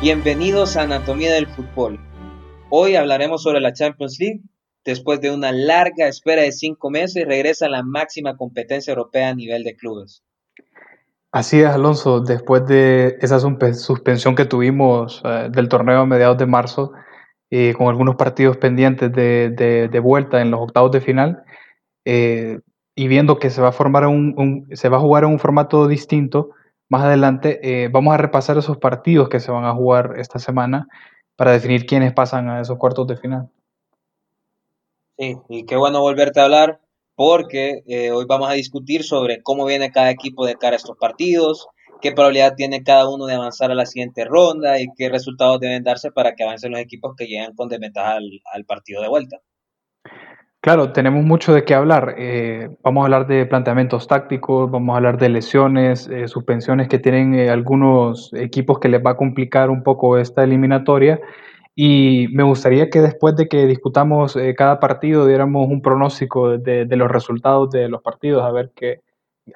Bienvenidos 0.00 0.78
a 0.78 0.84
Anatomía 0.84 1.30
del 1.34 1.46
Fútbol. 1.46 2.00
Hoy 2.70 2.96
hablaremos 2.96 3.42
sobre 3.42 3.60
la 3.60 3.74
Champions 3.74 4.16
League. 4.18 4.40
Después 4.82 5.20
de 5.20 5.30
una 5.30 5.52
larga 5.52 6.08
espera 6.08 6.40
de 6.40 6.52
cinco 6.52 6.88
meses, 6.88 7.26
regresa 7.26 7.68
la 7.68 7.82
máxima 7.82 8.38
competencia 8.38 8.92
europea 8.92 9.28
a 9.28 9.34
nivel 9.34 9.62
de 9.62 9.76
clubes. 9.76 10.24
Así 11.32 11.60
es, 11.60 11.66
Alonso. 11.66 12.20
Después 12.20 12.64
de 12.64 13.18
esa 13.20 13.40
suspensión 13.40 14.34
que 14.34 14.46
tuvimos 14.46 15.20
eh, 15.22 15.50
del 15.52 15.68
torneo 15.68 16.00
a 16.00 16.06
mediados 16.06 16.38
de 16.38 16.46
marzo, 16.46 16.92
eh, 17.50 17.74
con 17.76 17.88
algunos 17.88 18.16
partidos 18.16 18.56
pendientes 18.56 19.12
de, 19.12 20.00
vuelta 20.02 20.40
en 20.40 20.50
los 20.50 20.60
octavos 20.62 20.92
de 20.92 21.02
final, 21.02 21.42
eh, 22.06 22.58
y 22.94 23.06
viendo 23.06 23.38
que 23.38 23.50
se 23.50 23.60
va 23.60 23.68
a 23.68 23.72
formar 23.72 24.06
un, 24.06 24.66
se 24.72 24.88
va 24.88 24.96
a 24.96 25.00
jugar 25.00 25.24
en 25.24 25.30
un 25.30 25.38
formato 25.38 25.86
distinto, 25.88 26.52
más 26.90 27.04
adelante 27.04 27.60
eh, 27.62 27.88
vamos 27.88 28.12
a 28.12 28.18
repasar 28.18 28.58
esos 28.58 28.76
partidos 28.76 29.28
que 29.28 29.40
se 29.40 29.50
van 29.52 29.64
a 29.64 29.74
jugar 29.74 30.16
esta 30.18 30.38
semana 30.38 30.88
para 31.36 31.52
definir 31.52 31.86
quiénes 31.86 32.12
pasan 32.12 32.50
a 32.50 32.60
esos 32.60 32.78
cuartos 32.78 33.06
de 33.06 33.16
final. 33.16 33.48
Sí, 35.16 35.36
y 35.48 35.64
qué 35.66 35.76
bueno 35.76 36.00
volverte 36.00 36.40
a 36.40 36.44
hablar 36.44 36.80
porque 37.14 37.82
eh, 37.86 38.10
hoy 38.10 38.24
vamos 38.26 38.50
a 38.50 38.54
discutir 38.54 39.04
sobre 39.04 39.42
cómo 39.42 39.66
viene 39.66 39.92
cada 39.92 40.10
equipo 40.10 40.44
de 40.44 40.56
cara 40.56 40.74
a 40.74 40.78
estos 40.78 40.96
partidos, 40.98 41.68
qué 42.00 42.12
probabilidad 42.12 42.56
tiene 42.56 42.82
cada 42.82 43.08
uno 43.08 43.26
de 43.26 43.34
avanzar 43.34 43.70
a 43.70 43.74
la 43.74 43.86
siguiente 43.86 44.24
ronda 44.24 44.80
y 44.80 44.86
qué 44.96 45.08
resultados 45.08 45.60
deben 45.60 45.84
darse 45.84 46.10
para 46.10 46.34
que 46.34 46.42
avancen 46.42 46.72
los 46.72 46.80
equipos 46.80 47.14
que 47.16 47.26
lleguen 47.26 47.54
con 47.54 47.68
desventaja 47.68 48.18
al 48.52 48.64
partido 48.64 49.00
de 49.00 49.08
vuelta. 49.08 49.36
Claro, 50.62 50.92
tenemos 50.92 51.24
mucho 51.24 51.54
de 51.54 51.64
qué 51.64 51.72
hablar. 51.74 52.16
Eh, 52.18 52.76
vamos 52.82 53.00
a 53.00 53.04
hablar 53.06 53.26
de 53.26 53.46
planteamientos 53.46 54.06
tácticos, 54.06 54.70
vamos 54.70 54.92
a 54.92 54.96
hablar 54.98 55.16
de 55.16 55.30
lesiones, 55.30 56.06
eh, 56.08 56.28
suspensiones 56.28 56.86
que 56.88 56.98
tienen 56.98 57.34
eh, 57.34 57.48
algunos 57.48 58.30
equipos 58.34 58.78
que 58.78 58.90
les 58.90 59.02
va 59.02 59.12
a 59.12 59.16
complicar 59.16 59.70
un 59.70 59.82
poco 59.82 60.18
esta 60.18 60.44
eliminatoria. 60.44 61.18
Y 61.74 62.28
me 62.32 62.42
gustaría 62.42 62.90
que 62.90 63.00
después 63.00 63.36
de 63.36 63.48
que 63.48 63.66
discutamos 63.66 64.36
cada 64.54 64.80
partido 64.80 65.26
diéramos 65.26 65.66
un 65.68 65.80
pronóstico 65.80 66.58
de, 66.58 66.84
los 66.90 67.10
resultados 67.10 67.70
de 67.70 67.88
los 67.88 68.02
partidos, 68.02 68.42
a 68.44 68.50
ver 68.50 68.70
qué, 68.76 69.00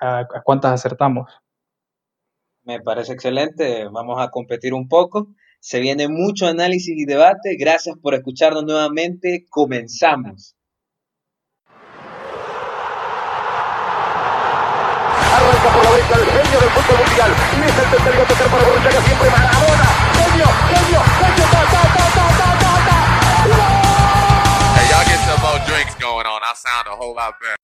a 0.01 0.27
cuántas 0.43 0.73
acertamos. 0.73 1.31
Me 2.63 2.81
parece 2.81 3.13
excelente. 3.13 3.87
Vamos 3.93 4.19
a 4.23 4.31
competir 4.31 4.73
un 4.73 4.89
poco. 4.89 5.29
Se 5.61 5.81
viene 5.81 6.09
mucho 6.09 6.47
análisis 6.47 6.97
y 6.97 7.05
debate. 7.05 7.57
Gracias 7.59 7.99
por 7.99 8.15
escucharnos 8.15 8.65
nuevamente. 8.65 9.45
Comenzamos. 9.51 10.57
Por 15.73 15.85
la 15.85 15.91
derecha 15.91 16.15
el 16.21 16.27
genio 16.27 16.59
del 16.61 16.71
fútbol 16.71 16.99
mundial. 17.05 17.31
Y 17.57 17.61
es 17.65 17.77
el 17.79 17.89
tercero 17.91 18.23
tocar 18.29 18.49
para 18.51 18.63
Borruchaga 18.65 19.01
siempre 19.01 19.29
Maradona. 19.31 19.89
Genio, 20.19 20.49
genio, 20.71 21.01
genio, 21.21 21.45
ta, 21.53 21.63
ta, 21.73 21.83
ta, 21.95 22.05
ta, 22.17 22.27
ta, 22.39 22.49
ta, 22.63 22.73
ta. 22.89 22.99
Hey, 24.77 24.87
y'all 24.91 25.07
get 25.09 25.21
some 25.25 25.41
more 25.41 25.61
drinks 25.65 25.95
going 25.97 26.27
on. 26.27 26.41
I 26.43 26.53
sound 26.55 26.87
a 26.89 26.97
whole 26.97 27.15
lot 27.15 27.35
better. 27.41 27.57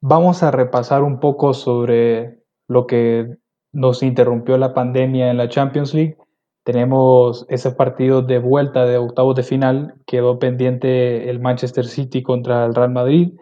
Vamos 0.00 0.42
a 0.42 0.50
repasar 0.50 1.02
un 1.02 1.20
poco 1.20 1.54
sobre 1.54 2.40
lo 2.68 2.86
que 2.86 3.36
nos 3.72 4.02
interrumpió 4.02 4.58
la 4.58 4.74
pandemia 4.74 5.30
en 5.30 5.36
la 5.36 5.48
Champions 5.48 5.94
League. 5.94 6.16
Tenemos 6.64 7.46
ese 7.48 7.70
partido 7.72 8.22
de 8.22 8.38
vuelta 8.38 8.84
de 8.84 8.98
octavos 8.98 9.36
de 9.36 9.44
final. 9.44 9.94
Quedó 10.06 10.38
pendiente 10.38 11.30
el 11.30 11.38
Manchester 11.38 11.86
City 11.86 12.22
contra 12.22 12.64
el 12.64 12.74
Real 12.74 12.90
Madrid, 12.90 13.34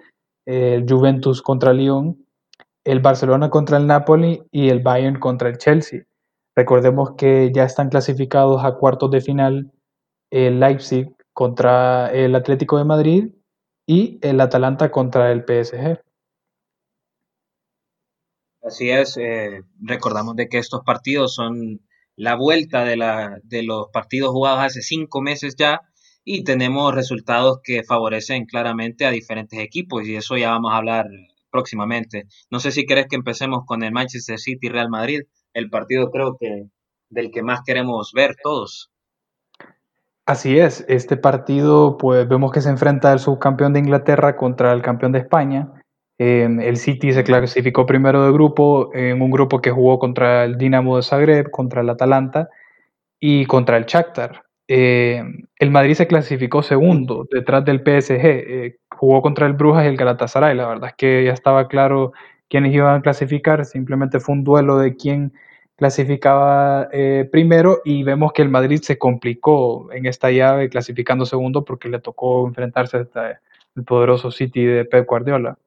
el 0.47 0.87
Juventus 0.89 1.41
contra 1.43 1.73
Lyon 1.73 2.19
el 2.85 3.01
Barcelona 3.01 3.51
contra 3.51 3.77
el 3.77 3.87
Napoli 3.87 4.43
y 4.51 4.69
el 4.69 4.81
Bayern 4.81 5.19
contra 5.19 5.49
el 5.49 5.59
Chelsea. 5.59 6.05
Recordemos 6.57 7.13
que 7.17 7.51
ya 7.55 7.65
están 7.65 7.89
clasificados 7.89 8.65
a 8.65 8.75
cuartos 8.75 9.11
de 9.11 9.21
final 9.21 9.73
el 10.31 10.61
Leipzig 10.61 11.15
contra 11.33 12.11
el 12.13 12.35
Atlético 12.35 12.79
de 12.79 12.85
Madrid 12.85 13.35
y 13.87 14.19
el 14.23 14.41
Atalanta 14.41 14.91
contra 14.91 15.33
el 15.33 15.45
PSG. 15.45 16.01
Así 18.63 18.91
es, 18.91 19.17
eh, 19.17 19.63
recordamos 19.81 20.37
de 20.37 20.49
que 20.49 20.59
estos 20.59 20.83
partidos 20.85 21.35
son 21.35 21.81
la 22.15 22.35
vuelta 22.35 22.85
de, 22.85 22.97
la, 22.97 23.41
de 23.43 23.63
los 23.63 23.89
partidos 23.93 24.31
jugados 24.31 24.61
hace 24.61 24.83
cinco 24.83 25.23
meses 25.23 25.57
ya 25.57 25.81
y 26.25 26.45
tenemos 26.45 26.95
resultados 26.95 27.61
que 27.65 27.83
favorecen 27.83 28.45
claramente 28.45 29.07
a 29.07 29.11
diferentes 29.11 29.59
equipos 29.59 30.07
y 30.07 30.17
eso 30.17 30.37
ya 30.37 30.51
vamos 30.51 30.73
a 30.73 30.77
hablar 30.77 31.07
próximamente. 31.51 32.27
No 32.51 32.61
sé 32.61 32.71
si 32.71 32.87
querés 32.87 33.07
que 33.09 33.17
empecemos 33.17 33.65
con 33.67 33.83
el 33.83 33.93
Manchester 33.93 34.39
City 34.39 34.69
Real 34.69 34.89
Madrid, 34.89 35.23
el 35.55 35.71
partido 35.71 36.11
creo 36.11 36.37
que 36.39 36.67
del 37.09 37.31
que 37.31 37.43
más 37.43 37.61
queremos 37.67 38.13
ver 38.15 38.37
todos. 38.43 38.91
Así 40.27 40.59
es, 40.59 40.85
este 40.89 41.17
partido 41.17 41.99
pues 41.99 42.29
vemos 42.29 42.53
que 42.53 42.61
se 42.61 42.71
enfrenta 42.71 43.13
el 43.13 43.19
subcampeón 43.19 43.73
de 43.73 43.81
Inglaterra 43.81 44.37
contra 44.37 44.73
el 44.73 44.81
campeón 44.81 45.13
de 45.13 45.19
España. 45.19 45.73
el 46.19 46.77
City 46.77 47.13
se 47.13 47.25
clasificó 47.25 47.87
primero 47.87 48.25
de 48.25 48.33
grupo, 48.33 48.95
en 48.95 49.21
un 49.23 49.31
grupo 49.31 49.61
que 49.61 49.71
jugó 49.71 49.99
contra 49.99 50.45
el 50.45 50.57
Dinamo 50.57 50.97
de 50.97 51.03
Zagreb, 51.03 51.51
contra 51.51 51.81
el 51.81 51.91
Atalanta 51.91 52.49
y 53.19 53.47
contra 53.47 53.77
el 53.77 53.87
Shakhtar. 53.87 54.45
Eh, 54.73 55.25
el 55.59 55.71
Madrid 55.73 55.95
se 55.95 56.07
clasificó 56.07 56.63
segundo 56.63 57.27
detrás 57.29 57.65
del 57.65 57.81
PSG, 57.81 58.25
eh, 58.25 58.79
jugó 58.89 59.21
contra 59.21 59.49
el 59.49 59.55
Brujas 59.55 59.85
y 59.85 59.89
el 59.89 59.97
Galatasaray, 59.97 60.55
la 60.55 60.69
verdad 60.69 60.91
es 60.91 60.95
que 60.95 61.25
ya 61.25 61.33
estaba 61.33 61.67
claro 61.67 62.13
quiénes 62.49 62.73
iban 62.73 62.95
a 62.95 63.03
clasificar, 63.03 63.65
simplemente 63.65 64.21
fue 64.21 64.37
un 64.37 64.45
duelo 64.45 64.79
de 64.79 64.95
quién 64.95 65.33
clasificaba 65.75 66.89
eh, 66.93 67.29
primero 67.33 67.81
y 67.85 68.05
vemos 68.05 68.33
que 68.33 68.43
el 68.43 68.49
Madrid 68.49 68.81
se 68.81 68.97
complicó 68.97 69.91
en 69.93 70.07
esta 70.07 70.31
llave 70.31 70.69
clasificando 70.69 71.27
segundo 71.27 71.65
porque 71.65 71.89
le 71.89 71.99
tocó 71.99 72.47
enfrentarse 72.47 73.09
al 73.13 73.85
poderoso 73.85 74.31
City 74.31 74.65
de 74.65 74.85
Pep 74.85 75.05
Guardiola. 75.05 75.59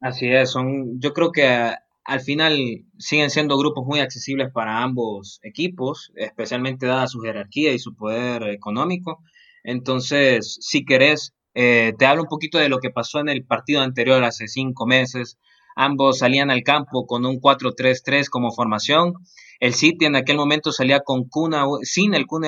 Así 0.00 0.28
es, 0.28 0.50
son, 0.50 1.00
yo 1.00 1.12
creo 1.12 1.30
que 1.30 1.72
al 2.04 2.20
final 2.20 2.58
siguen 2.98 3.30
siendo 3.30 3.56
grupos 3.56 3.84
muy 3.86 4.00
accesibles 4.00 4.50
para 4.52 4.82
ambos 4.82 5.38
equipos, 5.42 6.12
especialmente 6.16 6.86
dada 6.86 7.06
su 7.06 7.20
jerarquía 7.20 7.72
y 7.72 7.78
su 7.78 7.94
poder 7.94 8.42
económico. 8.44 9.22
Entonces, 9.62 10.58
si 10.60 10.84
querés, 10.84 11.34
eh, 11.54 11.92
te 11.98 12.06
hablo 12.06 12.22
un 12.22 12.28
poquito 12.28 12.58
de 12.58 12.68
lo 12.68 12.78
que 12.78 12.90
pasó 12.90 13.20
en 13.20 13.28
el 13.28 13.44
partido 13.44 13.82
anterior 13.82 14.24
hace 14.24 14.48
cinco 14.48 14.86
meses. 14.86 15.38
Ambos 15.76 16.18
salían 16.18 16.50
al 16.50 16.62
campo 16.64 17.06
con 17.06 17.24
un 17.24 17.40
4-3-3 17.40 18.28
como 18.28 18.52
formación. 18.52 19.14
El 19.60 19.74
City 19.74 20.06
en 20.06 20.16
aquel 20.16 20.36
momento 20.36 20.72
salía 20.72 21.00
con 21.00 21.28
Cuna, 21.28 21.64
sin 21.82 22.14
el 22.14 22.26
Kun 22.26 22.44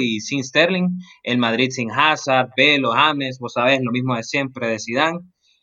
y 0.00 0.20
sin 0.20 0.44
Sterling. 0.44 0.98
El 1.22 1.38
Madrid 1.38 1.70
sin 1.70 1.90
Hazard, 1.90 2.50
Belo, 2.56 2.92
James, 2.92 3.38
vos 3.40 3.54
sabés, 3.54 3.80
lo 3.82 3.90
mismo 3.90 4.14
de 4.16 4.22
siempre 4.22 4.68
de 4.68 4.78
Zidane. 4.78 5.20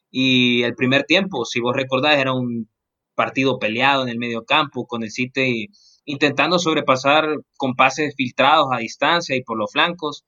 Y 0.10 0.64
el 0.64 0.76
primer 0.76 1.04
tiempo, 1.04 1.46
si 1.46 1.60
vos 1.60 1.76
recordás, 1.76 2.18
era 2.18 2.34
un 2.34 2.70
partido 3.16 3.60
peleado 3.60 4.04
en 4.04 4.10
el 4.10 4.20
medio 4.20 4.46
campo, 4.46 4.86
con 4.86 5.04
el 5.04 5.12
City 5.12 5.68
intentando 6.06 6.60
sobrepasar 6.60 7.26
con 7.58 7.76
pases 7.76 8.14
filtrados 8.16 8.68
a 8.72 8.78
distancia 8.78 9.36
y 9.36 9.44
por 9.44 9.58
los 9.58 9.72
flancos. 9.72 10.24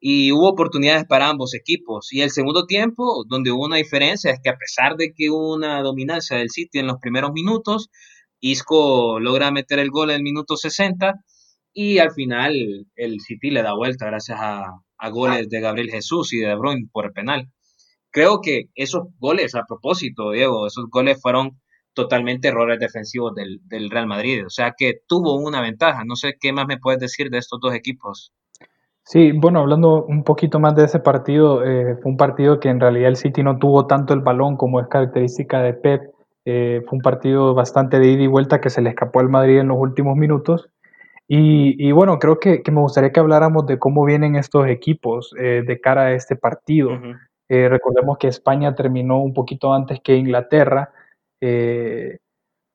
Y 0.00 0.32
hubo 0.32 0.50
oportunidades 0.50 1.06
para 1.06 1.30
ambos 1.30 1.54
equipos. 1.54 2.12
Y 2.12 2.20
el 2.20 2.30
segundo 2.30 2.66
tiempo, 2.66 3.24
donde 3.26 3.50
hubo 3.50 3.64
una 3.64 3.76
diferencia, 3.76 4.30
es 4.30 4.38
que 4.42 4.50
a 4.50 4.56
pesar 4.56 4.96
de 4.96 5.14
que 5.14 5.30
hubo 5.30 5.54
una 5.54 5.80
dominancia 5.80 6.36
del 6.36 6.50
City 6.50 6.78
en 6.78 6.88
los 6.88 6.98
primeros 7.00 7.32
minutos, 7.32 7.88
Isco 8.40 9.18
logra 9.20 9.50
meter 9.50 9.78
el 9.78 9.90
gol 9.90 10.10
en 10.10 10.16
el 10.16 10.22
minuto 10.22 10.58
60 10.58 11.14
y 11.72 11.98
al 11.98 12.12
final 12.12 12.86
el 12.94 13.20
City 13.20 13.50
le 13.50 13.62
da 13.62 13.74
vuelta 13.74 14.06
gracias 14.06 14.38
a, 14.40 14.80
goles 15.10 15.48
de 15.50 15.60
Gabriel 15.60 15.90
Jesús 15.90 16.32
y 16.32 16.38
de 16.38 16.48
De 16.48 16.56
Bruyne 16.56 16.88
por 16.92 17.06
el 17.06 17.12
penal. 17.12 17.50
Creo 18.10 18.40
que 18.42 18.66
esos 18.74 19.04
goles, 19.18 19.54
a 19.54 19.64
propósito, 19.66 20.30
Diego, 20.30 20.66
esos 20.66 20.86
goles 20.90 21.20
fueron 21.20 21.60
totalmente 21.94 22.48
errores 22.48 22.78
defensivos 22.78 23.34
del, 23.34 23.90
Real 23.90 24.06
Madrid. 24.06 24.44
O 24.46 24.50
sea 24.50 24.74
que 24.76 25.00
tuvo 25.06 25.36
una 25.36 25.60
ventaja. 25.60 26.04
No 26.04 26.16
sé 26.16 26.34
qué 26.38 26.52
más 26.52 26.66
me 26.66 26.78
puedes 26.78 27.00
decir 27.00 27.30
de 27.30 27.38
estos 27.38 27.60
dos 27.60 27.74
equipos. 27.74 28.32
Sí, 29.06 29.32
bueno, 29.32 29.60
hablando 29.60 30.04
un 30.04 30.24
poquito 30.24 30.58
más 30.58 30.74
de 30.74 30.84
ese 30.84 30.98
partido, 30.98 31.62
eh, 31.62 31.96
fue 32.02 32.10
un 32.10 32.16
partido 32.16 32.58
que 32.58 32.70
en 32.70 32.80
realidad 32.80 33.08
el 33.08 33.16
City 33.16 33.42
no 33.42 33.58
tuvo 33.58 33.86
tanto 33.86 34.14
el 34.14 34.20
balón 34.20 34.56
como 34.56 34.80
es 34.80 34.88
característica 34.88 35.62
de 35.62 35.74
Pep. 35.74 36.02
Eh, 36.46 36.82
fue 36.86 36.96
un 36.96 37.02
partido 37.02 37.54
bastante 37.54 37.98
de 37.98 38.08
ida 38.08 38.22
y 38.22 38.26
vuelta 38.26 38.60
que 38.60 38.70
se 38.70 38.80
le 38.80 38.90
escapó 38.90 39.20
al 39.20 39.28
Madrid 39.28 39.58
en 39.58 39.68
los 39.68 39.76
últimos 39.78 40.16
minutos. 40.16 40.70
Y, 41.26 41.90
bueno, 41.92 42.18
creo 42.18 42.38
que, 42.38 42.62
me 42.70 42.80
gustaría 42.80 43.10
que 43.10 43.18
habláramos 43.18 43.66
de 43.66 43.78
cómo 43.78 44.04
vienen 44.04 44.36
estos 44.36 44.68
equipos 44.68 45.34
eh, 45.38 45.62
de 45.66 45.80
cara 45.80 46.02
a 46.02 46.12
este 46.12 46.36
partido. 46.36 46.90
recordemos 47.48 48.18
que 48.18 48.28
España 48.28 48.74
terminó 48.74 49.22
un 49.22 49.32
poquito 49.32 49.72
antes 49.72 50.00
que 50.00 50.16
Inglaterra. 50.16 50.92
Eh, 51.46 52.20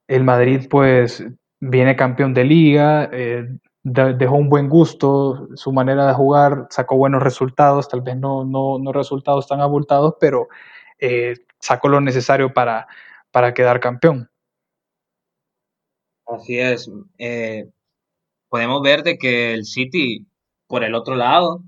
el 0.08 0.24
Madrid 0.24 0.68
pues 0.70 1.24
viene 1.60 1.96
campeón 1.96 2.36
de 2.36 2.44
liga, 2.44 3.10
eh, 3.12 3.48
dejó 3.82 4.36
un 4.36 4.48
buen 4.48 4.70
gusto, 4.70 5.48
su 5.56 5.74
manera 5.74 6.06
de 6.06 6.14
jugar 6.14 6.68
sacó 6.70 6.96
buenos 6.96 7.24
resultados, 7.24 7.90
tal 7.90 8.02
vez 8.02 8.16
no, 8.16 8.46
no, 8.46 8.92
resultados 8.92 9.48
tan 9.48 9.60
abultados, 9.62 10.16
pero 10.20 10.50
eh, 11.00 11.34
sacó 11.60 11.88
lo 11.88 12.00
necesario 12.00 12.54
para, 12.54 12.88
para 13.32 13.56
quedar 13.56 13.80
campeón. 13.80 14.30
Así 16.28 16.60
es. 16.60 16.92
podemos 18.50 18.84
ver 18.84 19.02
de 19.02 19.18
que 19.18 19.56
el 19.56 19.66
City, 19.66 20.28
por 20.68 20.84
el 20.84 20.94
otro 20.94 21.16
lado, 21.16 21.64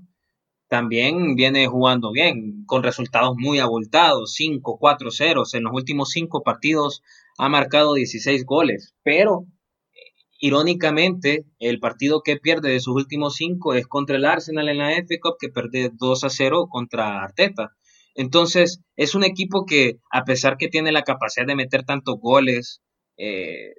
también 0.72 1.34
viene 1.34 1.66
jugando 1.66 2.12
bien, 2.12 2.64
con 2.64 2.82
resultados 2.82 3.34
muy 3.36 3.58
abultados, 3.58 4.32
5, 4.32 4.78
4, 4.80 5.10
0. 5.10 5.42
En 5.52 5.64
los 5.64 5.72
últimos 5.74 6.08
cinco 6.12 6.42
partidos 6.42 7.02
ha 7.36 7.50
marcado 7.50 7.92
16 7.92 8.46
goles, 8.46 8.94
pero 9.02 9.44
irónicamente, 10.38 11.44
el 11.58 11.78
partido 11.78 12.22
que 12.22 12.38
pierde 12.38 12.70
de 12.70 12.80
sus 12.80 12.94
últimos 12.94 13.34
cinco 13.34 13.74
es 13.74 13.86
contra 13.86 14.16
el 14.16 14.24
Arsenal 14.24 14.66
en 14.70 14.78
la 14.78 14.92
FA 14.92 15.16
Cup, 15.20 15.36
que 15.38 15.50
pierde 15.50 15.90
2 15.92 16.24
a 16.24 16.30
0 16.30 16.68
contra 16.70 17.22
Arteta. 17.22 17.72
Entonces, 18.14 18.80
es 18.96 19.14
un 19.14 19.24
equipo 19.24 19.66
que, 19.66 19.98
a 20.10 20.24
pesar 20.24 20.56
que 20.56 20.68
tiene 20.68 20.90
la 20.90 21.02
capacidad 21.02 21.46
de 21.46 21.54
meter 21.54 21.84
tantos 21.84 22.18
goles 22.18 22.80
eh, 23.18 23.74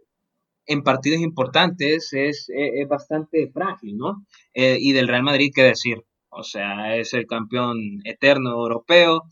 en 0.67 0.83
partidos 0.83 1.21
importantes, 1.21 2.13
es, 2.13 2.51
bastante 2.87 3.49
frágil, 3.51 3.97
¿no? 3.97 4.27
Eh, 4.53 4.77
y 4.79 4.91
del 4.93 5.07
Real 5.07 5.23
Madrid, 5.23 5.51
¿qué 5.55 5.63
decir? 5.63 6.03
O 6.35 6.43
sea, 6.43 6.95
es 6.95 7.13
el 7.13 7.27
campeón 7.27 7.77
eterno 8.03 8.51
europeo 8.51 9.23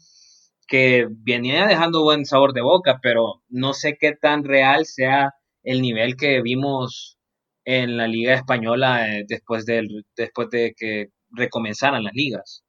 que 0.68 1.07
venía 1.09 1.68
dejando 1.68 2.03
buen 2.03 2.25
sabor 2.25 2.53
de 2.53 2.62
boca, 2.62 3.00
pero 3.01 3.42
no 3.50 3.74
sé 3.74 3.98
qué 4.00 4.13
tan 4.13 4.44
real 4.44 4.86
sea 4.86 5.33
el 5.63 5.81
nivel 5.81 6.15
que 6.15 6.42
vimos 6.42 7.18
en 7.65 7.98
la 7.98 8.07
liga 8.07 8.33
española 8.33 9.07
eh, 9.07 9.25
después, 9.27 9.65
del, 9.65 10.06
después 10.15 10.50
de 10.50 10.74
que 10.77 11.07
recomenzaran 11.30 12.03
las 12.03 12.13
ligas. 12.13 12.63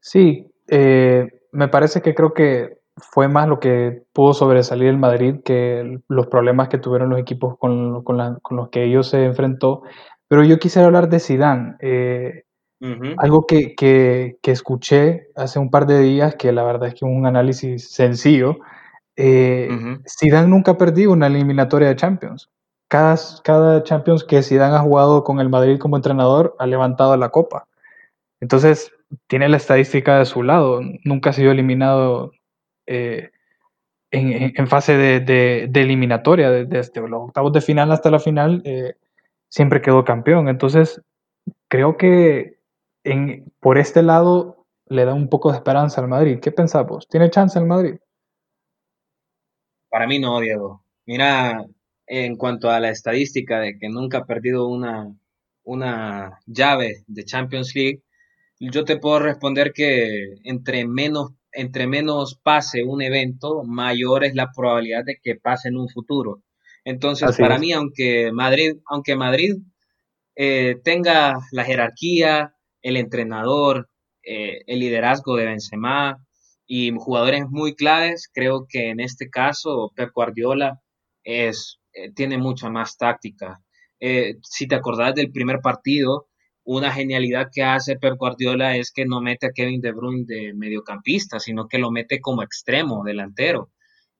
Sí, 0.00 0.46
eh, 0.68 1.26
me 1.52 1.68
parece 1.68 2.00
que 2.00 2.14
creo 2.14 2.32
que 2.32 2.78
fue 2.96 3.28
más 3.28 3.48
lo 3.48 3.60
que 3.60 4.02
pudo 4.12 4.34
sobresalir 4.34 4.88
el 4.88 4.98
Madrid 4.98 5.36
que 5.44 6.00
los 6.08 6.26
problemas 6.28 6.68
que 6.68 6.78
tuvieron 6.78 7.10
los 7.10 7.20
equipos 7.20 7.56
con, 7.58 8.04
con, 8.04 8.40
los 8.50 8.68
que 8.70 8.84
ellos 8.84 9.08
se 9.08 9.24
enfrentó. 9.24 9.82
Pero 10.28 10.44
yo 10.44 10.58
quisiera 10.58 10.86
hablar 10.86 11.08
de. 11.08 11.18
Eh, 11.80 12.44
algo 13.18 13.46
que, 13.46 13.74
que, 13.74 14.38
que, 14.42 14.50
escuché 14.50 15.28
hace 15.36 15.58
un 15.58 15.70
par 15.70 15.86
de 15.86 16.00
días, 16.00 16.36
que 16.36 16.50
la 16.52 16.62
verdad 16.62 16.88
es 16.88 16.94
que 16.94 17.04
un 17.04 17.26
análisis 17.26 17.90
sencillo, 17.90 18.58
eh, 19.16 19.68
Zidane 20.08 20.48
nunca 20.48 20.72
ha 20.72 20.78
perdido 20.78 21.12
una 21.12 21.26
eliminatoria 21.26 21.88
de 21.88 21.96
Champions. 21.96 22.48
Cada, 22.88 23.16
cada 23.44 23.82
Champions 23.82 24.24
que 24.24 24.42
Zidane 24.42 24.76
ha 24.76 24.80
jugado 24.80 25.24
con 25.24 25.40
el 25.40 25.50
Madrid 25.50 25.78
como 25.78 25.96
entrenador 25.96 26.56
ha 26.58 26.66
levantado 26.66 27.16
la 27.16 27.28
copa. 27.28 27.66
Entonces, 28.40 28.92
tiene 29.26 29.48
la 29.48 29.58
estadística 29.58 30.18
de 30.18 30.24
su 30.24 30.42
lado. 30.42 30.80
Nunca 31.04 31.30
ha 31.30 31.32
sido 31.34 31.52
eliminado 31.52 32.32
eh, 32.86 33.30
en, 34.10 34.52
en, 34.56 34.66
fase 34.68 34.96
de, 34.96 35.20
de, 35.20 35.80
eliminatoria. 35.80 36.50
Desde 36.50 37.00
los 37.08 37.22
octavos 37.24 37.52
de 37.52 37.60
final 37.60 37.92
hasta 37.92 38.10
la 38.10 38.18
final, 38.18 38.62
eh, 38.64 38.94
siempre 39.48 39.82
quedó 39.82 40.04
campeón. 40.04 40.48
Entonces, 40.48 41.02
creo 41.68 41.96
que 41.96 42.59
en, 43.04 43.52
por 43.60 43.78
este 43.78 44.02
lado 44.02 44.66
le 44.86 45.04
da 45.04 45.14
un 45.14 45.28
poco 45.28 45.50
de 45.50 45.58
esperanza 45.58 46.00
al 46.00 46.08
Madrid. 46.08 46.38
¿Qué 46.40 46.52
pensamos? 46.52 47.06
¿Tiene 47.08 47.30
chance 47.30 47.58
el 47.58 47.66
Madrid? 47.66 47.96
Para 49.88 50.06
mí 50.06 50.18
no, 50.18 50.40
Diego. 50.40 50.84
Mira, 51.06 51.64
en 52.06 52.36
cuanto 52.36 52.70
a 52.70 52.80
la 52.80 52.90
estadística 52.90 53.60
de 53.60 53.78
que 53.78 53.88
nunca 53.88 54.18
ha 54.18 54.26
perdido 54.26 54.68
una, 54.68 55.14
una 55.64 56.40
llave 56.46 57.04
de 57.06 57.24
Champions 57.24 57.74
League, 57.74 58.02
yo 58.58 58.84
te 58.84 58.98
puedo 58.98 59.20
responder 59.20 59.72
que 59.72 60.34
entre 60.44 60.86
menos, 60.86 61.32
entre 61.52 61.86
menos 61.86 62.38
pase 62.42 62.84
un 62.84 63.00
evento, 63.00 63.62
mayor 63.64 64.24
es 64.24 64.34
la 64.34 64.50
probabilidad 64.54 65.04
de 65.04 65.18
que 65.22 65.36
pase 65.36 65.68
en 65.68 65.76
un 65.76 65.88
futuro. 65.88 66.42
Entonces, 66.84 67.36
para 67.36 67.58
mí, 67.58 67.72
aunque 67.72 68.32
Madrid, 68.32 68.76
aunque 68.86 69.14
Madrid 69.14 69.56
eh, 70.34 70.80
tenga 70.82 71.38
la 71.52 71.64
jerarquía, 71.64 72.54
el 72.82 72.96
entrenador, 72.96 73.88
eh, 74.22 74.62
el 74.66 74.80
liderazgo 74.80 75.36
de 75.36 75.46
Benzema 75.46 76.24
y 76.66 76.92
jugadores 76.96 77.44
muy 77.48 77.74
claves, 77.74 78.30
creo 78.32 78.66
que 78.68 78.90
en 78.90 79.00
este 79.00 79.28
caso 79.30 79.92
Pep 79.96 80.10
Guardiola 80.14 80.80
es, 81.24 81.80
eh, 81.92 82.12
tiene 82.12 82.38
mucha 82.38 82.70
más 82.70 82.96
táctica. 82.96 83.60
Eh, 84.00 84.36
si 84.42 84.68
te 84.68 84.76
acordás 84.76 85.14
del 85.14 85.32
primer 85.32 85.60
partido, 85.60 86.28
una 86.64 86.92
genialidad 86.92 87.48
que 87.52 87.62
hace 87.62 87.96
Pep 87.96 88.16
Guardiola 88.16 88.76
es 88.76 88.92
que 88.92 89.06
no 89.06 89.20
mete 89.20 89.46
a 89.46 89.52
Kevin 89.52 89.80
De 89.80 89.92
Bruyne 89.92 90.24
de 90.26 90.54
mediocampista, 90.54 91.40
sino 91.40 91.66
que 91.68 91.78
lo 91.78 91.90
mete 91.90 92.20
como 92.20 92.42
extremo, 92.42 93.02
delantero. 93.04 93.70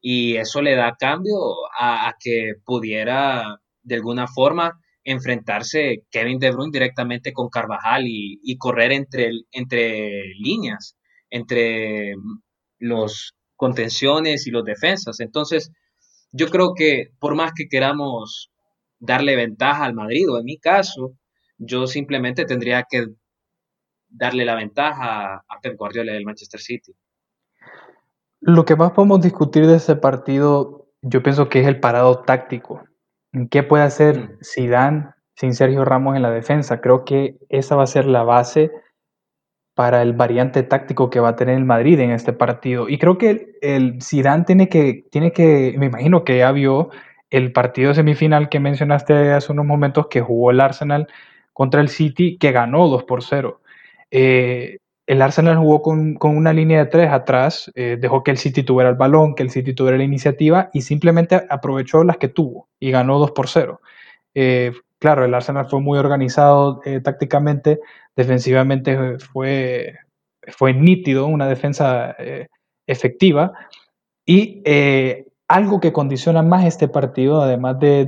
Y 0.00 0.36
eso 0.36 0.62
le 0.62 0.74
da 0.74 0.96
cambio 0.98 1.36
a 1.78 2.14
que 2.18 2.54
pudiera 2.64 3.60
de 3.82 3.94
alguna 3.96 4.26
forma 4.26 4.80
enfrentarse 5.04 6.04
Kevin 6.10 6.38
De 6.38 6.50
Bruyne 6.50 6.72
directamente 6.72 7.32
con 7.32 7.48
Carvajal 7.48 8.04
y, 8.06 8.56
correr 8.58 8.92
entre, 8.92 9.30
entre 9.52 10.34
líneas, 10.38 10.96
entre 11.30 12.14
los 12.78 13.34
contenciones 13.56 14.46
y 14.46 14.50
los 14.50 14.64
defensas. 14.64 15.20
Entonces, 15.20 15.72
yo 16.32 16.48
creo 16.48 16.74
que 16.74 17.10
por 17.18 17.34
más 17.34 17.52
que 17.54 17.68
queramos 17.68 18.50
darle 18.98 19.36
ventaja 19.36 19.84
al 19.84 19.94
Madrid, 19.94 20.30
o 20.30 20.38
en 20.38 20.44
mi 20.44 20.58
caso, 20.58 21.14
yo 21.58 21.86
simplemente 21.86 22.44
tendría 22.44 22.84
que 22.88 23.06
darle 24.08 24.44
la 24.44 24.54
ventaja 24.54 25.36
a 25.36 25.60
Pep 25.62 25.76
Guardiola 25.76 26.12
del 26.12 26.24
Manchester 26.24 26.60
City. 26.60 26.92
Lo 28.40 28.64
que 28.64 28.76
más 28.76 28.92
podemos 28.92 29.20
discutir 29.20 29.66
de 29.66 29.76
ese 29.76 29.96
partido, 29.96 30.88
yo 31.02 31.22
pienso 31.22 31.48
que 31.48 31.60
es 31.60 31.66
el 31.66 31.78
parado 31.78 32.20
táctico. 32.22 32.82
¿Qué 33.50 33.62
puede 33.62 33.84
hacer 33.84 34.18
mm. 34.18 34.38
Zidane 34.42 35.10
sin 35.34 35.54
Sergio 35.54 35.84
Ramos 35.84 36.16
en 36.16 36.22
la 36.22 36.30
defensa? 36.30 36.80
Creo 36.80 37.04
que 37.04 37.36
esa 37.48 37.76
va 37.76 37.84
a 37.84 37.86
ser 37.86 38.06
la 38.06 38.22
base 38.22 38.70
para 39.74 40.02
el 40.02 40.12
variante 40.12 40.62
táctico 40.62 41.10
que 41.10 41.20
va 41.20 41.30
a 41.30 41.36
tener 41.36 41.56
el 41.56 41.64
Madrid 41.64 41.98
en 42.00 42.10
este 42.10 42.32
partido. 42.32 42.88
Y 42.88 42.98
creo 42.98 43.18
que 43.18 43.52
el, 43.62 44.02
Zidane 44.02 44.44
tiene 44.44 44.68
que, 44.68 45.04
tiene 45.10 45.32
que, 45.32 45.74
me 45.78 45.86
imagino 45.86 46.24
que 46.24 46.38
ya 46.38 46.52
vio 46.52 46.90
el 47.30 47.52
partido 47.52 47.94
semifinal 47.94 48.48
que 48.48 48.60
mencionaste 48.60 49.32
hace 49.32 49.52
unos 49.52 49.64
momentos 49.64 50.08
que 50.08 50.20
jugó 50.20 50.50
el 50.50 50.60
Arsenal 50.60 51.06
contra 51.52 51.80
el 51.80 51.88
City, 51.88 52.36
que 52.38 52.52
ganó 52.52 52.88
2 52.88 53.04
por 53.04 53.22
0. 53.22 53.60
Eh, 54.10 54.78
el 55.10 55.22
Arsenal 55.22 55.58
jugó 55.58 55.82
con, 55.82 56.16
una 56.22 56.52
línea 56.52 56.78
de 56.78 56.86
tres 56.86 57.10
atrás, 57.10 57.68
eh, 57.74 57.98
dejó 58.00 58.22
que 58.22 58.30
el 58.30 58.38
City 58.38 58.62
tuviera 58.62 58.90
el 58.90 58.94
balón, 58.94 59.34
que 59.34 59.42
el 59.42 59.50
City 59.50 59.74
tuviera 59.74 59.98
la 59.98 60.04
iniciativa 60.04 60.70
y 60.72 60.82
simplemente 60.82 61.48
aprovechó 61.50 62.04
las 62.04 62.16
que 62.18 62.28
tuvo 62.28 62.68
y 62.78 62.92
ganó 62.92 63.18
2 63.18 63.32
por 63.32 63.48
0. 63.48 63.80
Eh, 64.36 64.70
claro, 65.00 65.24
el 65.24 65.34
Arsenal 65.34 65.66
fue 65.68 65.80
muy 65.80 65.98
organizado 65.98 66.80
eh, 66.84 67.00
tácticamente, 67.00 67.80
defensivamente 68.14 69.18
fue, 69.18 69.96
fue 70.46 70.74
nítido, 70.74 71.26
una 71.26 71.48
defensa 71.48 72.14
efectiva 72.86 73.52
y 74.24 74.62
algo 75.48 75.80
que 75.80 75.92
condiciona 75.92 76.42
más 76.42 76.66
este 76.66 76.86
partido, 76.86 77.42
además 77.42 77.80
de, 77.80 78.04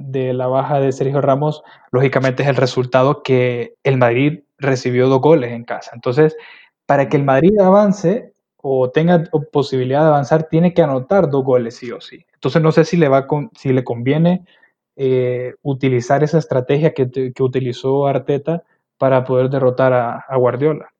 de 0.00 0.32
la 0.32 0.48
baja 0.48 0.80
de 0.80 0.90
Sergio 0.90 1.20
Ramos, 1.20 1.62
lógicamente 1.92 2.42
es 2.42 2.48
el 2.48 2.56
resultado 2.56 3.22
que 3.22 3.74
el 3.84 3.98
Madrid 3.98 4.40
recibió 4.60 5.08
dos 5.08 5.20
goles 5.20 5.52
en 5.52 5.64
casa. 5.64 5.90
Entonces, 5.94 6.36
para 6.86 7.08
que 7.08 7.16
el 7.16 7.24
Madrid 7.24 7.58
avance 7.60 8.32
o 8.56 8.90
tenga 8.90 9.24
posibilidad 9.52 10.02
de 10.02 10.08
avanzar, 10.08 10.48
tiene 10.48 10.74
que 10.74 10.82
anotar 10.82 11.30
dos 11.30 11.44
goles 11.44 11.76
sí 11.76 11.90
o 11.90 12.00
sí. 12.00 12.26
Entonces, 12.34 12.62
no 12.62 12.72
sé 12.72 12.84
si 12.84 12.96
le, 12.96 13.08
va 13.08 13.26
con, 13.26 13.50
si 13.56 13.72
le 13.72 13.84
conviene 13.84 14.44
eh, 14.96 15.54
utilizar 15.62 16.22
esa 16.22 16.38
estrategia 16.38 16.92
que, 16.92 17.10
que, 17.10 17.42
utilizó 17.42 18.06
Arteta 18.06 18.64
para 18.98 19.24
poder 19.24 19.48
derrotar 19.48 19.92
a, 19.92 20.18
a 20.18 20.36
Guardiola. 20.36 20.92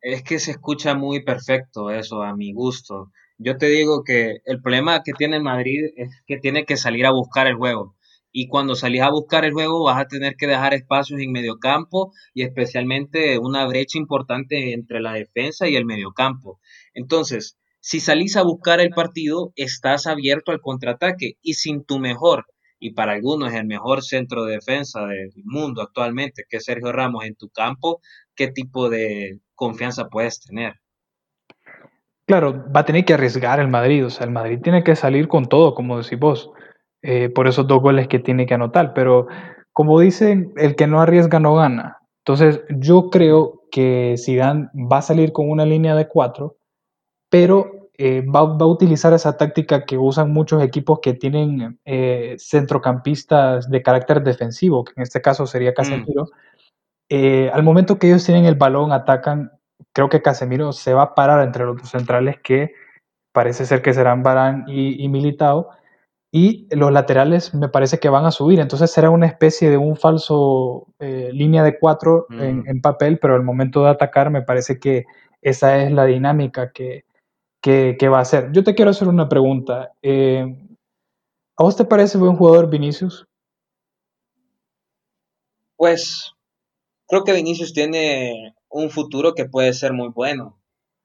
Es 0.00 0.22
que 0.22 0.38
se 0.38 0.52
escucha 0.52 0.94
muy 0.94 1.22
perfecto 1.22 1.90
eso, 1.90 2.22
a 2.22 2.34
mi 2.34 2.52
gusto. 2.52 3.10
Yo 3.38 3.58
te 3.58 3.66
digo 3.66 4.02
que 4.02 4.38
el 4.46 4.62
problema 4.62 5.02
que 5.02 5.12
tiene 5.12 5.36
el 5.36 5.42
Madrid 5.42 5.90
es 5.96 6.22
que 6.26 6.38
tiene 6.38 6.64
que 6.64 6.78
salir 6.78 7.04
a 7.04 7.10
buscar 7.10 7.46
el 7.46 7.56
juego 7.56 7.95
y 8.38 8.48
cuando 8.48 8.74
salís 8.74 9.00
a 9.00 9.08
buscar 9.08 9.46
el 9.46 9.54
juego 9.54 9.84
vas 9.84 9.98
a 9.98 10.08
tener 10.08 10.36
que 10.36 10.46
dejar 10.46 10.74
espacios 10.74 11.18
en 11.22 11.32
mediocampo 11.32 12.12
y 12.34 12.42
especialmente 12.42 13.38
una 13.38 13.66
brecha 13.66 13.96
importante 13.96 14.74
entre 14.74 15.00
la 15.00 15.14
defensa 15.14 15.66
y 15.70 15.74
el 15.74 15.86
mediocampo. 15.86 16.60
Entonces, 16.92 17.56
si 17.80 17.98
salís 17.98 18.36
a 18.36 18.42
buscar 18.42 18.78
el 18.80 18.90
partido, 18.90 19.54
estás 19.56 20.06
abierto 20.06 20.52
al 20.52 20.60
contraataque 20.60 21.38
y 21.40 21.54
sin 21.54 21.86
tu 21.86 21.98
mejor, 21.98 22.44
y 22.78 22.92
para 22.92 23.12
algunos 23.12 23.54
el 23.54 23.64
mejor 23.64 24.02
centro 24.02 24.44
de 24.44 24.56
defensa 24.56 25.06
del 25.06 25.32
mundo 25.44 25.80
actualmente, 25.80 26.44
que 26.46 26.58
es 26.58 26.64
Sergio 26.66 26.92
Ramos 26.92 27.24
en 27.24 27.36
tu 27.36 27.48
campo, 27.48 28.02
¿qué 28.34 28.48
tipo 28.48 28.90
de 28.90 29.40
confianza 29.54 30.08
puedes 30.10 30.42
tener? 30.42 30.74
Claro, 32.26 32.66
va 32.70 32.80
a 32.80 32.84
tener 32.84 33.06
que 33.06 33.14
arriesgar 33.14 33.60
el 33.60 33.68
Madrid, 33.68 34.04
o 34.04 34.10
sea, 34.10 34.26
el 34.26 34.32
Madrid 34.32 34.58
tiene 34.62 34.84
que 34.84 34.94
salir 34.94 35.26
con 35.26 35.48
todo, 35.48 35.74
como 35.74 36.02
decís 36.02 36.18
vos. 36.18 36.50
Eh, 37.08 37.28
por 37.28 37.46
esos 37.46 37.68
dos 37.68 37.80
goles 37.80 38.08
que 38.08 38.18
tiene 38.18 38.46
que 38.46 38.54
anotar. 38.54 38.92
Pero 38.92 39.28
como 39.72 40.00
dicen, 40.00 40.52
el 40.56 40.74
que 40.74 40.88
no 40.88 41.00
arriesga 41.00 41.38
no 41.38 41.54
gana. 41.54 41.98
Entonces 42.24 42.62
yo 42.68 43.10
creo 43.10 43.62
que 43.70 44.16
Zidane 44.18 44.70
va 44.74 44.98
a 44.98 45.02
salir 45.02 45.32
con 45.32 45.48
una 45.48 45.64
línea 45.64 45.94
de 45.94 46.08
cuatro, 46.08 46.56
pero 47.30 47.90
eh, 47.96 48.22
va, 48.22 48.42
va, 48.42 48.64
a 48.64 48.68
utilizar 48.68 49.12
esa 49.12 49.36
táctica 49.36 49.84
que 49.84 49.96
usan 49.96 50.32
muchos 50.32 50.60
equipos 50.64 50.98
que 51.00 51.14
tienen 51.14 51.78
eh, 51.84 52.34
centrocampistas 52.40 53.70
de 53.70 53.82
carácter 53.82 54.24
defensivo, 54.24 54.82
que 54.84 54.94
en 54.96 55.02
este 55.04 55.22
caso 55.22 55.46
sería 55.46 55.74
Casemiro. 55.74 56.24
Mm. 56.24 56.28
Eh, 57.08 57.50
al 57.54 57.62
momento 57.62 58.00
que 58.00 58.08
ellos 58.08 58.24
tienen 58.24 58.46
el 58.46 58.56
balón, 58.56 58.90
atacan, 58.90 59.52
creo 59.92 60.08
que 60.08 60.22
Casemiro 60.22 60.72
se 60.72 60.92
va 60.92 61.02
a 61.02 61.14
parar 61.14 61.46
entre 61.46 61.64
los 61.64 61.76
dos 61.76 61.88
centrales 61.88 62.38
que 62.42 62.72
parece 63.30 63.64
ser 63.64 63.80
que 63.80 63.94
serán 63.94 64.24
Barán 64.24 64.64
y, 64.66 65.04
y 65.04 65.08
Militao 65.08 65.70
y 66.36 66.66
los 66.70 66.92
laterales 66.92 67.54
me 67.54 67.70
parece 67.70 67.98
que 67.98 68.10
van 68.10 68.26
a 68.26 68.30
subir, 68.30 68.60
entonces 68.60 68.90
será 68.90 69.08
una 69.08 69.24
especie 69.24 69.70
de 69.70 69.78
un 69.78 69.96
falso 69.96 70.86
eh, 70.98 71.30
línea 71.32 71.62
de 71.62 71.78
cuatro 71.78 72.26
mm. 72.28 72.40
en, 72.42 72.64
en, 72.66 72.82
papel, 72.82 73.18
pero 73.18 73.36
al 73.36 73.42
momento 73.42 73.82
de 73.82 73.88
atacar 73.88 74.28
me 74.28 74.42
parece 74.42 74.78
que 74.78 75.06
esa 75.40 75.82
es 75.82 75.90
la 75.90 76.04
dinámica 76.04 76.72
que, 76.72 77.06
que, 77.62 77.96
que 77.98 78.08
va 78.10 78.18
a 78.18 78.20
hacer. 78.20 78.52
Yo 78.52 78.62
te 78.62 78.74
quiero 78.74 78.90
hacer 78.90 79.08
una 79.08 79.30
pregunta. 79.30 79.92
Eh, 80.02 80.44
¿A 81.56 81.62
vos 81.62 81.74
te 81.74 81.86
parece 81.86 82.18
buen 82.18 82.36
jugador 82.36 82.68
Vinicius? 82.68 83.26
Pues 85.76 86.34
creo 87.08 87.24
que 87.24 87.32
Vinicius 87.32 87.72
tiene 87.72 88.54
un 88.68 88.90
futuro 88.90 89.32
que 89.32 89.46
puede 89.46 89.72
ser 89.72 89.94
muy 89.94 90.08
bueno, 90.08 90.60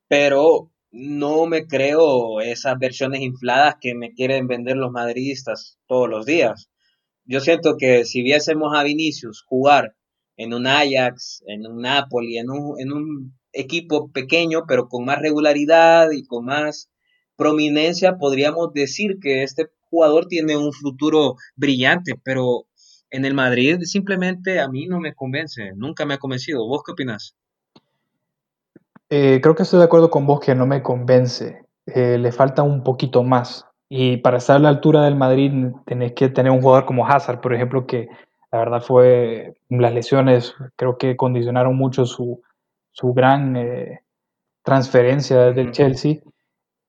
pero 0.09 0.69
no 0.91 1.45
me 1.45 1.67
creo 1.67 2.41
esas 2.41 2.77
versiones 2.77 3.21
infladas 3.21 3.75
que 3.79 3.95
me 3.95 4.13
quieren 4.13 4.47
vender 4.47 4.77
los 4.77 4.91
madridistas 4.91 5.79
todos 5.87 6.09
los 6.09 6.25
días. 6.25 6.69
Yo 7.25 7.39
siento 7.39 7.77
que 7.77 8.05
si 8.05 8.23
viésemos 8.23 8.73
a 8.75 8.83
Vinicius 8.83 9.43
jugar 9.47 9.95
en 10.35 10.53
un 10.53 10.67
Ajax, 10.67 11.43
en 11.47 11.65
un 11.65 11.81
Napoli, 11.81 12.37
en 12.37 12.49
un, 12.49 13.33
equipo 13.53 14.09
pequeño, 14.11 14.63
pero 14.65 14.87
con 14.87 15.03
más 15.03 15.19
regularidad 15.19 16.11
y 16.11 16.23
con 16.23 16.45
más 16.45 16.89
prominencia, 17.35 18.17
podríamos 18.17 18.71
decir 18.73 19.17
que 19.21 19.43
este 19.43 19.67
jugador 19.89 20.27
tiene 20.27 20.55
un 20.55 20.71
futuro 20.71 21.35
brillante, 21.55 22.13
pero 22.23 22.67
en 23.09 23.25
el 23.25 23.33
Madrid 23.33 23.81
simplemente 23.81 24.61
a 24.61 24.69
mí 24.69 24.87
no 24.87 25.01
me 25.01 25.13
convence, 25.13 25.73
nunca 25.75 26.05
me 26.05 26.13
ha 26.13 26.17
convencido. 26.17 26.65
¿Vos 26.65 26.81
qué 26.85 26.93
opinas? 26.93 27.35
Eh, 29.13 29.41
creo 29.41 29.55
que 29.55 29.63
estoy 29.63 29.79
de 29.79 29.85
acuerdo 29.85 30.09
con 30.09 30.25
vos 30.25 30.39
que 30.39 30.55
no 30.55 30.65
me 30.65 30.81
convence. 30.81 31.65
Eh, 31.85 32.17
le 32.17 32.31
falta 32.31 32.63
un 32.63 32.81
poquito 32.81 33.23
más. 33.23 33.67
Y 33.89 34.17
para 34.17 34.37
estar 34.37 34.55
a 34.55 34.59
la 34.59 34.69
altura 34.69 35.03
del 35.03 35.17
Madrid 35.17 35.51
tenés 35.85 36.13
que 36.13 36.29
tener 36.29 36.49
un 36.49 36.61
jugador 36.61 36.85
como 36.85 37.05
Hazard, 37.05 37.41
por 37.41 37.53
ejemplo, 37.53 37.85
que 37.85 38.07
la 38.53 38.59
verdad 38.59 38.81
fue 38.81 39.53
las 39.67 39.93
lesiones, 39.93 40.55
creo 40.77 40.97
que 40.97 41.17
condicionaron 41.17 41.75
mucho 41.75 42.05
su, 42.05 42.41
su 42.93 43.13
gran 43.13 43.57
eh, 43.57 43.99
transferencia 44.63 45.51
del 45.51 45.71
Chelsea. 45.71 46.19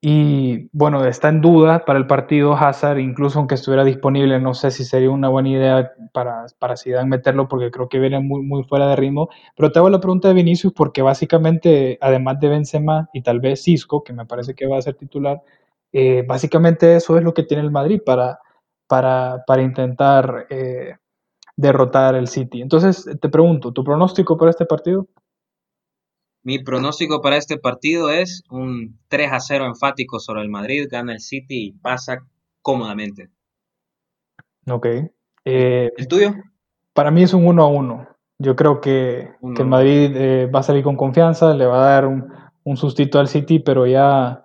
Y 0.05 0.67
bueno, 0.73 1.05
está 1.05 1.29
en 1.29 1.39
duda 1.39 1.85
para 1.85 1.97
el 1.97 2.07
partido 2.07 2.55
Hazard, 2.55 2.97
incluso 2.99 3.39
aunque 3.39 3.55
estuviera 3.55 3.85
disponible, 3.85 4.37
no 4.37 4.53
sé 4.53 4.69
si 4.69 4.83
sería 4.83 5.09
una 5.09 5.29
buena 5.29 5.47
idea 5.47 5.93
para, 6.11 6.45
para 6.59 6.75
meterlo 7.05 7.47
porque 7.47 7.71
creo 7.71 7.87
que 7.87 7.99
viene 7.99 8.19
muy, 8.19 8.41
muy 8.41 8.65
fuera 8.65 8.89
de 8.89 8.97
ritmo. 8.97 9.29
Pero 9.55 9.71
te 9.71 9.79
hago 9.79 9.89
la 9.89 10.01
pregunta 10.01 10.27
de 10.27 10.33
Vinicius 10.33 10.73
porque 10.73 11.01
básicamente, 11.01 11.97
además 12.01 12.37
de 12.41 12.49
Benzema 12.49 13.09
y 13.13 13.21
tal 13.21 13.39
vez 13.39 13.63
Cisco, 13.63 14.03
que 14.03 14.11
me 14.11 14.25
parece 14.25 14.53
que 14.55 14.67
va 14.67 14.77
a 14.77 14.81
ser 14.81 14.95
titular, 14.95 15.41
eh, 15.93 16.25
básicamente 16.27 16.97
eso 16.97 17.17
es 17.17 17.23
lo 17.23 17.33
que 17.33 17.43
tiene 17.43 17.63
el 17.63 17.71
Madrid 17.71 18.01
para, 18.05 18.39
para, 18.87 19.45
para 19.47 19.61
intentar 19.61 20.47
eh, 20.49 20.95
derrotar 21.55 22.15
el 22.15 22.27
City. 22.27 22.61
Entonces, 22.61 23.09
te 23.21 23.29
pregunto, 23.29 23.71
¿tu 23.71 23.85
pronóstico 23.85 24.37
para 24.37 24.51
este 24.51 24.65
partido? 24.65 25.07
Mi 26.43 26.59
pronóstico 26.59 27.21
para 27.21 27.37
este 27.37 27.57
partido 27.57 28.09
es 28.09 28.43
un 28.49 28.99
3 29.07 29.31
a 29.31 29.39
0 29.39 29.65
enfático 29.65 30.19
sobre 30.19 30.41
el 30.41 30.49
Madrid, 30.49 30.87
gana 30.91 31.13
el 31.13 31.21
City 31.21 31.67
y 31.67 31.71
pasa 31.71 32.25
cómodamente. 32.61 33.29
Ok. 34.69 34.87
Eh, 35.45 35.89
¿El 35.95 36.07
tuyo? 36.09 36.33
Para 36.93 37.11
mí 37.11 37.23
es 37.23 37.33
un 37.33 37.47
1 37.47 37.63
a 37.63 37.67
1. 37.67 38.07
Yo 38.39 38.57
creo 38.57 38.81
que, 38.81 39.29
que 39.55 39.61
el 39.61 39.67
Madrid 39.69 40.11
eh, 40.15 40.47
va 40.47 40.59
a 40.59 40.63
salir 40.63 40.83
con 40.83 40.97
confianza, 40.97 41.53
le 41.53 41.65
va 41.65 41.81
a 41.81 41.89
dar 41.91 42.07
un, 42.07 42.33
un 42.65 42.75
sustito 42.75 43.19
al 43.19 43.29
City, 43.29 43.59
pero 43.59 43.87
ya, 43.87 44.43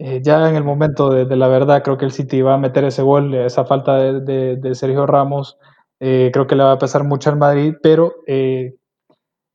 eh, 0.00 0.20
ya 0.20 0.48
en 0.48 0.56
el 0.56 0.64
momento 0.64 1.08
de, 1.08 1.24
de, 1.24 1.36
la 1.36 1.46
verdad 1.46 1.84
creo 1.84 1.98
que 1.98 2.04
el 2.04 2.10
City 2.10 2.42
va 2.42 2.54
a 2.54 2.58
meter 2.58 2.82
ese 2.82 3.02
gol, 3.02 3.32
esa 3.34 3.64
falta 3.64 3.96
de, 3.96 4.20
de, 4.20 4.56
de 4.56 4.74
Sergio 4.74 5.06
Ramos, 5.06 5.56
creo 6.00 6.46
que 6.46 6.56
le 6.56 6.64
va 6.64 6.72
a 6.72 6.78
pesar 6.78 7.04
mucho 7.04 7.30
al 7.30 7.36
Madrid, 7.36 7.74
pero 7.80 8.14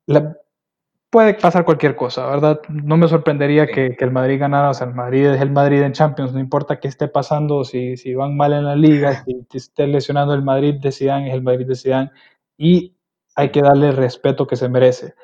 la, 0.06 0.36
puede 1.14 1.34
pasar 1.34 1.64
cualquier 1.64 1.94
cosa, 1.94 2.26
¿verdad? 2.26 2.60
No 2.68 2.96
me 2.96 3.06
sorprendería 3.06 3.68
que, 3.68 3.94
que, 3.96 4.04
el 4.04 4.10
Madrid 4.10 4.40
ganara, 4.40 4.70
o 4.70 4.74
sea, 4.74 4.88
el 4.88 4.94
Madrid 4.94 5.26
es 5.26 5.40
el 5.40 5.52
Madrid 5.52 5.80
en 5.82 5.92
Champions, 5.92 6.32
no 6.32 6.40
importa 6.40 6.80
qué 6.80 6.88
esté 6.88 7.06
pasando, 7.06 7.62
si, 7.62 7.96
si 7.96 8.14
van 8.14 8.36
mal 8.36 8.52
en 8.52 8.64
la 8.64 8.74
liga, 8.74 9.22
si 9.24 9.44
te 9.44 9.58
esté 9.58 9.86
lesionando 9.86 10.34
el 10.34 10.42
Madrid 10.42 10.74
de 10.80 10.90
Zidane, 10.90 11.28
es 11.28 11.34
el 11.34 11.42
Madrid 11.42 11.68
de 11.68 11.76
Zidane, 11.76 12.10
y 12.58 12.96
hay 13.36 13.50
que 13.50 13.62
darle 13.62 13.90
el 13.90 13.96
respeto 13.96 14.44
que 14.44 14.56
se 14.56 14.68
merece. 14.68 15.14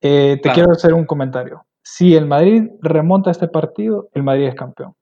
Eh, 0.00 0.36
te 0.36 0.42
claro. 0.42 0.54
quiero 0.54 0.70
hacer 0.70 0.94
un 0.94 1.06
comentario. 1.06 1.66
Si 1.82 2.14
el 2.14 2.26
Madrid 2.26 2.70
remonta 2.80 3.32
este 3.32 3.48
partido, 3.48 4.10
el 4.14 4.22
Madrid 4.22 4.46
es 4.46 4.54
campeón. 4.54 4.94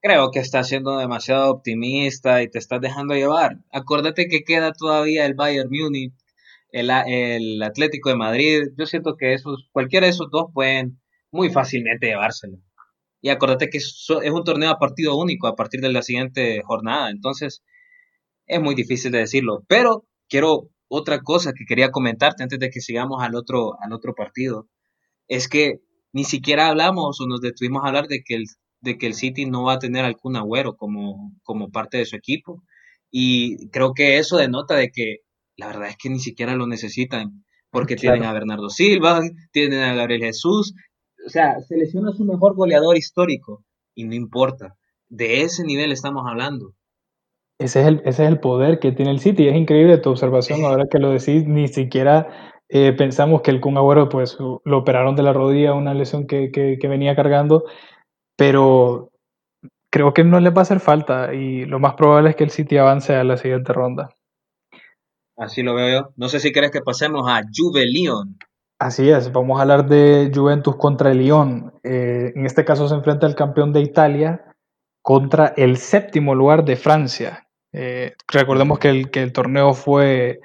Creo 0.00 0.30
que 0.30 0.38
estás 0.38 0.68
siendo 0.68 0.96
demasiado 0.96 1.50
optimista 1.50 2.40
y 2.40 2.48
te 2.48 2.60
estás 2.60 2.80
dejando 2.80 3.14
llevar. 3.14 3.58
Acuérdate 3.72 4.28
que 4.28 4.44
queda 4.44 4.72
todavía 4.72 5.26
el 5.26 5.34
Bayern 5.34 5.70
Múnich 5.72 6.14
el, 6.80 7.62
Atlético 7.62 8.10
de 8.10 8.16
Madrid, 8.16 8.62
yo 8.76 8.86
siento 8.86 9.16
que 9.16 9.34
esos, 9.34 9.68
cualquiera 9.72 10.06
de 10.06 10.10
esos 10.10 10.28
dos 10.30 10.46
pueden 10.52 11.00
muy 11.30 11.50
fácilmente 11.50 12.06
llevárselo. 12.06 12.58
Y 13.20 13.30
acuérdate 13.30 13.70
que 13.70 13.78
es, 13.78 14.06
es 14.22 14.30
un 14.30 14.44
torneo 14.44 14.70
a 14.70 14.78
partido 14.78 15.16
único 15.16 15.46
a 15.46 15.56
partir 15.56 15.80
de 15.80 15.92
la 15.92 16.02
siguiente 16.02 16.62
jornada, 16.64 17.10
entonces 17.10 17.62
es 18.46 18.60
muy 18.60 18.74
difícil 18.74 19.12
de 19.12 19.20
decirlo. 19.20 19.64
Pero 19.68 20.04
quiero 20.28 20.70
otra 20.88 21.20
cosa 21.20 21.52
que 21.52 21.64
quería 21.66 21.90
comentarte 21.90 22.42
antes 22.42 22.58
de 22.58 22.70
que 22.70 22.80
sigamos 22.80 23.22
al 23.22 23.34
otro, 23.34 23.74
al 23.82 23.92
otro 23.92 24.14
partido, 24.14 24.68
es 25.28 25.48
que 25.48 25.80
ni 26.12 26.24
siquiera 26.24 26.68
hablamos 26.68 27.20
o 27.20 27.26
nos 27.26 27.40
detuvimos 27.40 27.84
a 27.84 27.88
hablar 27.88 28.06
de 28.08 28.22
que 28.24 28.36
el, 28.36 28.44
de 28.80 28.98
que 28.98 29.06
el 29.06 29.14
City 29.14 29.46
no 29.46 29.64
va 29.64 29.74
a 29.74 29.78
tener 29.78 30.04
algún 30.04 30.36
agüero 30.36 30.76
como, 30.76 31.32
como 31.42 31.70
parte 31.70 31.98
de 31.98 32.06
su 32.06 32.16
equipo. 32.16 32.62
Y 33.10 33.68
creo 33.70 33.94
que 33.94 34.18
eso 34.18 34.36
denota 34.36 34.76
de 34.76 34.90
que 34.90 35.25
la 35.56 35.68
verdad 35.68 35.88
es 35.88 35.96
que 35.96 36.10
ni 36.10 36.18
siquiera 36.18 36.54
lo 36.54 36.66
necesitan, 36.66 37.44
porque 37.70 37.96
claro. 37.96 38.14
tienen 38.14 38.28
a 38.28 38.32
Bernardo 38.32 38.70
Silva, 38.70 39.20
tienen 39.52 39.82
a 39.82 39.94
Gabriel 39.94 40.22
Jesús, 40.22 40.74
o 41.26 41.28
sea, 41.28 41.60
selecciona 41.60 42.12
su 42.12 42.24
mejor 42.24 42.54
goleador 42.54 42.96
histórico 42.96 43.64
y 43.94 44.04
no 44.04 44.14
importa, 44.14 44.76
de 45.08 45.42
ese 45.42 45.64
nivel 45.64 45.92
estamos 45.92 46.24
hablando. 46.26 46.72
Ese 47.58 47.80
es 47.80 47.86
el, 47.86 48.02
ese 48.04 48.24
es 48.24 48.28
el 48.28 48.40
poder 48.40 48.78
que 48.78 48.92
tiene 48.92 49.10
el 49.10 49.20
City, 49.20 49.48
es 49.48 49.56
increíble 49.56 49.98
tu 49.98 50.10
observación, 50.10 50.64
ahora 50.64 50.84
que 50.90 50.98
lo 50.98 51.10
decís, 51.10 51.46
ni 51.46 51.68
siquiera 51.68 52.54
eh, 52.68 52.92
pensamos 52.92 53.42
que 53.42 53.50
el 53.50 53.60
Kun 53.60 53.78
Agüero 53.78 54.08
pues 54.08 54.36
lo 54.38 54.78
operaron 54.78 55.16
de 55.16 55.22
la 55.22 55.32
rodilla, 55.32 55.72
una 55.72 55.94
lesión 55.94 56.26
que, 56.26 56.50
que, 56.50 56.78
que 56.78 56.88
venía 56.88 57.16
cargando, 57.16 57.64
pero 58.36 59.10
creo 59.90 60.12
que 60.12 60.24
no 60.24 60.40
les 60.40 60.52
va 60.52 60.58
a 60.58 60.62
hacer 60.62 60.80
falta 60.80 61.32
y 61.32 61.64
lo 61.64 61.78
más 61.78 61.94
probable 61.94 62.30
es 62.30 62.36
que 62.36 62.44
el 62.44 62.50
City 62.50 62.76
avance 62.76 63.14
a 63.14 63.24
la 63.24 63.38
siguiente 63.38 63.72
ronda. 63.72 64.10
Así 65.36 65.62
lo 65.62 65.74
veo 65.74 66.00
yo. 66.00 66.12
No 66.16 66.28
sé 66.28 66.40
si 66.40 66.52
quieres 66.52 66.70
que 66.70 66.80
pasemos 66.80 67.28
a 67.28 67.42
Juve 67.54 67.84
Lyon. 67.86 68.38
Así 68.78 69.08
es, 69.08 69.32
vamos 69.32 69.58
a 69.58 69.62
hablar 69.62 69.88
de 69.88 70.30
Juventus 70.34 70.76
contra 70.76 71.10
el 71.10 71.18
Lyon. 71.18 71.72
Eh, 71.82 72.32
en 72.34 72.44
este 72.44 72.64
caso 72.64 72.88
se 72.88 72.94
enfrenta 72.94 73.26
el 73.26 73.34
campeón 73.34 73.72
de 73.72 73.80
Italia 73.80 74.54
contra 75.02 75.54
el 75.56 75.78
séptimo 75.78 76.34
lugar 76.34 76.64
de 76.64 76.76
Francia. 76.76 77.46
Eh, 77.72 78.14
recordemos 78.28 78.78
que 78.78 78.88
el, 78.88 79.10
que 79.10 79.22
el 79.22 79.32
torneo 79.32 79.72
fue 79.72 80.40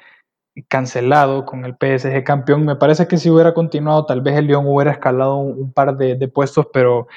cancelado 0.68 1.46
con 1.46 1.66
el 1.66 1.74
PSG 1.74 2.24
campeón. 2.24 2.66
Me 2.66 2.76
parece 2.76 3.08
que 3.08 3.18
si 3.18 3.30
hubiera 3.30 3.54
continuado, 3.54 4.06
tal 4.06 4.22
vez 4.22 4.38
el 4.38 4.48
Lyon 4.48 4.66
hubiera 4.68 4.92
escalado 4.92 5.38
un, 5.38 5.72
par 5.74 5.98
de, 5.98 6.28
puestos, 6.28 6.68
pero 6.74 7.08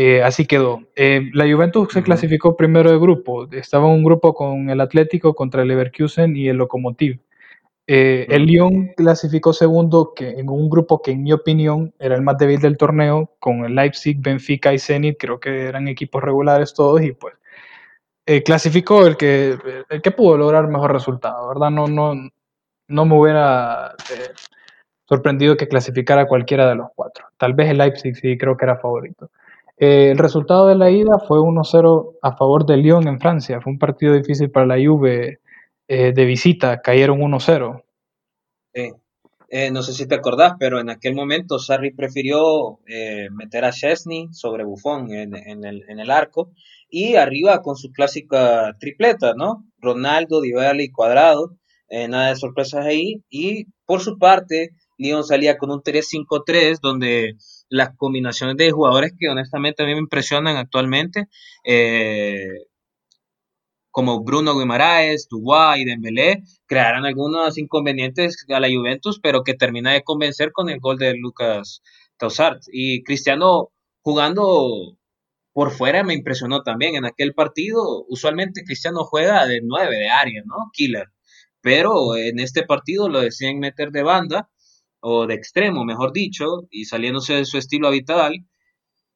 eh, 0.00 0.22
así 0.22 0.46
quedó. 0.46 0.84
Eh, 0.94 1.28
la 1.34 1.52
Juventus 1.52 1.92
se 1.92 2.04
clasificó 2.04 2.56
primero 2.56 2.88
de 2.88 3.00
grupo. 3.00 3.50
Estaba 3.50 3.88
en 3.88 3.94
un 3.94 4.04
grupo 4.04 4.32
con 4.32 4.70
el 4.70 4.80
Atlético 4.80 5.34
contra 5.34 5.62
el 5.62 5.68
Leverkusen 5.68 6.36
y 6.36 6.48
el 6.48 6.56
Lokomotiv. 6.56 7.18
Eh, 7.88 8.24
el 8.30 8.44
Lyon 8.46 8.92
clasificó 8.96 9.52
segundo 9.52 10.12
que 10.14 10.38
en 10.38 10.50
un 10.50 10.70
grupo 10.70 11.02
que 11.02 11.10
en 11.10 11.24
mi 11.24 11.32
opinión 11.32 11.92
era 11.98 12.14
el 12.14 12.22
más 12.22 12.38
débil 12.38 12.60
del 12.60 12.76
torneo, 12.76 13.32
con 13.40 13.64
el 13.64 13.74
Leipzig, 13.74 14.20
Benfica 14.20 14.72
y 14.72 14.78
Zenit, 14.78 15.16
creo 15.18 15.40
que 15.40 15.64
eran 15.66 15.88
equipos 15.88 16.22
regulares 16.22 16.74
todos 16.74 17.02
y 17.02 17.10
pues 17.10 17.34
clasificó 18.44 19.04
el 19.04 19.16
que, 19.16 19.58
el 19.88 20.00
que 20.00 20.10
pudo 20.12 20.38
lograr 20.38 20.68
mejor 20.68 20.92
resultado, 20.92 21.48
¿verdad? 21.48 21.70
No, 21.70 21.88
no, 21.88 22.14
no 22.86 23.04
me 23.04 23.18
hubiera 23.18 23.96
sorprendido 25.08 25.56
que 25.56 25.66
clasificara 25.66 26.28
cualquiera 26.28 26.68
de 26.68 26.76
los 26.76 26.88
cuatro. 26.94 27.26
Tal 27.36 27.54
vez 27.54 27.68
el 27.70 27.78
Leipzig 27.78 28.14
sí 28.14 28.38
creo 28.38 28.56
que 28.56 28.64
era 28.64 28.76
favorito. 28.76 29.30
Eh, 29.80 30.10
el 30.10 30.18
resultado 30.18 30.66
de 30.66 30.74
la 30.74 30.90
ida 30.90 31.18
fue 31.18 31.38
1-0 31.38 32.18
a 32.22 32.36
favor 32.36 32.66
de 32.66 32.76
Lyon 32.76 33.06
en 33.06 33.20
Francia. 33.20 33.60
Fue 33.60 33.72
un 33.72 33.78
partido 33.78 34.14
difícil 34.14 34.50
para 34.50 34.66
la 34.66 34.76
Juve 34.76 35.40
eh, 35.86 36.12
de 36.12 36.24
visita, 36.24 36.80
cayeron 36.80 37.20
1-0. 37.20 37.82
Sí. 38.74 38.92
Eh, 39.50 39.70
no 39.70 39.82
sé 39.82 39.94
si 39.94 40.06
te 40.06 40.14
acordás, 40.14 40.52
pero 40.58 40.78
en 40.78 40.90
aquel 40.90 41.14
momento 41.14 41.58
Sarri 41.58 41.90
prefirió 41.92 42.80
eh, 42.86 43.28
meter 43.30 43.64
a 43.64 43.72
Chesney 43.72 44.28
sobre 44.32 44.64
Buffon 44.64 45.10
en, 45.10 45.34
el, 45.64 46.10
arco 46.10 46.50
y 46.90 47.14
arriba 47.14 47.62
con 47.62 47.76
su 47.76 47.90
clásica 47.90 48.76
tripleta, 48.78 49.32
¿no? 49.34 49.64
Ronaldo, 49.78 50.42
Dybala 50.42 50.82
y 50.82 50.90
Cuadrado, 50.90 51.56
eh, 51.88 52.08
nada 52.08 52.28
de 52.28 52.36
sorpresas 52.36 52.84
ahí. 52.84 53.22
Y 53.30 53.64
por 53.86 54.00
su 54.02 54.18
parte, 54.18 54.72
Lyon 54.98 55.24
salía 55.24 55.56
con 55.56 55.70
un 55.70 55.80
3-5-3 55.80 56.80
donde 56.82 57.36
las 57.68 57.96
combinaciones 57.96 58.56
de 58.56 58.70
jugadores 58.70 59.12
que 59.18 59.28
honestamente 59.28 59.82
a 59.82 59.86
mí 59.86 59.94
me 59.94 60.00
impresionan 60.00 60.56
actualmente, 60.56 61.28
como 63.90 64.22
Bruno 64.22 64.56
Guimaraes, 64.56 65.28
Dubois 65.28 65.80
y 65.80 65.84
Dembélé, 65.84 66.44
crearán 66.66 67.04
algunos 67.04 67.58
inconvenientes 67.58 68.46
a 68.48 68.60
la 68.60 68.68
Juventus, 68.68 69.18
pero 69.20 69.42
que 69.42 69.54
termina 69.54 69.92
de 69.92 70.02
convencer 70.04 70.52
con 70.52 70.68
el 70.68 70.78
gol 70.78 70.98
de 70.98 71.14
Lucas 71.14 71.82
Tausart. 72.16 72.62
Y 72.70 73.02
Cristiano 73.02 73.70
jugando 74.02 74.96
por 75.52 75.72
fuera 75.72 76.04
me 76.04 76.14
impresionó 76.14 76.62
también. 76.62 76.94
En 76.94 77.06
aquel 77.06 77.34
partido, 77.34 78.04
usualmente 78.08 78.62
Cristiano 78.64 79.02
juega 79.04 79.46
de 79.46 79.60
nueve 79.64 79.96
de 79.96 80.08
área, 80.08 80.42
¿no? 80.46 80.70
Killer. 80.72 81.08
Pero 81.60 82.16
en 82.16 82.38
este 82.38 82.62
partido 82.62 83.08
lo 83.08 83.20
decían 83.20 83.58
meter 83.58 83.90
de 83.90 84.04
banda, 84.04 84.48
o 85.00 85.26
de 85.26 85.34
extremo, 85.34 85.84
mejor 85.84 86.12
dicho, 86.12 86.66
y 86.70 86.84
saliéndose 86.84 87.34
de 87.34 87.44
su 87.44 87.58
estilo 87.58 87.88
habitual. 87.88 88.46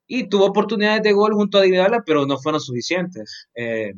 Y 0.07 0.29
tuvo 0.29 0.47
oportunidades 0.47 1.03
de 1.03 1.13
gol 1.13 1.35
junto 1.35 1.59
a 1.59 1.63
Dybala, 1.63 2.03
pero 2.05 2.27
no 2.27 2.39
fueron 2.39 2.61
suficientes. 2.61 3.49
Eh, 3.55 3.93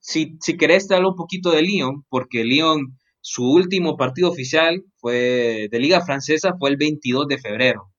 si, 0.00 0.36
si 0.40 0.56
querés 0.56 0.88
te 0.88 0.94
hablo 0.94 1.10
un 1.10 1.16
poquito 1.16 1.50
de 1.50 1.62
Lyon, 1.62 2.04
porque 2.08 2.44
Lyon, 2.44 2.98
su 3.20 3.44
último 3.50 3.96
partido 3.96 4.30
oficial 4.30 4.82
fue 4.96 5.68
de 5.70 5.78
Liga 5.78 6.04
Francesa 6.04 6.54
fue 6.58 6.70
el 6.70 6.76
22 6.76 7.28
de 7.28 7.38
febrero. 7.38 7.92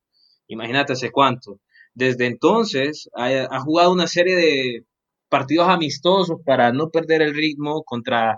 Imagínate 0.47 0.93
hace 0.93 1.11
cuánto. 1.11 1.59
Desde 1.93 2.25
entonces 2.27 3.09
ha, 3.15 3.59
jugado 3.61 3.91
una 3.91 4.07
serie 4.07 4.35
de 4.35 4.85
partidos 5.29 5.67
amistosos 5.67 6.39
para 6.45 6.71
no 6.71 6.89
perder 6.89 7.21
el 7.21 7.35
ritmo 7.35 7.83
contra 7.83 8.37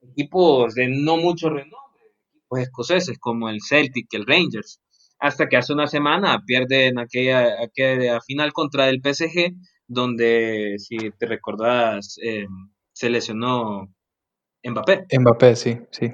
equipos 0.00 0.74
de 0.74 0.88
no 0.88 1.16
mucho 1.16 1.48
renombre, 1.50 1.76
equipos 2.52 2.60
escoceses 2.60 3.18
como 3.18 3.48
el 3.48 3.60
Celtic, 3.62 4.06
el 4.12 4.26
Rangers, 4.26 4.80
hasta 5.18 5.48
que 5.48 5.56
hace 5.56 5.72
una 5.72 5.86
semana 5.86 6.42
pierden 6.46 6.98
aquella, 6.98 7.62
aquella 7.62 8.20
final 8.20 8.52
contra 8.52 8.88
el 8.88 9.00
PSG, 9.00 9.54
donde, 9.86 10.76
si 10.78 10.96
te 11.18 11.26
recordás, 11.26 12.18
eh, 12.22 12.46
se 12.92 13.10
lesionó 13.10 13.88
Mbappé. 14.64 15.06
Mbappé, 15.18 15.56
sí, 15.56 15.78
sí. 15.90 16.12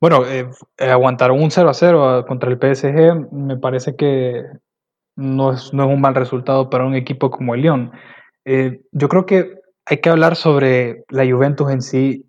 Bueno, 0.00 0.26
eh, 0.26 0.48
eh, 0.78 0.90
aguantar 0.90 1.30
un 1.32 1.50
0 1.50 1.70
a 1.70 1.74
0 1.74 2.24
contra 2.26 2.50
el 2.50 2.58
PSG 2.58 3.32
me 3.32 3.56
parece 3.56 3.96
que 3.96 4.42
no 5.16 5.52
es, 5.52 5.72
no 5.72 5.84
es 5.84 5.94
un 5.94 6.00
mal 6.00 6.14
resultado 6.14 6.68
para 6.68 6.84
un 6.84 6.94
equipo 6.94 7.30
como 7.30 7.54
el 7.54 7.62
Lyon. 7.62 7.92
Eh, 8.44 8.82
yo 8.92 9.08
creo 9.08 9.26
que 9.26 9.54
hay 9.86 10.00
que 10.00 10.10
hablar 10.10 10.36
sobre 10.36 11.04
la 11.08 11.24
Juventus 11.24 11.70
en 11.70 11.82
sí. 11.82 12.26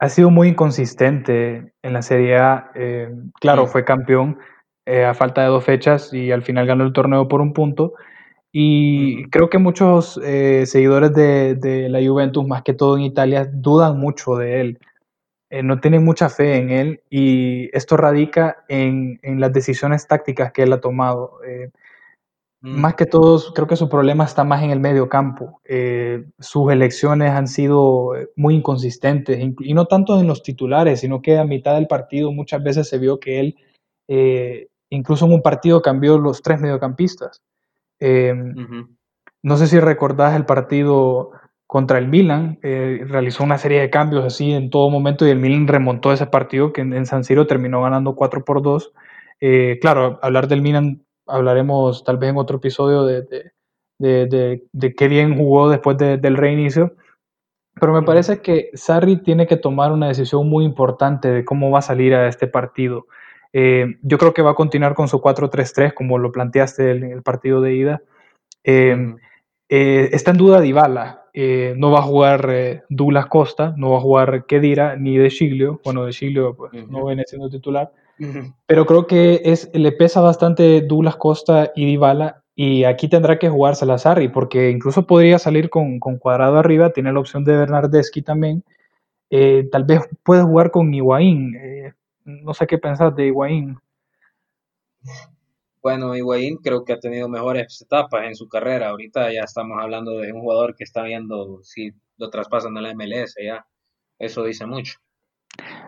Ha 0.00 0.08
sido 0.08 0.30
muy 0.30 0.48
inconsistente 0.48 1.72
en 1.82 1.92
la 1.92 2.02
Serie 2.02 2.38
A. 2.38 2.72
claro, 3.40 3.66
fue 3.66 3.84
campeón 3.84 4.38
a 4.86 5.14
falta 5.14 5.42
de 5.42 5.48
dos 5.48 5.64
fechas 5.64 6.12
y 6.12 6.32
al 6.32 6.42
final 6.42 6.66
ganó 6.66 6.84
el 6.84 6.92
torneo 6.92 7.28
por 7.28 7.40
un 7.40 7.52
punto 7.52 7.94
y 8.52 9.28
creo 9.30 9.48
que 9.48 9.58
muchos 9.58 10.20
eh, 10.24 10.64
seguidores 10.66 11.14
de, 11.14 11.88
la 11.88 12.00
Juventus, 12.04 12.46
más 12.46 12.62
que 12.62 12.74
todo 12.74 12.96
en 12.96 13.04
Italia, 13.04 13.48
dudan 13.50 13.98
mucho 13.98 14.36
de 14.36 14.60
él. 14.60 14.78
Eh, 15.50 15.62
no 15.62 15.80
tienen 15.80 16.04
mucha 16.04 16.28
fe 16.28 16.56
en 16.56 16.70
él 16.70 17.02
y 17.10 17.76
esto 17.76 17.96
radica 17.96 18.64
en, 18.68 19.20
las 19.22 19.52
decisiones 19.52 20.06
tácticas 20.06 20.52
que 20.52 20.62
él 20.64 20.72
ha 20.72 20.80
tomado. 20.80 21.38
Eh, 21.46 21.70
más 22.62 22.94
que 22.94 23.06
todo, 23.06 23.54
creo 23.54 23.66
que 23.66 23.76
su 23.76 23.88
problema 23.88 24.24
está 24.24 24.44
más 24.44 24.62
en 24.62 24.70
el 24.70 24.80
medio 24.80 25.08
campo. 25.08 25.60
sus 26.38 26.70
elecciones 26.70 27.30
han 27.30 27.48
sido 27.48 28.12
muy 28.36 28.54
inconsistentes 28.54 29.38
y 29.60 29.74
no 29.74 29.86
tanto 29.86 30.20
en 30.20 30.26
los 30.26 30.42
titulares, 30.42 31.00
sino 31.00 31.22
que 31.22 31.38
a 31.38 31.44
mitad 31.44 31.74
del 31.74 31.86
partido 31.86 32.32
muchas 32.32 32.62
veces 32.62 32.88
se 32.88 32.98
vio 32.98 33.18
que 33.18 33.40
él, 33.40 33.56
incluso 34.90 35.26
en 35.26 35.32
un 35.32 35.42
partido, 35.42 35.80
cambió 35.80 36.18
los 36.18 36.42
tres 36.42 36.60
mediocampistas. 36.60 37.42
Em, 38.00 38.54
no 39.42 39.56
sé 39.56 39.66
si 39.66 39.78
recordás 39.78 40.34
el 40.34 40.46
partido 40.46 41.30
contra 41.66 41.98
el 41.98 42.08
Milan, 42.08 42.58
eh, 42.62 43.04
realizó 43.06 43.44
una 43.44 43.58
serie 43.58 43.80
de 43.80 43.90
cambios 43.90 44.24
así 44.24 44.52
en 44.52 44.70
todo 44.70 44.90
momento 44.90 45.26
y 45.26 45.30
el 45.30 45.38
Milan 45.38 45.68
remontó 45.68 46.12
ese 46.12 46.26
partido 46.26 46.72
que 46.72 46.80
en, 46.80 47.06
San 47.06 47.22
Siro 47.24 47.46
terminó 47.46 47.82
ganando 47.82 48.16
4 48.16 48.44
por 48.44 48.60
2. 48.62 48.92
Eh, 49.40 49.78
claro, 49.80 50.18
hablar 50.22 50.48
del 50.48 50.62
Milan 50.62 51.04
hablaremos 51.30 52.04
tal 52.04 52.18
vez 52.18 52.30
en 52.30 52.36
otro 52.36 52.58
episodio 52.58 53.04
de, 53.04 53.52
de, 53.98 54.94
qué 54.96 55.08
bien 55.08 55.36
jugó 55.36 55.68
después 55.68 55.96
del 55.98 56.36
reinicio, 56.36 56.94
pero 57.80 57.92
me 57.92 58.02
parece 58.02 58.40
que 58.40 58.70
Sarri 58.74 59.22
tiene 59.22 59.46
que 59.46 59.56
tomar 59.56 59.92
una 59.92 60.08
decisión 60.08 60.48
muy 60.48 60.64
importante 60.64 61.28
de 61.28 61.44
cómo 61.44 61.70
va 61.70 61.80
a 61.80 61.82
salir 61.82 62.14
a 62.14 62.28
este 62.28 62.46
partido. 62.46 63.06
Eh, 63.52 63.96
yo 64.02 64.18
creo 64.18 64.32
que 64.32 64.42
va 64.42 64.52
a 64.52 64.54
continuar 64.54 64.94
con 64.94 65.08
su 65.08 65.20
4-3-3, 65.20 65.94
como 65.94 66.18
lo 66.18 66.32
planteaste 66.32 66.90
en 66.92 67.04
el 67.04 67.22
partido 67.22 67.60
de 67.60 67.74
ida. 67.74 68.02
Eh, 68.64 69.14
eh, 69.68 70.10
está 70.12 70.32
en 70.32 70.36
duda 70.36 70.60
Dybala. 70.60 71.24
no 71.76 71.90
va 71.90 72.00
a 72.00 72.02
jugar 72.02 72.84
Douglas 72.88 73.26
Costa, 73.26 73.74
no 73.76 73.90
va 73.90 73.98
a 73.98 74.02
jugar 74.02 74.46
Kedira 74.46 74.96
ni 74.96 75.16
De 75.16 75.30
Giglio. 75.30 75.80
Bueno, 75.84 76.04
De 76.04 76.12
Giglio 76.12 76.56
pues, 76.56 76.72
no 76.88 77.06
viene 77.06 77.24
siendo 77.26 77.48
titular. 77.48 77.92
Pero 78.66 78.86
creo 78.86 79.06
que 79.06 79.40
es, 79.44 79.70
le 79.72 79.92
pesa 79.92 80.20
bastante 80.20 80.82
Douglas 80.82 81.16
Costa 81.16 81.72
y 81.74 81.86
Dybala. 81.86 82.42
Y 82.54 82.84
aquí 82.84 83.08
tendrá 83.08 83.38
que 83.38 83.48
jugar 83.48 83.74
Salazar, 83.74 84.20
porque 84.32 84.70
incluso 84.70 85.06
podría 85.06 85.38
salir 85.38 85.70
con, 85.70 85.98
con 85.98 86.18
cuadrado 86.18 86.58
arriba. 86.58 86.92
Tiene 86.92 87.12
la 87.12 87.20
opción 87.20 87.44
de 87.44 87.56
Bernardeschi 87.56 88.22
también. 88.22 88.64
tal 89.72 89.84
vez 89.84 90.02
puede 90.22 90.42
jugar 90.42 90.70
con 90.70 90.92
Higuaín 90.92 91.54
no 92.24 92.54
sé 92.54 92.66
qué 92.66 92.78
pensás 92.78 93.14
de 93.14 93.26
Higuaín. 93.26 93.78
Bueno, 95.82 96.14
Higuaín 96.14 96.58
creo 96.58 96.84
que 96.84 96.92
ha 96.92 97.00
tenido 97.00 97.28
mejores 97.28 97.80
etapas 97.80 98.26
en 98.26 98.36
su 98.36 98.48
carrera. 98.48 98.90
Ahorita 98.90 99.32
ya 99.32 99.42
estamos 99.42 99.78
hablando 99.80 100.18
de 100.18 100.32
un 100.32 100.40
jugador 100.40 100.74
que 100.76 100.84
está 100.84 101.02
viendo 101.02 101.62
si 101.62 101.92
lo 102.18 102.30
traspasan 102.30 102.76
a 102.76 102.82
la 102.82 102.94
MLS, 102.94 103.36
ya. 103.42 103.66
Eso 104.18 104.44
dice 104.44 104.66
mucho. 104.66 104.98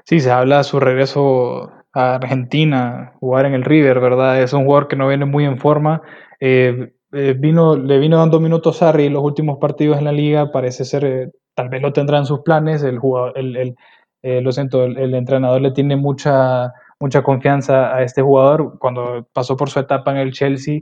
Sí, 0.04 0.20
se 0.20 0.30
habla 0.30 0.58
de 0.58 0.64
su 0.64 0.80
regreso 0.80 1.70
a 1.92 2.14
Argentina, 2.16 3.12
jugar 3.20 3.46
en 3.46 3.54
el 3.54 3.64
River, 3.64 4.00
¿verdad? 4.00 4.42
Es 4.42 4.52
un 4.52 4.64
jugador 4.64 4.88
que 4.88 4.96
no 4.96 5.08
viene 5.08 5.24
muy 5.24 5.44
en 5.44 5.58
forma. 5.58 6.02
Eh, 6.40 6.92
eh, 7.12 7.34
vino, 7.38 7.76
le 7.76 7.98
vino 7.98 8.16
dando 8.16 8.40
minutos 8.40 8.76
a 8.76 8.86
Sarri 8.86 9.06
en 9.06 9.12
los 9.12 9.22
últimos 9.22 9.58
partidos 9.58 9.98
en 9.98 10.04
la 10.04 10.12
liga. 10.12 10.50
Parece 10.50 10.84
ser, 10.84 11.04
eh, 11.04 11.30
tal 11.54 11.68
vez 11.68 11.82
lo 11.82 11.92
tendrá 11.92 12.18
en 12.18 12.26
sus 12.26 12.40
planes. 12.40 12.82
El, 12.82 12.98
jugador, 12.98 13.32
el, 13.36 13.76
eh, 14.22 14.40
lo 14.40 14.50
siento, 14.52 14.84
el, 14.84 15.14
entrenador 15.14 15.60
le 15.60 15.72
tiene 15.72 15.96
mucha, 15.96 16.72
mucha 16.98 17.22
confianza 17.22 17.94
a 17.94 18.02
este 18.02 18.22
jugador. 18.22 18.78
Cuando 18.78 19.28
pasó 19.32 19.56
por 19.56 19.68
su 19.68 19.78
etapa 19.80 20.10
en 20.12 20.18
el 20.18 20.32
Chelsea, 20.32 20.80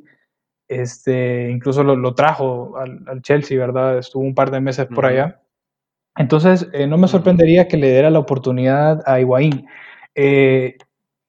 este, 0.69 1.51
incluso 1.51 1.83
lo, 1.83 2.15
trajo 2.15 2.77
al, 2.79 3.23
Chelsea, 3.23 3.59
¿verdad? 3.59 3.99
Estuvo 3.99 4.23
un 4.23 4.35
par 4.35 4.53
de 4.53 4.61
meses 4.61 4.87
por 4.87 5.07
allá. 5.07 5.40
Entonces, 6.17 6.69
eh, 6.73 6.87
no 6.87 6.99
me 6.99 7.09
sorprendería 7.09 7.69
que 7.69 7.77
le 7.77 7.91
diera 7.91 8.11
la 8.11 8.19
oportunidad 8.19 9.03
a 9.07 9.21
Higuaín. 9.21 9.67
Eh, 10.15 10.77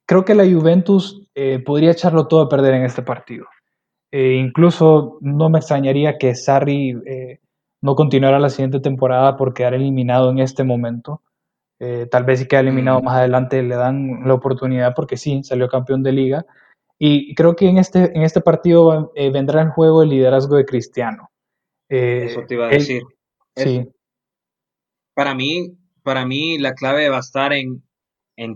creo 0.05 0.25
que 0.25 0.35
la 0.35 0.43
Juventus 0.43 1.17
podría 1.65 1.91
echarlo 1.91 2.27
todo 2.27 2.41
a 2.41 2.49
perder 2.49 2.73
en 2.73 2.83
este 2.83 3.01
partido. 3.01 3.45
incluso 4.11 5.17
no 5.21 5.49
me 5.49 5.59
extrañaría 5.59 6.17
que 6.17 6.35
Sarri 6.35 6.93
no 7.81 7.95
continuara 7.95 8.39
la 8.39 8.49
siguiente 8.49 8.79
temporada 8.79 9.37
por 9.37 9.53
quedar 9.53 9.73
eliminado 9.73 10.29
en 10.29 10.39
este 10.39 10.63
momento. 10.63 11.21
Eh, 11.83 12.05
tal 12.11 12.25
vez 12.25 12.37
si 12.37 12.47
queda 12.47 12.59
eliminado 12.59 13.01
mm. 13.01 13.03
más 13.03 13.15
adelante 13.17 13.63
le 13.63 13.75
dan 13.75 14.27
la 14.27 14.35
oportunidad 14.35 14.93
porque 14.95 15.17
sí, 15.17 15.41
salió 15.43 15.67
campeón 15.67 16.03
de 16.03 16.11
liga. 16.11 16.45
Y 16.99 17.33
creo 17.33 17.55
que 17.55 17.67
en 17.67 17.79
este, 17.79 18.15
en 18.15 18.21
este 18.21 18.41
partido 18.41 19.11
eh, 19.15 19.31
vendrá 19.31 19.63
en 19.63 19.71
juego 19.71 20.03
el 20.03 20.09
liderazgo 20.09 20.57
de 20.57 20.65
Cristiano. 20.65 21.31
Eh, 21.89 22.27
Eso 22.29 22.41
te 22.47 22.53
iba 22.53 22.67
a 22.67 22.69
decir. 22.69 23.01
sí. 23.55 23.89
Para 25.21 25.35
mí, 25.35 25.77
para 26.01 26.25
mí 26.25 26.57
la 26.57 26.73
clave 26.73 27.07
va 27.07 27.17
a 27.17 27.19
estar 27.19 27.53
en, 27.53 27.83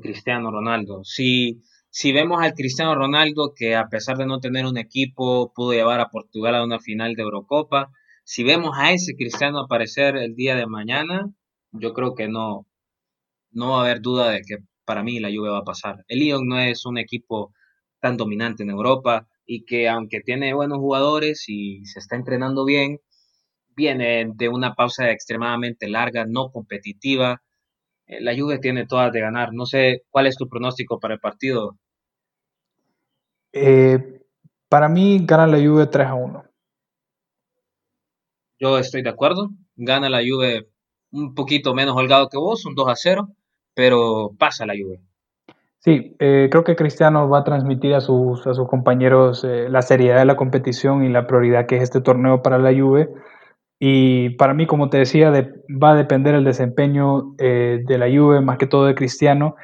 Cristiano 0.02 0.50
Ronaldo. 0.50 1.04
Si, 1.04 1.62
si 1.92 2.12
vemos 2.12 2.42
al 2.42 2.56
Cristiano 2.56 2.96
Ronaldo 2.96 3.54
que 3.56 3.76
a 3.76 3.88
pesar 3.88 4.18
de 4.18 4.26
no 4.26 4.40
tener 4.40 4.66
un 4.66 4.80
equipo 4.80 5.54
pudo 5.54 5.74
llevar 5.74 6.00
a 6.00 6.10
Portugal 6.10 6.56
a 6.56 6.64
una 6.64 6.80
final 6.80 7.14
de 7.14 7.22
Eurocopa, 7.22 7.92
si 8.24 8.44
vemos 8.44 8.72
a 8.80 8.94
ese 8.94 9.16
Cristiano 9.16 9.60
aparecer 9.60 10.18
el 10.18 10.34
día 10.34 10.56
de 10.56 10.66
mañana, 10.66 11.30
yo 11.72 11.94
creo 11.94 12.16
que 12.16 12.30
no, 12.30 12.66
no 13.52 13.70
va 13.74 13.78
a 13.78 13.82
haber 13.82 14.02
duda 14.02 14.32
de 14.32 14.42
que 14.42 14.58
para 14.86 15.04
mí 15.04 15.20
la 15.20 15.30
Juve 15.30 15.52
va 15.52 15.60
a 15.60 15.64
pasar. 15.64 16.04
El 16.08 16.18
Lyon 16.18 16.48
no 16.48 16.58
es 16.58 16.88
un 16.88 16.98
equipo 16.98 17.54
tan 18.00 18.18
dominante 18.18 18.64
en 18.64 18.72
Europa 18.72 19.28
y 19.46 19.66
que 19.66 19.88
aunque 19.88 20.20
tiene 20.22 20.56
buenos 20.56 20.80
jugadores 20.80 21.46
y 21.48 21.86
se 21.86 22.00
está 22.00 22.16
entrenando 22.16 22.66
bien, 22.66 23.02
viene 23.76 24.32
de 24.34 24.50
una 24.50 24.74
pausa 24.76 25.12
extremadamente 25.12 25.88
larga, 25.88 26.26
no 26.26 26.52
competitiva. 26.52 27.42
eh, 28.08 28.22
la 28.22 28.36
Juve 28.38 28.60
tiene 28.60 28.86
todas 28.86 29.12
de 29.12 29.22
ganar. 29.22 29.54
No 29.54 29.66
sé 29.66 30.04
cuál 30.10 30.28
es 30.28 30.38
tu 30.38 30.48
pronóstico 30.48 31.00
para 31.00 31.16
el 31.16 31.20
partido. 31.20 31.78
Eh, 33.54 34.22
para 34.70 34.90
mí 34.90 35.26
gana 35.26 35.48
la 35.48 35.58
Juve 35.58 35.88
3 35.88 36.08
a 36.08 36.14
1. 36.14 36.44
Yo 38.60 38.78
estoy 38.78 39.02
de 39.02 39.10
acuerdo. 39.10 39.50
Gana 39.76 40.10
la 40.10 40.20
Juve 40.20 40.70
un 41.12 41.34
poquito 41.34 41.74
menos 41.74 41.96
holgado 41.96 42.30
que 42.30 42.38
vos, 42.38 42.66
un 42.66 42.76
2 42.76 42.90
a 42.90 42.96
0, 42.96 43.30
pero 43.74 44.32
pasa 44.38 44.66
la 44.66 44.74
Juve. 44.74 45.02
Sí, 45.80 46.16
eh, 46.20 46.48
creo 46.50 46.64
que 46.64 46.76
Cristiano 46.76 47.30
va 47.30 47.40
a 47.40 47.44
transmitir 47.44 47.94
a 47.94 48.02
sus, 48.02 48.48
a 48.48 48.56
sus 48.56 48.68
compañeros 48.68 49.44
eh, 49.44 49.70
la 49.70 49.84
seriedad 49.84 50.18
de 50.18 50.26
la 50.26 50.36
competición 50.36 51.04
y 51.04 51.10
la 51.10 51.28
prioridad 51.28 51.68
que 51.68 51.78
es 51.78 51.84
este 51.84 52.02
torneo 52.02 52.42
para 52.42 52.58
la 52.58 52.74
Juve. 52.74 53.14
Y 53.80 54.32
para 54.32 54.54
mí, 54.54 54.66
como 54.68 54.90
te 54.90 54.98
decía, 54.98 55.32
de, 55.32 55.54
va 55.70 55.92
a 55.92 55.96
depender 55.96 56.36
el 56.36 56.44
desempeño 56.44 57.36
eh, 57.38 57.84
de 57.86 57.98
la 57.98 58.08
Juve, 58.08 58.42
más 58.42 58.58
que 58.58 58.68
todo 58.68 58.86
de 58.86 58.96
Cristiano. 58.96 59.56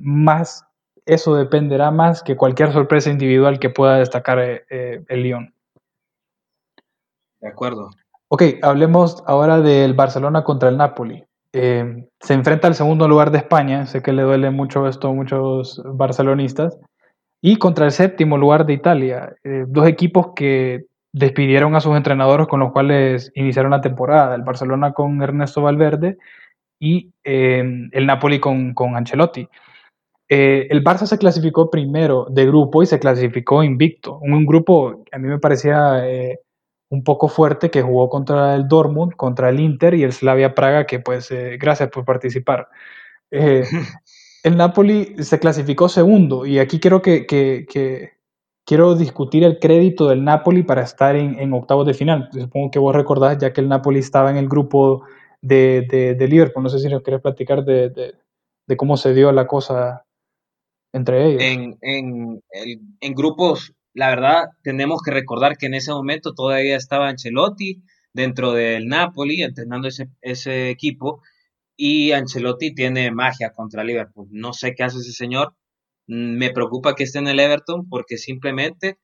más 0.00 0.64
eso 1.06 1.34
dependerá 1.36 1.90
más 1.90 2.22
que 2.22 2.36
cualquier 2.36 2.72
sorpresa 2.72 3.10
individual 3.10 3.58
que 3.58 3.70
pueda 3.70 3.98
destacar 3.98 4.38
el 4.68 5.22
Lyon. 5.22 5.54
De 7.40 7.48
acuerdo. 7.48 7.90
Ok, 8.28 8.42
hablemos 8.62 9.22
ahora 9.26 9.60
del 9.60 9.94
Barcelona 9.94 10.44
contra 10.44 10.68
el 10.68 10.76
Napoli. 10.76 11.24
Eh, 11.52 12.06
se 12.20 12.34
enfrenta 12.34 12.68
al 12.68 12.74
segundo 12.74 13.08
lugar 13.08 13.30
de 13.30 13.38
España, 13.38 13.86
sé 13.86 14.02
que 14.02 14.12
le 14.12 14.22
duele 14.22 14.50
mucho 14.50 14.86
esto 14.86 15.08
a 15.08 15.14
muchos 15.14 15.82
barcelonistas, 15.84 16.78
y 17.40 17.56
contra 17.56 17.86
el 17.86 17.92
séptimo 17.92 18.36
lugar 18.36 18.66
de 18.66 18.74
Italia, 18.74 19.34
eh, 19.44 19.64
dos 19.66 19.86
equipos 19.86 20.32
que 20.36 20.84
despidieron 21.12 21.74
a 21.74 21.80
sus 21.80 21.96
entrenadores 21.96 22.46
con 22.46 22.60
los 22.60 22.72
cuales 22.72 23.32
iniciaron 23.34 23.70
la 23.70 23.80
temporada, 23.80 24.34
el 24.34 24.42
Barcelona 24.42 24.92
con 24.92 25.22
Ernesto 25.22 25.62
Valverde 25.62 26.18
y 26.80 27.12
eh, 27.24 27.88
el 27.92 28.06
Napoli 28.06 28.40
con, 28.40 28.74
con 28.74 28.96
Ancelotti. 28.96 29.48
el 30.28 30.84
Barça 30.84 31.06
se 31.06 31.18
clasificó 31.18 31.70
primero 31.70 32.26
de 32.30 32.46
grupo 32.46 32.82
y 32.82 32.86
se 32.86 32.98
clasificó 32.98 33.62
invicto, 33.62 34.18
un, 34.18 34.32
un 34.34 34.46
grupo 34.46 35.02
que 35.04 35.16
a 35.16 35.18
mí 35.18 35.28
me 35.28 35.38
parecía 35.38 36.02
un 36.90 37.04
poco 37.04 37.28
fuerte 37.28 37.70
que 37.70 37.82
jugó 37.82 38.08
contra 38.08 38.54
el 38.54 38.66
Dortmund, 38.66 39.14
contra 39.14 39.50
el 39.50 39.60
Inter 39.60 39.94
y 39.94 40.04
el 40.04 40.12
Slavia 40.12 40.54
Praga, 40.54 40.86
que 40.86 41.00
pues 41.00 41.30
eh, 41.30 41.58
gracias 41.60 41.90
por 41.90 42.04
participar. 42.04 42.68
Eh, 43.30 43.64
el 44.42 44.56
Napoli 44.56 45.22
se 45.22 45.38
clasificó 45.38 45.88
segundo 45.88 46.46
y 46.46 46.58
aquí 46.58 46.80
quiero 46.80 47.02
que, 47.02 48.12
quiero 48.68 48.94
discutir 48.94 49.44
el 49.44 49.58
crédito 49.58 50.08
del 50.08 50.22
Napoli 50.22 50.62
para 50.62 50.82
estar 50.82 51.16
en, 51.16 51.52
octavos 51.54 51.86
de 51.86 51.94
final. 51.94 52.28
Supongo 52.30 52.70
que 52.70 52.78
vos 52.78 52.94
recordás 52.94 53.38
ya 53.38 53.54
que 53.54 53.62
el 53.62 53.68
Napoli 53.68 54.00
estaba 54.00 54.30
en 54.30 54.36
el 54.36 54.46
grupo 54.46 55.06
de, 55.40 55.86
de, 56.18 56.28
Liverpool. 56.28 56.62
No 56.62 56.68
sé 56.68 56.78
si 56.78 56.88
nos 56.88 57.02
querés 57.02 57.22
platicar 57.22 57.64
de, 57.64 58.14
cómo 58.76 58.98
se 58.98 59.14
dio 59.14 59.32
la 59.32 59.46
cosa 59.46 60.04
entre 60.92 61.26
ellos. 61.26 61.42
En, 61.42 61.78
en, 61.80 62.42
en 63.00 63.14
grupos 63.14 63.72
la 63.94 64.10
verdad, 64.10 64.50
tenemos 64.62 65.02
que 65.02 65.10
recordar 65.10 65.56
que 65.56 65.66
en 65.66 65.74
ese 65.74 65.90
momento 65.90 66.34
todavía 66.34 66.76
estaba 66.76 67.08
Ancelotti 67.08 67.82
dentro 68.12 68.52
del 68.52 68.86
Napoli, 68.86 69.42
entrenando 69.42 69.88
ese, 69.88 70.08
ese 70.20 70.70
equipo, 70.70 71.22
y 71.76 72.12
Ancelotti 72.12 72.74
tiene 72.74 73.10
magia 73.10 73.52
contra 73.52 73.82
Liverpool. 73.82 74.28
No 74.30 74.52
sé 74.52 74.74
qué 74.76 74.84
hace 74.84 74.98
ese 74.98 75.12
señor. 75.12 75.54
Me 76.08 76.50
preocupa 76.50 76.94
que 76.94 77.04
esté 77.04 77.18
en 77.18 77.28
el 77.28 77.38
Everton 77.38 77.88
porque 77.88 78.16
simplemente 78.16 78.98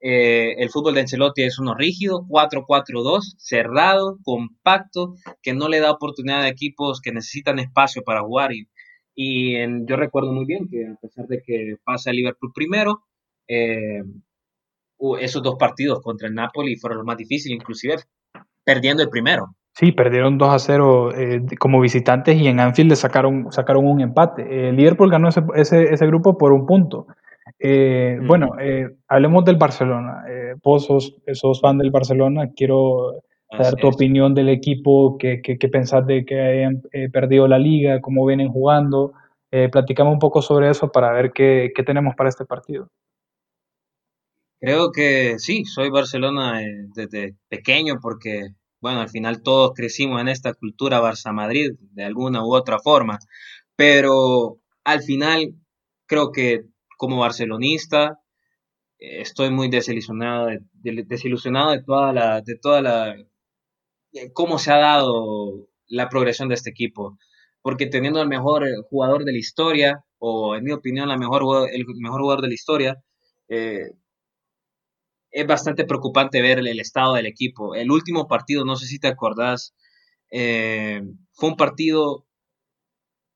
eh, 0.00 0.54
el 0.58 0.70
fútbol 0.70 0.94
de 0.94 1.02
Ancelotti 1.02 1.42
es 1.42 1.58
uno 1.58 1.74
rígido, 1.74 2.26
4-4-2, 2.28 3.34
cerrado, 3.38 4.18
compacto, 4.24 5.14
que 5.42 5.52
no 5.54 5.68
le 5.68 5.80
da 5.80 5.92
oportunidad 5.92 6.42
a 6.42 6.48
equipos 6.48 7.00
que 7.00 7.12
necesitan 7.12 7.58
espacio 7.58 8.02
para 8.02 8.22
jugar. 8.22 8.50
Y, 9.14 9.56
yo 9.86 9.96
recuerdo 9.96 10.32
muy 10.32 10.46
bien 10.46 10.68
que 10.68 10.86
a 10.86 10.96
pesar 11.00 11.26
de 11.26 11.42
que 11.42 11.76
pasa 11.84 12.10
el 12.10 12.16
Liverpool 12.16 12.52
primero, 12.54 13.04
eh, 13.48 14.02
esos 15.20 15.42
dos 15.42 15.56
partidos 15.58 16.00
contra 16.02 16.28
el 16.28 16.34
Napoli 16.34 16.76
fueron 16.76 16.98
los 16.98 17.06
más 17.06 17.16
difíciles, 17.16 17.56
inclusive 17.56 17.96
perdiendo 18.64 19.02
el 19.02 19.10
primero. 19.10 19.54
Sí, 19.80 19.92
perdieron 19.92 20.36
2 20.36 20.50
a 20.50 20.58
0 20.58 21.14
eh, 21.16 21.40
como 21.58 21.80
visitantes 21.80 22.36
y 22.36 22.48
en 22.48 22.60
Anfield 22.60 22.90
le 22.90 22.96
sacaron, 22.96 23.50
sacaron 23.50 23.86
un 23.86 24.02
empate. 24.02 24.68
El 24.68 24.76
Liverpool 24.76 25.10
ganó 25.10 25.30
ese, 25.30 25.42
ese, 25.54 26.06
grupo 26.06 26.36
por 26.36 26.52
un 26.52 26.66
punto. 26.66 27.06
Eh, 27.58 28.18
bueno, 28.26 28.58
eh, 28.60 28.90
hablemos 29.08 29.42
del 29.46 29.56
Barcelona. 29.56 30.22
vos 30.62 30.84
sos, 30.84 31.60
fan 31.62 31.78
del 31.78 31.90
Barcelona, 31.90 32.50
quiero 32.54 33.22
dar 33.50 33.74
tu 33.76 33.88
opinión 33.88 34.34
del 34.34 34.50
equipo, 34.50 35.16
qué, 35.18 35.40
qué, 35.40 35.68
pensás 35.68 36.06
de 36.06 36.26
que 36.26 36.38
hayan 36.38 36.82
perdido 37.10 37.48
la 37.48 37.58
liga, 37.58 38.02
cómo 38.02 38.26
vienen 38.26 38.50
jugando. 38.50 39.14
platicamos 39.72 40.12
un 40.12 40.18
poco 40.18 40.42
sobre 40.42 40.68
eso 40.68 40.92
para 40.92 41.10
ver 41.12 41.32
qué, 41.32 41.72
qué 41.74 41.82
tenemos 41.82 42.14
para 42.16 42.28
este 42.28 42.44
partido. 42.44 42.90
Creo 44.60 44.92
que 44.92 45.38
sí, 45.38 45.64
soy 45.64 45.88
Barcelona 45.88 46.62
eh, 46.62 46.84
desde 46.94 47.34
pequeño 47.48 47.98
porque, 47.98 48.50
bueno, 48.80 49.00
al 49.00 49.10
final 49.10 49.42
todos 49.42 49.72
crecimos 49.74 50.20
en 50.20 50.28
esta 50.28 50.54
cultura 50.54 51.00
Barça-Madrid 51.00 51.72
de 51.92 52.04
alguna 52.04 52.44
u 52.44 52.54
otra 52.54 52.78
forma, 52.78 53.18
pero 53.76 54.58
al 54.84 55.02
final 55.02 55.54
creo 56.06 56.32
que 56.32 56.64
como 56.96 57.18
barcelonista 57.18 58.20
eh, 58.98 59.22
estoy 59.22 59.50
muy 59.50 59.68
desilusionado 59.68 60.46
de, 60.46 60.60
desilusionado 61.06 61.72
de 61.72 61.82
toda 61.82 62.12
la, 62.12 63.16
de 64.12 64.32
cómo 64.32 64.58
se 64.58 64.72
ha 64.72 64.78
dado 64.78 65.68
la 65.86 66.08
progresión 66.08 66.48
de 66.48 66.54
este 66.54 66.70
equipo, 66.70 67.18
porque 67.62 67.86
teniendo 67.86 68.22
el 68.22 68.28
mejor 68.28 68.66
eh, 68.66 68.72
jugador 68.88 69.24
de 69.24 69.32
la 69.32 69.38
historia, 69.38 70.04
o 70.18 70.54
en 70.56 70.64
mi 70.64 70.72
opinión 70.72 71.08
la 71.08 71.16
mejor, 71.16 71.68
el 71.72 71.84
mejor 71.98 72.20
jugador 72.20 72.42
de 72.42 72.48
la 72.48 72.54
historia, 72.54 73.02
eh, 73.48 73.92
es 75.30 75.46
bastante 75.46 75.84
preocupante 75.84 76.42
ver 76.42 76.58
el, 76.58 76.80
estado 76.80 77.14
del 77.14 77.26
equipo. 77.26 77.74
El 77.74 77.90
último 77.90 78.26
partido, 78.26 78.64
no 78.64 78.76
sé 78.76 78.86
si 78.86 78.98
te 78.98 79.08
acordás, 79.08 79.74
eh, 80.30 81.02
fue 81.32 81.50
un 81.50 81.56
partido 81.56 82.26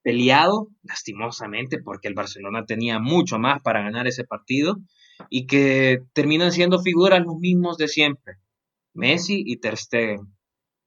peleado, 0.02 0.68
lastimosamente, 0.82 1.78
porque 1.82 2.08
el 2.08 2.14
Barcelona 2.14 2.66
tenía 2.66 2.98
mucho 2.98 3.38
más 3.38 3.62
para 3.62 3.82
ganar 3.82 4.06
ese 4.06 4.24
partido 4.24 4.76
y 5.30 5.46
que 5.46 6.00
terminan 6.12 6.52
siendo 6.52 6.82
figuras 6.82 7.24
los 7.24 7.36
mismos 7.38 7.78
de 7.78 7.88
siempre, 7.88 8.34
Messi 8.92 9.42
y 9.46 9.56
Ter 9.58 9.76
Stegen. 9.76 10.34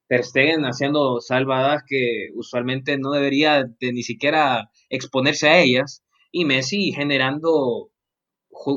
Ter 0.08 0.24
Stegen 0.24 0.64
haciendo 0.66 1.20
salvadas 1.20 1.84
que 1.88 2.30
usualmente 2.36 2.98
no 2.98 3.12
debería 3.12 3.64
de 3.64 3.92
ni 3.92 4.04
siquiera 4.04 4.70
exponerse 4.90 5.50
a 5.50 5.60
ellas 5.60 6.04
y 6.32 6.46
Messi 6.46 6.92
generando 6.92 7.90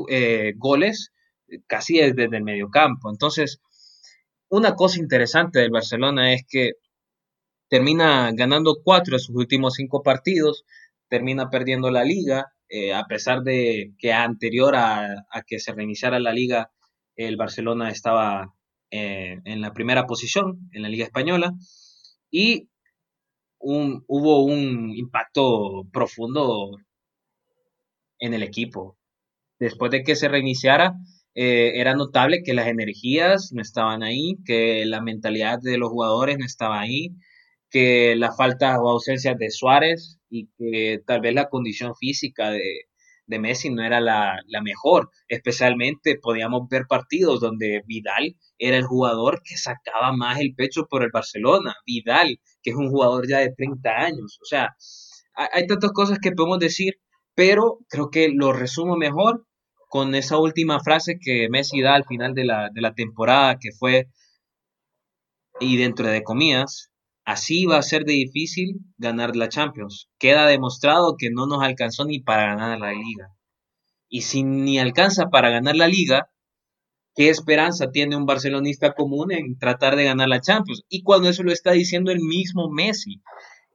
eh, 0.09 0.53
goles 0.57 1.11
casi 1.67 1.97
desde 1.97 2.37
el 2.37 2.43
mediocampo. 2.43 3.09
Entonces, 3.09 3.61
una 4.49 4.75
cosa 4.75 4.99
interesante 4.99 5.59
del 5.59 5.71
Barcelona 5.71 6.33
es 6.33 6.43
que 6.47 6.73
termina 7.69 8.31
ganando 8.33 8.77
cuatro 8.83 9.15
de 9.15 9.19
sus 9.19 9.35
últimos 9.35 9.75
cinco 9.75 10.03
partidos, 10.03 10.65
termina 11.07 11.49
perdiendo 11.49 11.89
la 11.89 12.03
liga, 12.03 12.53
eh, 12.67 12.93
a 12.93 13.05
pesar 13.05 13.43
de 13.43 13.93
que 13.97 14.13
anterior 14.13 14.75
a, 14.75 15.25
que 15.47 15.59
se 15.59 15.73
reiniciara 15.73 16.19
la 16.19 16.33
liga, 16.33 16.71
el 17.15 17.37
Barcelona 17.37 17.89
estaba 17.89 18.53
eh, 18.91 19.39
en 19.45 19.61
la 19.61 19.73
primera 19.73 20.05
posición 20.05 20.69
en 20.73 20.81
la 20.81 20.89
liga 20.89 21.05
española 21.05 21.53
y 22.29 22.69
hubo 23.59 24.43
un 24.43 24.91
impacto 24.95 25.85
profundo 25.93 26.71
en 28.19 28.33
el 28.33 28.43
equipo. 28.43 28.97
Después 29.59 29.91
de 29.91 30.03
que 30.03 30.15
se 30.15 30.27
reiniciara, 30.27 30.95
eh, 31.35 31.73
era 31.75 31.95
notable 31.95 32.43
que 32.43 32.53
las 32.53 32.67
energías 32.67 33.51
no 33.53 33.61
estaban 33.61 34.03
ahí, 34.03 34.35
que 34.45 34.85
la 34.85 35.01
mentalidad 35.01 35.59
de 35.61 35.77
los 35.77 35.89
jugadores 35.89 36.37
no 36.37 36.45
estaba 36.45 36.81
ahí, 36.81 37.15
que 37.69 38.15
la 38.17 38.33
falta 38.33 38.79
o 38.81 38.89
ausencia 38.89 39.35
de 39.35 39.49
Suárez 39.49 40.19
y 40.29 40.49
que 40.57 40.99
tal 41.05 41.21
vez 41.21 41.33
la 41.33 41.49
condición 41.49 41.95
física 41.95 42.51
de, 42.51 42.61
de 43.27 43.39
Messi 43.39 43.69
no 43.69 43.83
era 43.83 44.01
la, 44.01 44.39
la, 44.47 44.61
mejor. 44.61 45.09
Especialmente 45.27 46.17
podíamos 46.21 46.67
ver 46.69 46.85
partidos 46.87 47.39
donde 47.39 47.81
Vidal 47.87 48.35
era 48.57 48.77
el 48.77 48.83
jugador 48.83 49.41
que 49.43 49.57
sacaba 49.57 50.11
más 50.13 50.39
el 50.39 50.53
pecho 50.55 50.85
por 50.89 51.03
el 51.03 51.11
Barcelona. 51.11 51.75
Vidal, 51.85 52.39
que 52.61 52.71
es 52.71 52.75
un 52.75 52.89
jugador 52.89 53.27
ya 53.27 53.39
de 53.39 53.53
30 53.55 53.89
años. 53.89 54.37
O 54.41 54.45
sea, 54.45 54.75
hay 55.35 55.65
tantas 55.67 55.91
cosas 55.91 56.19
que 56.19 56.31
podemos 56.31 56.59
decir, 56.59 56.95
pero 57.35 57.79
creo 57.89 58.09
que 58.09 58.29
lo 58.29 58.53
resumo 58.53 58.97
mejor 58.97 59.45
con 59.91 60.15
esa 60.15 60.37
última 60.37 60.79
frase 60.79 61.19
que 61.19 61.49
Messi 61.49 61.81
da 61.81 61.95
al 61.95 62.05
final 62.05 62.33
de 62.33 62.45
la, 62.45 62.69
de 62.73 62.79
la 62.79 62.93
temporada, 62.93 63.57
que 63.59 63.71
fue, 63.77 64.07
y 65.59 65.75
dentro 65.75 66.07
de 66.07 66.23
comillas, 66.23 66.91
así 67.25 67.65
va 67.65 67.77
a 67.77 67.81
ser 67.81 68.05
de 68.05 68.13
difícil 68.13 68.79
ganar 68.97 69.35
la 69.35 69.49
Champions. 69.49 70.07
Queda 70.17 70.47
demostrado 70.47 71.17
que 71.17 71.29
no 71.29 71.45
nos 71.45 71.61
alcanzó 71.61 72.05
ni 72.05 72.21
para 72.21 72.55
ganar 72.55 72.79
la 72.79 72.93
liga. 72.93 73.35
Y 74.07 74.21
si 74.21 74.43
ni 74.43 74.79
alcanza 74.79 75.25
para 75.25 75.49
ganar 75.49 75.75
la 75.75 75.89
liga, 75.89 76.29
¿qué 77.13 77.27
esperanza 77.27 77.91
tiene 77.91 78.15
un 78.15 78.25
barcelonista 78.25 78.93
común 78.93 79.33
en 79.33 79.57
tratar 79.57 79.97
de 79.97 80.05
ganar 80.05 80.29
la 80.29 80.39
Champions? 80.39 80.83
Y 80.87 81.03
cuando 81.03 81.27
eso 81.27 81.43
lo 81.43 81.51
está 81.51 81.73
diciendo 81.73 82.11
el 82.11 82.21
mismo 82.21 82.69
Messi. 82.69 83.21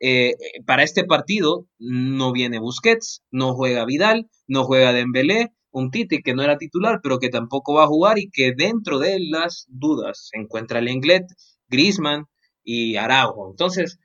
eh, 0.00 0.32
para 0.66 0.82
este 0.82 1.04
partido 1.04 1.66
no 1.78 2.32
viene 2.32 2.58
Busquets, 2.58 3.22
no 3.30 3.54
juega 3.54 3.84
Vidal, 3.84 4.30
no 4.46 4.64
juega 4.64 4.94
Dembélé, 4.94 5.52
un 5.78 5.90
Titi 5.90 6.22
que 6.22 6.34
no 6.34 6.42
era 6.42 6.56
titular, 6.56 7.00
pero 7.02 7.18
que 7.18 7.28
tampoco 7.28 7.74
va 7.74 7.84
a 7.84 7.88
jugar 7.88 8.18
y 8.18 8.30
que 8.30 8.54
dentro 8.56 8.98
de 8.98 9.18
las 9.20 9.66
dudas 9.68 10.28
se 10.30 10.38
encuentra 10.40 10.80
Lenglet, 10.80 11.26
Griezmann 11.68 12.24
y 12.64 12.96
Araujo. 12.96 13.50
Entonces, 13.50 13.98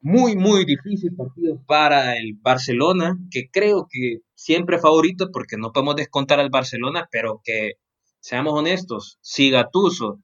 muy, 0.00 0.36
muy 0.36 0.64
difícil 0.64 1.16
partido 1.16 1.60
para 1.66 2.16
el 2.16 2.34
Barcelona, 2.40 3.18
que 3.32 3.48
creo 3.50 3.88
que 3.90 4.18
siempre 4.36 4.78
favorito 4.78 5.30
porque 5.32 5.56
no 5.56 5.72
podemos 5.72 5.96
descontar 5.96 6.38
al 6.38 6.50
Barcelona, 6.50 7.08
pero 7.10 7.40
que, 7.42 7.72
seamos 8.20 8.54
honestos, 8.54 9.18
si 9.22 9.50
Gatuso 9.50 10.20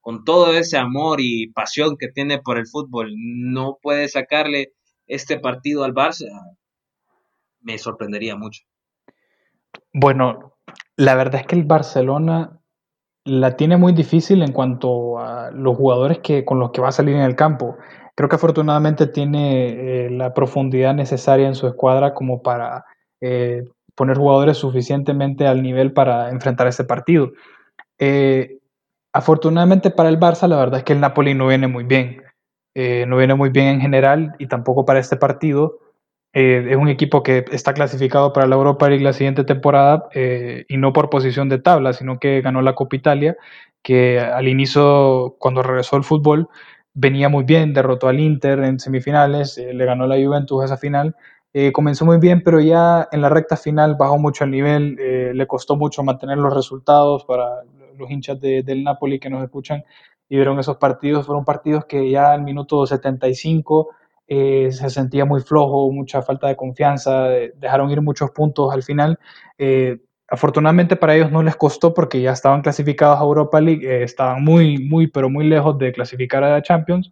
con 0.00 0.24
todo 0.24 0.54
ese 0.54 0.78
amor 0.78 1.20
y 1.20 1.52
pasión 1.52 1.96
que 1.98 2.08
tiene 2.08 2.38
por 2.38 2.56
el 2.56 2.66
fútbol, 2.66 3.12
no 3.14 3.76
puede 3.82 4.08
sacarle 4.08 4.72
este 5.06 5.38
partido 5.38 5.84
al 5.84 5.92
Barça, 5.92 6.28
me 7.60 7.76
sorprendería 7.76 8.36
mucho. 8.36 8.62
Bueno, 9.92 10.56
la 10.96 11.14
verdad 11.14 11.42
es 11.42 11.46
que 11.46 11.56
el 11.56 11.64
Barcelona 11.64 12.58
la 13.24 13.56
tiene 13.56 13.76
muy 13.76 13.92
difícil 13.92 14.42
en 14.42 14.52
cuanto 14.52 15.18
a 15.18 15.50
los 15.50 15.76
jugadores 15.76 16.18
que, 16.20 16.44
con 16.44 16.58
los 16.58 16.70
que 16.70 16.80
va 16.80 16.88
a 16.88 16.92
salir 16.92 17.16
en 17.16 17.22
el 17.22 17.34
campo. 17.34 17.76
Creo 18.14 18.28
que 18.28 18.36
afortunadamente 18.36 19.06
tiene 19.08 20.06
eh, 20.06 20.10
la 20.10 20.32
profundidad 20.32 20.94
necesaria 20.94 21.46
en 21.46 21.54
su 21.54 21.66
escuadra 21.66 22.14
como 22.14 22.40
para 22.40 22.84
eh, 23.20 23.64
poner 23.94 24.16
jugadores 24.16 24.56
suficientemente 24.58 25.46
al 25.46 25.62
nivel 25.62 25.92
para 25.92 26.30
enfrentar 26.30 26.66
este 26.66 26.84
partido. 26.84 27.32
Eh, 27.98 28.58
Afortunadamente 29.12 29.90
para 29.90 30.10
el 30.10 30.20
Barça, 30.20 30.46
la 30.46 30.58
verdad 30.58 30.80
es 30.80 30.84
que 30.84 30.92
el 30.92 31.00
Napoli 31.00 31.32
no 31.32 31.46
viene 31.46 31.68
muy 31.68 31.84
bien. 31.84 32.22
No 32.74 33.16
viene 33.16 33.34
muy 33.34 33.48
bien 33.48 33.68
en 33.68 33.80
general 33.80 34.34
y 34.38 34.46
tampoco 34.46 34.84
para 34.84 34.98
este 34.98 35.16
partido. 35.16 35.78
Eh, 36.32 36.66
es 36.70 36.76
un 36.76 36.88
equipo 36.88 37.22
que 37.22 37.44
está 37.50 37.72
clasificado 37.72 38.32
para 38.32 38.46
la 38.46 38.56
Europa 38.56 38.88
League 38.88 39.02
la 39.02 39.14
siguiente 39.14 39.44
temporada 39.44 40.08
eh, 40.12 40.66
y 40.68 40.76
no 40.76 40.92
por 40.92 41.08
posición 41.08 41.48
de 41.48 41.58
tabla, 41.58 41.92
sino 41.94 42.18
que 42.18 42.42
ganó 42.42 42.60
la 42.62 42.74
Copa 42.74 42.96
Italia, 42.96 43.36
que 43.82 44.20
al 44.20 44.48
inicio, 44.48 45.36
cuando 45.38 45.62
regresó 45.62 45.96
al 45.96 46.04
fútbol, 46.04 46.48
venía 46.92 47.28
muy 47.28 47.44
bien, 47.44 47.72
derrotó 47.72 48.08
al 48.08 48.20
Inter 48.20 48.60
en 48.60 48.78
semifinales, 48.78 49.56
le 49.58 49.84
ganó 49.84 50.06
la 50.06 50.16
Juventus 50.16 50.64
esa 50.64 50.76
final. 50.76 51.16
comenzó 51.72 52.04
muy 52.04 52.18
bien, 52.18 52.42
pero 52.42 52.60
ya 52.60 53.08
en 53.12 53.22
la 53.22 53.28
recta 53.30 53.56
final 53.56 53.96
bajó 53.98 54.18
mucho 54.18 54.44
el 54.44 54.50
nivel, 54.50 54.96
le 55.34 55.46
costó 55.46 55.76
mucho 55.76 56.02
mantener 56.02 56.38
los 56.38 56.54
resultados 56.54 57.24
para 57.24 57.62
los 57.96 58.10
hinchas 58.10 58.40
del 58.40 58.84
Napoli 58.84 59.18
que 59.18 59.30
nos 59.30 59.42
escuchan 59.42 59.84
y 60.28 60.36
vieron 60.36 60.58
esos 60.58 60.76
partidos, 60.76 61.26
fueron 61.26 61.44
partidos 61.44 61.84
que 61.86 62.10
ya 62.10 62.32
al 62.32 62.42
minuto 62.42 62.86
75 62.86 63.88
eh, 64.28 64.70
se 64.72 64.90
sentía 64.90 65.24
muy 65.24 65.40
flojo, 65.40 65.90
mucha 65.92 66.20
falta 66.20 66.48
de 66.48 66.56
confianza, 66.56 67.28
dejaron 67.28 67.90
ir 67.90 68.00
muchos 68.02 68.30
puntos 68.32 68.72
al 68.72 68.82
final. 68.82 69.18
Eh, 69.58 70.00
afortunadamente 70.28 70.96
para 70.96 71.14
ellos 71.14 71.30
no 71.30 71.42
les 71.42 71.54
costó 71.54 71.94
porque 71.94 72.20
ya 72.20 72.32
estaban 72.32 72.62
clasificados 72.62 73.20
a 73.20 73.22
Europa 73.22 73.60
League, 73.60 73.86
eh, 73.86 74.02
estaban 74.02 74.42
muy, 74.42 74.78
muy, 74.78 75.06
pero 75.06 75.30
muy 75.30 75.46
lejos 75.46 75.78
de 75.78 75.92
clasificar 75.92 76.42
a 76.42 76.50
la 76.50 76.62
Champions. 76.62 77.10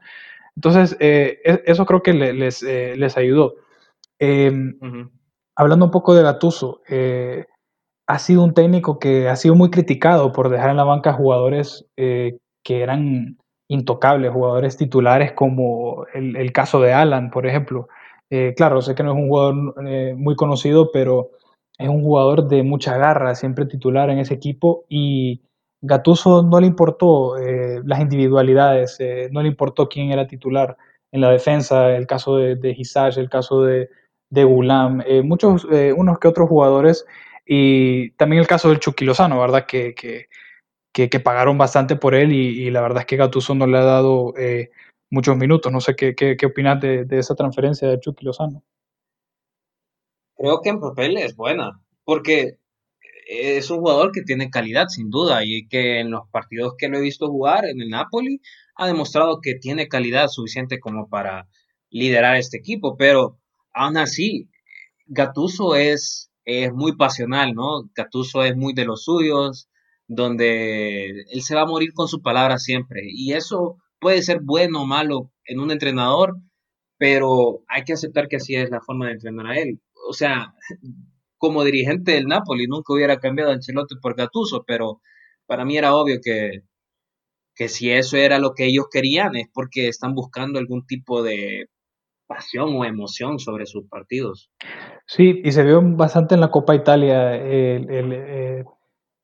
Entonces, 0.56 0.96
e, 1.00 1.40
eso 1.66 1.86
creo 1.86 2.02
que 2.02 2.12
les, 2.12 2.62
les 2.62 3.16
ayudó. 3.16 3.54
Hablando 5.56 5.84
un 5.84 5.90
poco 5.90 6.14
de 6.14 6.22
Gatuso, 6.22 6.80
ha 8.06 8.18
sido 8.18 8.42
un 8.42 8.54
técnico 8.54 8.98
que 8.98 9.28
ha 9.28 9.36
sido 9.36 9.54
muy 9.54 9.70
criticado 9.70 10.32
por 10.32 10.48
dejar 10.48 10.70
en 10.70 10.76
la 10.76 10.84
banca 10.84 11.12
jugadores 11.12 11.86
que 11.96 12.38
eran 12.82 13.36
intocables, 13.68 14.32
jugadores 14.32 14.76
titulares 14.76 15.32
como 15.32 16.06
el, 16.14 16.52
caso 16.52 16.80
de 16.80 16.92
Alan, 16.92 17.30
por 17.30 17.46
ejemplo. 17.46 17.88
Eh, 18.30 18.54
claro, 18.56 18.82
sé 18.82 18.94
que 18.94 19.02
no 19.02 19.12
es 19.12 19.16
un 19.16 19.28
jugador 19.28 19.74
eh, 19.86 20.14
muy 20.16 20.36
conocido, 20.36 20.90
pero 20.92 21.30
es 21.78 21.88
un 21.88 22.02
jugador 22.02 22.48
de 22.48 22.62
mucha 22.62 22.96
garra, 22.96 23.34
siempre 23.34 23.66
titular 23.66 24.10
en 24.10 24.18
ese 24.18 24.34
equipo 24.34 24.84
y 24.88 25.42
Gatuso 25.82 26.42
no 26.42 26.60
le 26.60 26.66
importó 26.66 27.34
las 27.84 28.00
individualidades, 28.00 28.98
no 29.30 29.42
le 29.42 29.48
importó 29.48 29.88
quién 29.88 30.12
era 30.12 30.26
titular 30.26 30.78
en 31.12 31.20
la 31.20 31.30
defensa, 31.30 31.94
el 31.94 32.06
caso 32.06 32.36
de, 32.36 32.56
de 32.56 32.76
el 33.16 33.28
caso 33.28 33.62
de, 33.62 33.90
de 34.30 34.44
Gulam, 34.44 35.02
muchos, 35.24 35.66
unos 35.96 36.18
que 36.18 36.28
otros 36.28 36.48
jugadores 36.48 37.04
y 37.46 38.10
también 38.12 38.40
el 38.40 38.46
caso 38.46 38.68
del 38.68 38.80
Chucky 38.80 39.04
Lozano, 39.04 39.40
¿verdad? 39.40 39.66
Que, 39.66 39.94
que, 39.94 40.28
que, 40.94 41.20
pagaron 41.20 41.58
bastante 41.58 41.96
por 41.96 42.14
él 42.14 42.32
y, 42.32 42.70
la 42.70 42.80
verdad 42.80 43.00
es 43.00 43.06
que 43.06 43.16
Gattuso 43.16 43.54
no 43.54 43.66
le 43.66 43.76
ha 43.78 43.84
dado 43.84 44.32
eh, 44.38 44.70
muchos 45.10 45.36
minutos. 45.36 45.70
No 45.70 45.80
sé 45.80 45.94
qué, 45.96 46.14
qué, 46.14 46.46
opinas 46.46 46.80
de, 46.80 47.04
de, 47.04 47.18
esa 47.18 47.34
transferencia 47.34 47.88
de 47.88 48.00
Chucky 48.00 48.24
Lozano. 48.24 48.62
Creo 50.36 50.60
que 50.62 50.70
en 50.70 50.80
papel 50.80 51.16
es 51.18 51.36
buena, 51.36 51.80
porque 52.04 52.58
es 53.26 53.70
un 53.70 53.78
jugador 53.78 54.12
que 54.12 54.22
tiene 54.22 54.50
calidad 54.50 54.88
sin 54.88 55.10
duda 55.10 55.44
y 55.44 55.66
que 55.68 56.00
en 56.00 56.10
los 56.10 56.28
partidos 56.30 56.74
que 56.78 56.88
lo 56.88 56.98
he 56.98 57.02
visto 57.02 57.28
jugar 57.28 57.66
en 57.66 57.80
el 57.80 57.88
Napoli 57.88 58.40
ha 58.76 58.86
demostrado 58.86 59.40
que 59.40 59.54
tiene 59.54 59.88
calidad 59.88 60.28
suficiente 60.28 60.78
como 60.80 61.08
para 61.08 61.48
liderar 61.90 62.36
este 62.36 62.58
equipo, 62.58 62.96
pero 62.96 63.38
aún 63.72 63.96
así 63.96 64.48
Gattuso 65.06 65.76
es 65.76 66.30
es 66.44 66.72
muy 66.72 66.96
pasional, 66.96 67.54
¿no? 67.54 67.88
Catuso 67.94 68.42
es 68.42 68.56
muy 68.56 68.74
de 68.74 68.84
los 68.84 69.04
suyos, 69.04 69.68
donde 70.06 71.22
él 71.30 71.42
se 71.42 71.54
va 71.54 71.62
a 71.62 71.66
morir 71.66 71.92
con 71.94 72.08
su 72.08 72.22
palabra 72.22 72.58
siempre. 72.58 73.02
Y 73.04 73.32
eso 73.32 73.78
puede 74.00 74.22
ser 74.22 74.40
bueno 74.42 74.82
o 74.82 74.86
malo 74.86 75.30
en 75.44 75.60
un 75.60 75.70
entrenador, 75.70 76.36
pero 76.98 77.62
hay 77.68 77.84
que 77.84 77.94
aceptar 77.94 78.28
que 78.28 78.36
así 78.36 78.54
es 78.54 78.70
la 78.70 78.80
forma 78.80 79.06
de 79.06 79.12
entrenar 79.12 79.46
a 79.46 79.58
él. 79.58 79.80
O 80.08 80.12
sea, 80.12 80.54
como 81.38 81.64
dirigente 81.64 82.12
del 82.12 82.26
Napoli 82.26 82.66
nunca 82.66 82.92
hubiera 82.92 83.18
cambiado 83.18 83.50
a 83.50 83.54
Ancelotti 83.54 83.96
por 83.96 84.16
Gattuso, 84.16 84.64
pero 84.66 85.00
para 85.46 85.64
mí 85.64 85.76
era 85.76 85.94
obvio 85.94 86.20
que, 86.22 86.62
que 87.54 87.68
si 87.68 87.90
eso 87.90 88.16
era 88.16 88.38
lo 88.38 88.54
que 88.54 88.66
ellos 88.66 88.86
querían 88.90 89.36
es 89.36 89.48
porque 89.52 89.88
están 89.88 90.14
buscando 90.14 90.58
algún 90.58 90.86
tipo 90.86 91.22
de 91.22 91.66
pasión 92.26 92.74
o 92.76 92.84
emoción 92.84 93.38
sobre 93.38 93.66
sus 93.66 93.86
partidos. 93.88 94.50
Sí, 95.06 95.40
y 95.44 95.52
se 95.52 95.62
vio 95.62 95.82
bastante 95.82 96.34
en 96.34 96.40
la 96.40 96.50
Copa 96.50 96.74
Italia 96.74 97.34
el, 97.36 97.86
eh, 97.90 98.64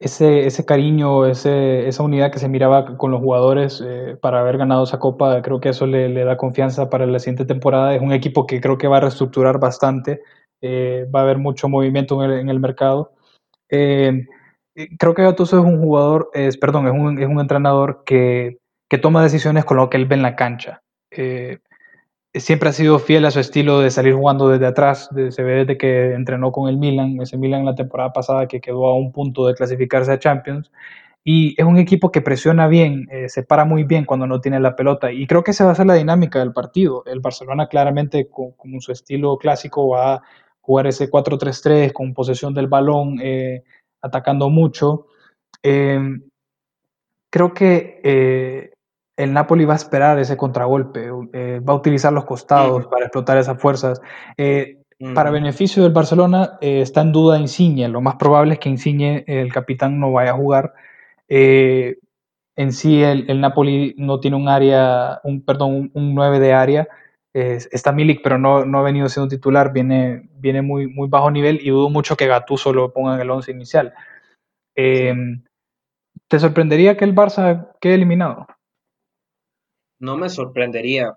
ese, 0.01 0.47
ese 0.47 0.65
cariño, 0.65 1.27
ese, 1.27 1.87
esa 1.87 2.03
unidad 2.03 2.33
que 2.33 2.39
se 2.39 2.49
miraba 2.49 2.97
con 2.97 3.11
los 3.11 3.21
jugadores 3.21 3.83
eh, 3.87 4.17
para 4.21 4.41
haber 4.41 4.57
ganado 4.57 4.85
esa 4.85 4.99
Copa. 4.99 5.43
Creo 5.43 5.61
que 5.61 5.69
eso 5.69 5.87
le, 5.87 6.09
le, 6.09 6.25
da 6.25 6.39
confianza 6.39 6.89
para 6.89 7.07
la 7.07 7.19
siguiente 7.19 7.45
temporada. 7.45 7.95
Es 7.95 8.03
un 8.03 8.13
equipo 8.13 8.47
que 8.47 8.61
creo 8.61 8.79
que 8.79 8.89
va 8.89 8.97
a 8.97 9.01
reestructurar 9.01 9.61
bastante, 9.61 10.23
eh, 10.63 11.07
va 11.15 11.21
a 11.21 11.23
haber 11.25 11.39
mucho 11.39 11.69
movimiento 11.69 12.23
en 12.25 12.31
el, 12.31 12.41
en 12.41 12.49
el 12.49 12.61
mercado. 12.61 13.13
creo 13.69 15.15
que 15.15 15.23
Gattuso 15.23 15.59
es 15.59 15.65
un 15.65 15.81
jugador, 15.81 16.31
es, 16.33 16.57
perdón, 16.57 16.87
es 16.87 16.93
un, 16.93 17.19
es 17.23 17.29
un 17.29 17.39
entrenador 17.39 18.03
que, 18.05 18.59
que, 18.89 18.99
toma 18.99 19.23
decisiones 19.23 19.65
con 19.65 19.77
lo 19.77 19.91
que 19.91 19.99
él 19.99 20.07
ve 20.07 20.17
en 20.17 20.23
la 20.23 20.35
cancha 20.37 20.83
siempre 22.35 22.69
ha 22.69 22.73
sido 22.73 22.99
fiel 22.99 23.25
a 23.25 23.31
su 23.31 23.41
estilo 23.41 23.81
de 23.81 23.91
salir 23.91 24.15
jugando 24.15 24.49
desde 24.49 24.67
atrás. 24.67 25.11
se 25.31 25.43
ve 25.43 25.53
desde 25.53 25.77
que 25.79 26.15
entrenó 26.15 26.53
con 26.53 26.69
el 26.69 26.77
Milan, 26.79 27.21
ese 27.21 27.37
Milan 27.37 27.65
la 27.65 27.75
temporada 27.75 28.13
pasada 28.13 28.47
que 28.47 28.61
quedó 28.61 28.87
a 28.87 28.97
un 28.97 29.13
punto 29.13 29.47
de 29.47 29.55
clasificarse 29.55 30.13
a 30.13 30.19
Champions. 30.19 30.71
Y 31.25 31.55
es 31.61 31.67
un 31.67 31.77
equipo 31.79 32.11
que 32.11 32.23
presiona 32.23 32.67
bien, 32.67 33.07
eh, 33.11 33.29
se 33.29 33.43
para 33.43 33.65
muy 33.67 33.85
bien 33.85 34.07
cuando 34.07 34.27
no 34.27 34.41
tiene 34.41 34.59
la 34.61 34.77
pelota. 34.77 35.13
Y 35.13 35.27
creo 35.27 35.45
que 35.45 35.51
esa 35.51 35.67
va 35.67 35.73
a 35.73 35.75
ser 35.75 35.87
la 35.87 35.95
dinámica 35.95 36.39
del 36.39 36.53
partido. 36.53 37.05
El 37.07 37.21
Barcelona 37.21 37.69
claramente 37.69 38.29
con, 38.31 38.55
su 38.81 38.93
estilo 38.93 39.37
clásico 39.37 39.89
va 39.89 40.15
a 40.15 40.23
jugar 40.61 40.87
ese 40.87 41.11
4-3-3 41.11 41.93
con 41.93 42.15
posesión 42.15 42.55
del 42.55 42.69
balón, 42.69 43.19
eh, 43.23 43.65
atacando 44.01 44.49
mucho. 44.51 45.09
Eh, 45.63 46.01
creo 47.31 47.53
que 47.55 48.71
el 49.21 49.35
Napoli 49.35 49.67
va 49.67 49.75
a 49.75 49.77
esperar 49.77 50.19
ese 50.19 50.37
contragolpe, 50.37 51.11
eh, 51.35 51.61
va 51.61 51.75
a 51.75 51.77
utilizar 51.77 52.11
los 52.11 52.25
costados 52.25 52.87
para 52.87 53.05
explotar 53.05 53.37
esas 53.37 53.61
fuerzas. 53.61 54.01
Eh, 54.39 54.79
para 55.15 55.31
beneficio 55.31 55.83
del 55.83 55.93
Barcelona 55.93 56.59
eh, 56.61 56.81
está 56.83 57.03
en 57.03 57.13
duda 57.13 57.39
Insigne, 57.39 57.89
lo 57.89 58.01
más 58.01 58.17
probable 58.17 58.55
es 58.55 58.61
que 58.61 58.69
Insigne, 58.71 59.25
el 59.27 59.53
capitán, 59.53 60.01
no 60.01 60.13
vaya 60.13 60.31
a 60.31 60.37
jugar. 60.37 60.73
en 61.29 62.73
sí 62.73 63.03
el, 63.03 63.41
Napoli 63.41 63.95
no 63.99 64.21
tiene 64.21 64.37
un 64.37 64.49
área, 64.49 65.21
un, 65.25 65.43
perdón, 65.45 65.91
un, 65.95 66.15
9 66.15 66.41
de 66.41 66.53
área. 66.55 66.89
está 67.35 67.93
Milik, 67.93 68.23
pero 68.23 68.39
no, 68.39 68.65
no, 68.65 68.79
ha 68.79 68.83
venido 68.83 69.09
siendo 69.09 69.29
titular, 69.29 69.73
viene, 69.73 70.29
viene 70.39 70.63
muy, 70.63 70.87
muy 70.87 71.09
bajo 71.09 71.31
nivel 71.31 71.61
y 71.63 71.71
dudo 71.71 71.91
mucho 71.91 72.17
que 72.17 72.27
Gattuso 72.27 72.73
lo 72.73 72.93
ponga 72.93 73.15
en 73.15 73.21
el 73.21 73.31
11 73.31 73.51
inicial. 73.53 73.93
¿Te 74.75 76.39
sorprendería 76.39 76.97
que 76.97 77.05
el 77.05 77.15
Barça 77.15 77.69
quede 77.81 77.95
eliminado? 77.95 78.47
No 80.01 80.17
me 80.17 80.31
sorprendería, 80.31 81.17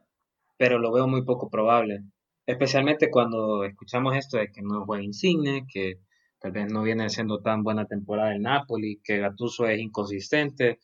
pero 0.57 0.77
lo 0.77 0.91
veo 0.91 1.07
muy 1.07 1.23
poco 1.23 1.49
probable. 1.49 2.03
Especialmente 2.45 3.09
cuando 3.09 3.63
escuchamos 3.63 4.15
esto 4.17 4.37
de 4.37 4.51
que 4.51 4.61
no 4.61 4.85
juega 4.85 5.03
Insigne, 5.03 5.65
que 5.71 5.99
tal 6.39 6.51
vez 6.51 6.71
no 6.71 6.83
viene 6.83 7.09
siendo 7.09 7.41
tan 7.41 7.63
buena 7.63 7.85
temporada 7.85 8.33
el 8.33 8.41
Napoli, 8.41 8.99
que 9.01 9.19
Gattuso 9.19 9.65
es 9.67 9.79
inconsistente. 9.79 10.79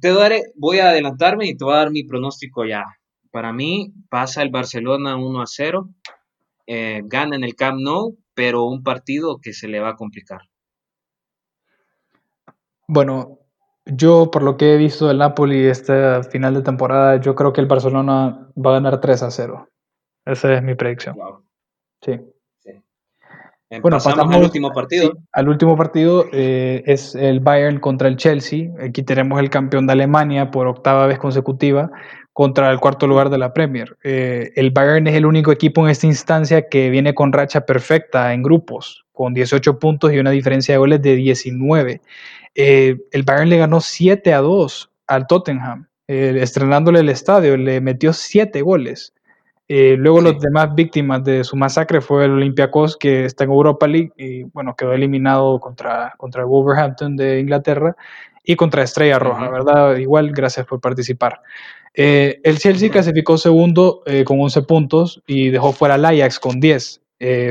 Te 0.00 0.12
daré, 0.12 0.42
voy 0.56 0.80
a 0.80 0.90
adelantarme 0.90 1.46
y 1.46 1.56
te 1.56 1.64
voy 1.64 1.74
a 1.74 1.78
dar 1.78 1.92
mi 1.92 2.02
pronóstico 2.02 2.64
ya. 2.64 2.84
Para 3.30 3.52
mí 3.52 3.92
pasa 4.08 4.42
el 4.42 4.50
Barcelona 4.50 5.16
1 5.16 5.42
a 5.42 5.46
0, 5.46 5.88
eh, 6.66 7.02
gana 7.04 7.36
en 7.36 7.44
el 7.44 7.54
Camp 7.54 7.78
Nou, 7.80 8.16
pero 8.34 8.64
un 8.64 8.82
partido 8.82 9.38
que 9.40 9.52
se 9.52 9.68
le 9.68 9.78
va 9.78 9.90
a 9.90 9.96
complicar. 9.96 10.40
Bueno, 12.88 13.38
yo 13.86 14.30
por 14.30 14.42
lo 14.42 14.56
que 14.56 14.74
he 14.74 14.76
visto 14.76 15.08
del 15.08 15.18
Napoli 15.18 15.66
este 15.66 16.22
final 16.24 16.54
de 16.54 16.62
temporada, 16.62 17.16
yo 17.16 17.34
creo 17.34 17.52
que 17.52 17.60
el 17.60 17.66
Barcelona 17.66 18.48
va 18.56 18.70
a 18.70 18.74
ganar 18.74 19.00
3 19.00 19.22
a 19.22 19.30
0. 19.30 19.68
Esa 20.26 20.54
es 20.54 20.62
mi 20.62 20.74
predicción. 20.74 21.16
Sí. 22.02 22.20
Bueno, 23.82 23.98
pasamos, 23.98 24.34
al 24.34 24.42
último 24.42 24.72
partido. 24.72 25.12
al 25.30 25.48
último 25.48 25.76
partido 25.76 26.26
eh, 26.32 26.82
es 26.86 27.14
el 27.14 27.38
Bayern 27.38 27.78
contra 27.78 28.08
el 28.08 28.16
Chelsea. 28.16 28.70
Aquí 28.80 29.04
tenemos 29.04 29.38
el 29.38 29.48
campeón 29.48 29.86
de 29.86 29.92
Alemania 29.92 30.50
por 30.50 30.66
octava 30.66 31.06
vez 31.06 31.20
consecutiva 31.20 31.88
contra 32.32 32.70
el 32.72 32.80
cuarto 32.80 33.06
lugar 33.06 33.30
de 33.30 33.38
la 33.38 33.52
Premier. 33.52 33.96
Eh, 34.02 34.50
el 34.56 34.72
Bayern 34.72 35.06
es 35.06 35.14
el 35.14 35.24
único 35.24 35.52
equipo 35.52 35.84
en 35.84 35.90
esta 35.90 36.06
instancia 36.06 36.68
que 36.68 36.90
viene 36.90 37.14
con 37.14 37.32
racha 37.32 37.64
perfecta 37.64 38.34
en 38.34 38.42
grupos, 38.42 39.04
con 39.12 39.34
18 39.34 39.78
puntos 39.78 40.12
y 40.12 40.18
una 40.18 40.30
diferencia 40.30 40.74
de 40.74 40.78
goles 40.78 41.00
de 41.00 41.14
19. 41.14 42.00
Eh, 42.54 42.98
el 43.12 43.22
Bayern 43.22 43.48
le 43.48 43.58
ganó 43.58 43.80
7 43.80 44.32
a 44.34 44.38
2 44.40 44.90
al 45.06 45.26
Tottenham, 45.26 45.86
estrenándole 46.06 47.00
el 47.00 47.08
estadio, 47.08 47.56
le 47.56 47.80
metió 47.80 48.12
7 48.12 48.62
goles. 48.62 49.14
Eh, 49.72 49.94
luego 49.96 50.20
los 50.20 50.40
demás 50.40 50.74
víctimas 50.74 51.22
de 51.22 51.44
su 51.44 51.54
masacre 51.54 52.00
fue 52.00 52.24
el 52.24 52.32
Olympiacos, 52.32 52.96
que 52.96 53.24
está 53.24 53.44
en 53.44 53.50
Europa 53.50 53.86
League 53.86 54.10
y 54.16 54.42
bueno, 54.42 54.74
quedó 54.74 54.92
eliminado 54.92 55.60
contra, 55.60 56.12
contra 56.16 56.42
el 56.42 56.48
Wolverhampton 56.48 57.14
de 57.16 57.38
Inglaterra 57.38 57.94
y 58.42 58.56
contra 58.56 58.82
Estrella 58.82 59.20
Roja, 59.20 59.48
¿verdad? 59.48 59.94
Igual, 59.98 60.32
gracias 60.32 60.66
por 60.66 60.80
participar. 60.80 61.40
Eh, 61.94 62.40
el 62.42 62.58
Chelsea 62.58 62.90
clasificó 62.90 63.38
segundo 63.38 64.02
eh, 64.06 64.24
con 64.24 64.40
11 64.40 64.62
puntos 64.62 65.22
y 65.28 65.50
dejó 65.50 65.70
fuera 65.70 65.94
al 65.94 66.04
Ajax 66.04 66.40
con 66.40 66.58
10. 66.58 67.00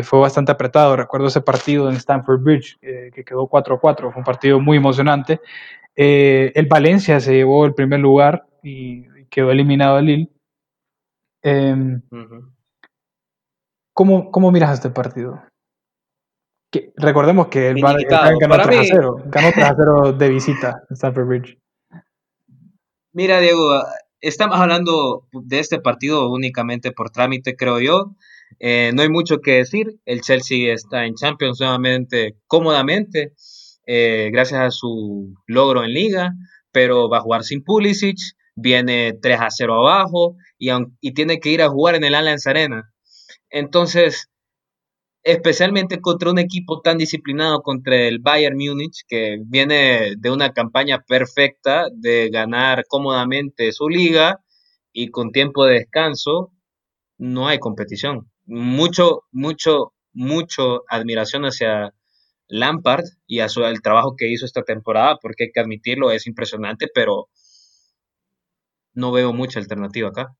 Fue 0.03 0.19
bastante 0.19 0.51
apretado, 0.51 0.95
recuerdo 0.95 1.27
ese 1.27 1.41
partido 1.41 1.89
en 1.89 1.95
Stamford 1.95 2.41
Bridge, 2.41 2.79
que 2.79 3.23
quedó 3.23 3.47
4-4, 3.47 4.11
fue 4.11 4.17
un 4.17 4.23
partido 4.23 4.59
muy 4.59 4.77
emocionante. 4.77 5.39
el 5.95 6.67
Valencia 6.67 7.19
se 7.19 7.35
llevó 7.35 7.65
el 7.65 7.75
primer 7.75 7.99
lugar 7.99 8.47
y 8.63 9.07
quedó 9.29 9.51
eliminado 9.51 9.99
el 9.99 10.05
Lille. 10.05 10.29
Em, 11.41 12.01
¿cómo, 13.93 14.51
miras 14.51 14.73
este 14.73 14.89
partido? 14.89 15.41
Que, 16.71 16.91
recordemos 16.97 17.47
que 17.47 17.69
el 17.69 17.81
Bayern 17.81 18.37
ganó 18.39 18.61
3 18.61 18.79
a 18.79 18.83
0, 18.83 19.15
ganó 19.25 19.51
3 19.51 19.65
a 19.65 19.75
0 19.75 20.13
de 20.13 20.29
visita 20.29 20.83
en 20.89 20.95
Stamford 20.95 21.27
Bridge. 21.27 21.57
Mira, 23.13 23.39
Diego, 23.39 23.81
estamos 24.21 24.57
hablando 24.57 25.27
de 25.31 25.59
este 25.59 25.79
partido 25.79 26.29
únicamente 26.31 26.91
por 26.91 27.09
trámite, 27.09 27.55
creo 27.55 27.79
yo. 27.79 28.15
Eh, 28.59 28.91
no 28.93 29.01
hay 29.01 29.09
mucho 29.09 29.39
que 29.39 29.57
decir. 29.57 29.99
El 30.05 30.21
Chelsea 30.21 30.73
está 30.73 31.05
en 31.05 31.15
Champions 31.15 31.59
nuevamente 31.59 32.37
cómodamente, 32.47 33.33
eh, 33.85 34.29
gracias 34.31 34.61
a 34.61 34.71
su 34.71 35.33
logro 35.47 35.83
en 35.83 35.93
Liga, 35.93 36.31
pero 36.71 37.09
va 37.09 37.17
a 37.17 37.21
jugar 37.21 37.43
sin 37.43 37.63
Pulisic 37.63 38.17
viene 38.61 39.13
3 39.21 39.39
a 39.41 39.49
0 39.49 39.75
abajo 39.75 40.35
y, 40.57 40.69
y 41.01 41.13
tiene 41.13 41.39
que 41.39 41.49
ir 41.49 41.61
a 41.61 41.69
jugar 41.69 41.95
en 41.95 42.03
el 42.03 42.15
Allianz 42.15 42.47
Arena. 42.47 42.91
Entonces, 43.49 44.29
especialmente 45.23 46.01
contra 46.01 46.31
un 46.31 46.39
equipo 46.39 46.81
tan 46.81 46.97
disciplinado 46.97 47.61
contra 47.61 47.95
el 48.07 48.19
Bayern 48.19 48.57
Múnich, 48.57 49.03
que 49.07 49.37
viene 49.45 50.15
de 50.17 50.31
una 50.31 50.51
campaña 50.53 51.03
perfecta 51.07 51.87
de 51.93 52.29
ganar 52.29 52.85
cómodamente 52.87 53.71
su 53.71 53.89
liga 53.89 54.39
y 54.93 55.09
con 55.09 55.31
tiempo 55.31 55.65
de 55.65 55.75
descanso, 55.75 56.51
no 57.17 57.47
hay 57.47 57.59
competición. 57.59 58.28
Mucho, 58.49 59.25
mucho, 59.31 59.93
mucho 60.11 60.83
admiración 60.89 61.43
hacia 61.43 61.93
Lampard 62.47 63.05
y 63.27 63.41
a 63.41 63.47
su, 63.47 63.63
el 63.63 63.81
trabajo 63.81 64.15
que 64.17 64.27
hizo 64.27 64.45
esta 64.45 64.63
temporada, 64.63 65.17
porque 65.21 65.45
hay 65.45 65.51
que 65.51 65.59
admitirlo, 65.59 66.09
es 66.09 66.25
impresionante, 66.25 66.87
pero 66.93 67.27
no 68.95 69.11
veo 69.11 69.33
mucha 69.33 69.59
alternativa 69.59 70.09
acá. 70.09 70.35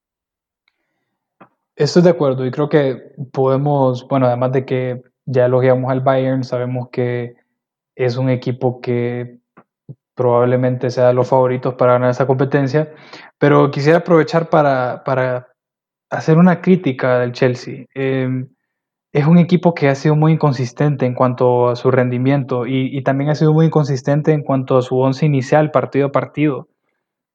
Estoy 1.75 2.01
de 2.01 2.09
acuerdo 2.09 2.45
y 2.45 2.51
creo 2.51 2.67
que 2.67 3.13
podemos, 3.31 4.07
bueno, 4.07 4.25
además 4.25 4.53
de 4.53 4.65
que 4.65 5.03
ya 5.25 5.45
elogiamos 5.45 5.91
al 5.91 6.01
Bayern, 6.01 6.43
sabemos 6.43 6.89
que 6.91 7.35
es 7.95 8.17
un 8.17 8.29
equipo 8.29 8.81
que 8.81 9.39
probablemente 10.15 10.89
sea 10.89 11.07
de 11.07 11.13
los 11.13 11.29
favoritos 11.29 11.75
para 11.75 11.93
ganar 11.93 12.09
esa 12.09 12.27
competencia, 12.27 12.93
pero 13.37 13.69
quisiera 13.71 13.99
aprovechar 13.99 14.49
para, 14.49 15.47
hacer 16.09 16.37
una 16.37 16.61
crítica 16.61 17.19
del 17.19 17.31
Chelsea. 17.33 17.85
Em, 17.93 18.49
es 19.11 19.25
un 19.25 19.37
equipo 19.37 19.73
que 19.73 19.89
ha 19.89 19.95
sido 19.95 20.15
muy 20.15 20.33
inconsistente 20.33 21.05
en 21.05 21.15
cuanto 21.15 21.69
a 21.69 21.75
su 21.75 21.91
rendimiento 21.91 22.67
y, 22.67 23.01
también 23.03 23.31
ha 23.31 23.35
sido 23.35 23.53
muy 23.53 23.67
inconsistente 23.67 24.33
en 24.33 24.43
cuanto 24.43 24.77
a 24.77 24.81
su 24.81 24.99
once 24.99 25.25
inicial 25.25 25.71
partido 25.71 26.07
a 26.07 26.11
partido. 26.11 26.67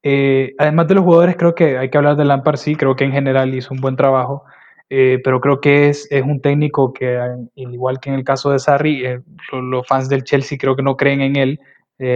Eh, 0.02 0.54
además 0.58 0.88
de 0.88 0.94
los 0.94 1.04
jugadores, 1.04 1.36
creo 1.36 1.54
que 1.54 1.78
hay 1.78 1.90
que 1.90 1.98
hablar 1.98 2.16
de 2.16 2.24
Lampard, 2.24 2.58
sí, 2.58 2.76
creo 2.76 2.94
que 2.94 3.04
en 3.04 3.12
general 3.12 3.54
hizo 3.54 3.74
un 3.74 3.80
buen 3.80 3.96
trabajo, 3.96 4.44
eh, 4.90 5.20
pero 5.24 5.40
creo 5.40 5.60
que 5.60 5.88
es, 5.88 6.06
es, 6.10 6.22
un 6.22 6.40
técnico 6.40 6.92
que, 6.92 7.18
igual 7.56 7.98
que 8.00 8.10
en 8.10 8.16
el 8.16 8.24
caso 8.24 8.50
de 8.50 8.58
Sarri, 8.58 9.04
eh, 9.06 9.20
los, 9.52 9.86
fans 9.86 10.08
del 10.08 10.24
Chelsea 10.24 10.58
creo 10.58 10.76
que 10.76 10.82
no 10.82 10.96
creen 10.96 11.20
en 11.22 11.36
él, 11.36 11.60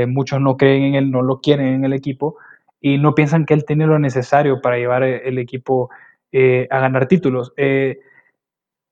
muchos 0.08 0.40
no 0.40 0.56
creen 0.56 0.82
en 0.82 0.94
él, 0.96 1.10
no 1.10 1.22
lo 1.22 1.40
quieren 1.40 1.66
en 1.68 1.84
el 1.84 1.92
equipo 1.92 2.36
y 2.80 2.98
no 2.98 3.14
piensan 3.14 3.46
que 3.46 3.54
él 3.54 3.64
tiene 3.64 3.86
lo 3.86 3.98
necesario 3.98 4.60
para 4.60 4.76
llevar 4.76 5.02
el 5.02 5.38
equipo 5.38 5.88
a 6.32 6.80
ganar 6.80 7.06
títulos. 7.08 7.52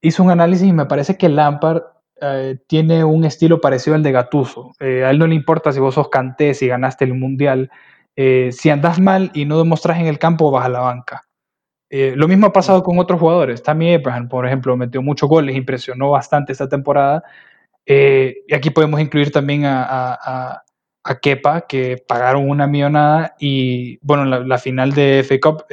hizo 0.00 0.22
un 0.22 0.30
análisis 0.30 0.68
y 0.68 0.72
me 0.72 0.86
parece 0.86 1.16
que 1.16 1.28
Lampard 1.28 1.82
tiene 2.66 3.04
un 3.04 3.24
estilo 3.24 3.60
parecido 3.60 3.96
al 3.96 4.02
de 4.02 4.12
Gattuso. 4.12 4.72
a 4.80 5.10
él 5.10 5.18
no 5.18 5.26
le 5.26 5.34
importa 5.34 5.72
si 5.72 5.80
vos 5.80 5.94
sos 5.94 6.08
Canté, 6.08 6.54
si 6.54 6.66
ganaste 6.66 7.04
el 7.04 7.14
Mundial, 7.14 7.70
eh, 8.16 8.50
si 8.50 8.70
andas 8.70 8.98
mal 8.98 9.30
y 9.34 9.44
no 9.44 9.58
demostras 9.58 10.00
en 10.00 10.06
el 10.06 10.18
campo, 10.18 10.50
vas 10.50 10.64
a 10.64 10.70
la 10.70 10.80
banca. 10.80 11.22
Eh, 11.90 12.14
lo 12.16 12.26
mismo 12.26 12.46
ha 12.46 12.52
pasado 12.52 12.82
con 12.82 12.98
otros 12.98 13.20
jugadores. 13.20 13.62
Tammy 13.62 13.94
Abraham, 13.94 14.28
por 14.28 14.46
ejemplo, 14.46 14.76
metió 14.76 15.02
muchos 15.02 15.28
goles, 15.28 15.54
impresionó 15.54 16.10
bastante 16.10 16.52
esta 16.52 16.68
temporada. 16.68 17.22
Eh, 17.84 18.44
y 18.48 18.54
aquí 18.54 18.70
podemos 18.70 19.00
incluir 19.00 19.30
también 19.30 19.62
a, 19.66 20.62
Kepa, 21.22 21.66
que 21.68 22.02
pagaron 22.08 22.50
una 22.50 22.66
millonada 22.66 23.36
y, 23.38 23.96
bueno, 24.02 24.24
la, 24.24 24.58
final 24.58 24.92
de 24.92 25.22
FA 25.22 25.36
Cup 25.40 25.64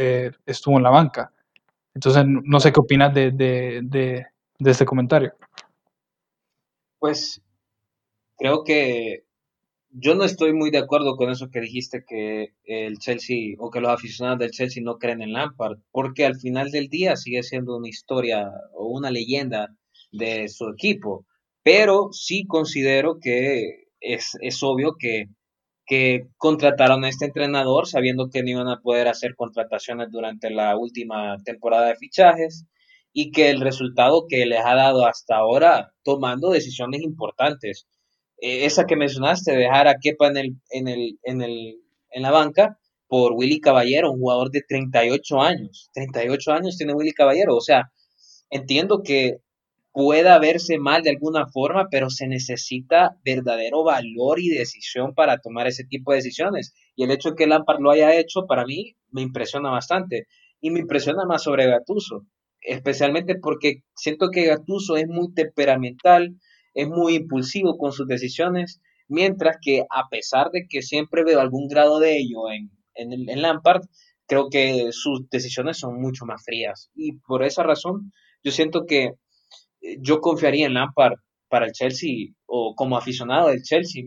estuvo 0.45 0.77
en 0.77 0.83
la 0.83 0.91
banca. 0.91 1.31
Entonces, 1.93 2.23
no 2.25 2.59
sé 2.59 2.71
qué 2.71 2.79
opinas 2.79 3.13
de, 3.13 3.31
de, 3.31 4.25
de 4.59 4.71
este 4.71 4.85
comentario. 4.85 5.33
Pues 6.99 7.41
creo 8.37 8.63
que 8.63 9.25
yo 9.95 10.15
no 10.15 10.23
estoy 10.23 10.53
muy 10.53 10.71
de 10.71 10.79
acuerdo 10.79 11.15
con 11.15 11.29
eso 11.29 11.51
que 11.51 11.61
dijiste 11.61 12.03
que 12.03 12.53
el 12.65 12.97
Chelsea 12.97 13.55
o 13.59 13.69
que 13.69 13.79
los 13.79 13.91
aficionados 13.91 14.39
del 14.39 14.51
Chelsea 14.51 14.81
no 14.83 14.97
creen 14.97 15.21
en 15.21 15.33
Lampard, 15.33 15.77
porque 15.91 16.25
al 16.25 16.39
final 16.39 16.71
del 16.71 16.89
día 16.89 17.15
sigue 17.15 17.43
siendo 17.43 17.77
una 17.77 17.89
historia 17.89 18.49
o 18.73 18.87
una 18.87 19.11
leyenda 19.11 19.75
de 20.11 20.47
su 20.49 20.67
equipo. 20.69 21.25
Pero 21.61 22.09
sí 22.11 22.45
considero 22.47 23.19
que 23.19 23.87
es, 23.99 24.35
es 24.41 24.63
obvio 24.63 24.95
que, 24.97 25.27
que 25.85 26.27
contrataron 26.37 27.03
a 27.03 27.09
este 27.09 27.25
entrenador 27.25 27.87
sabiendo 27.87 28.29
que 28.29 28.43
no 28.43 28.49
iban 28.49 28.67
a 28.69 28.81
poder 28.81 29.07
hacer 29.07 29.35
contrataciones 29.35 30.09
durante 30.11 30.49
la 30.49 30.77
última 30.77 31.37
temporada 31.43 31.87
de 31.87 31.95
fichajes 31.95 32.65
y 33.11 33.31
que 33.31 33.49
el 33.49 33.61
resultado 33.61 34.25
que 34.27 34.45
les 34.45 34.65
ha 34.65 34.75
dado 34.75 35.05
hasta 35.05 35.35
ahora 35.35 35.93
tomando 36.03 36.49
decisiones 36.49 37.01
importantes 37.01 37.87
eh, 38.43 38.65
esa 38.65 38.85
que 38.85 38.97
mencionaste, 38.97 39.55
dejar 39.55 39.87
a 39.87 39.95
Kepa 40.01 40.27
en, 40.27 40.37
el, 40.37 40.55
en, 40.69 40.87
el, 40.89 41.19
en, 41.23 41.41
el, 41.41 41.77
en 42.09 42.23
la 42.23 42.31
banca 42.31 42.77
por 43.07 43.31
Willy 43.31 43.61
Caballero, 43.61 44.11
un 44.11 44.19
jugador 44.19 44.51
de 44.51 44.63
38 44.67 45.41
años. 45.41 45.89
38 45.93 46.51
años 46.51 46.77
tiene 46.77 46.93
Willy 46.93 47.13
Caballero. 47.13 47.55
O 47.55 47.61
sea, 47.61 47.91
entiendo 48.49 49.01
que 49.01 49.37
pueda 49.93 50.39
verse 50.39 50.79
mal 50.79 51.03
de 51.03 51.11
alguna 51.11 51.47
forma, 51.47 51.87
pero 51.89 52.09
se 52.09 52.27
necesita 52.27 53.17
verdadero 53.23 53.83
valor 53.83 54.39
y 54.39 54.49
decisión 54.49 55.13
para 55.13 55.37
tomar 55.37 55.67
ese 55.67 55.85
tipo 55.85 56.11
de 56.11 56.17
decisiones. 56.17 56.73
Y 56.95 57.03
el 57.03 57.11
hecho 57.11 57.29
de 57.29 57.35
que 57.35 57.47
Lampard 57.47 57.79
lo 57.79 57.91
haya 57.91 58.15
hecho, 58.15 58.47
para 58.47 58.65
mí, 58.65 58.95
me 59.11 59.21
impresiona 59.21 59.69
bastante. 59.69 60.27
Y 60.59 60.71
me 60.71 60.79
impresiona 60.79 61.25
más 61.25 61.43
sobre 61.43 61.67
Gatuso, 61.67 62.25
especialmente 62.61 63.35
porque 63.35 63.83
siento 63.95 64.31
que 64.31 64.45
Gatuso 64.45 64.97
es 64.97 65.07
muy 65.07 65.31
temperamental, 65.33 66.37
es 66.73 66.87
muy 66.87 67.15
impulsivo 67.15 67.77
con 67.77 67.91
sus 67.91 68.07
decisiones, 68.07 68.81
mientras 69.07 69.57
que 69.61 69.85
a 69.91 70.09
pesar 70.09 70.49
de 70.51 70.65
que 70.67 70.81
siempre 70.81 71.23
veo 71.23 71.39
algún 71.39 71.67
grado 71.67 71.99
de 71.99 72.17
ello 72.17 72.49
en, 72.49 72.71
en, 72.95 73.41
Lampard, 73.41 73.83
creo 74.25 74.49
que 74.49 74.87
sus 74.91 75.29
decisiones 75.29 75.77
son 75.77 76.01
mucho 76.01 76.25
más 76.25 76.43
frías. 76.43 76.89
Y 76.95 77.19
por 77.19 77.43
esa 77.43 77.61
razón, 77.61 78.11
yo 78.43 78.51
siento 78.51 78.85
que 78.87 79.13
yo 79.99 80.21
confiaría 80.21 80.67
en 80.67 80.73
Lampard 80.73 81.15
para 81.49 81.65
el 81.65 81.71
Chelsea 81.71 82.33
o 82.45 82.75
como 82.75 82.97
aficionado 82.97 83.49
del 83.49 83.61
Chelsea, 83.61 84.03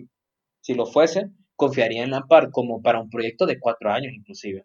si 0.61 0.75
lo 0.75 0.87
fuese, 0.87 1.31
confiaría 1.55 2.03
en 2.05 2.11
Lampard 2.11 2.51
como 2.51 2.83
para 2.83 3.01
un 3.01 3.11
proyecto 3.11 3.47
de 3.47 3.59
cuatro 3.59 3.91
años 3.91 4.13
inclusive. 4.15 4.65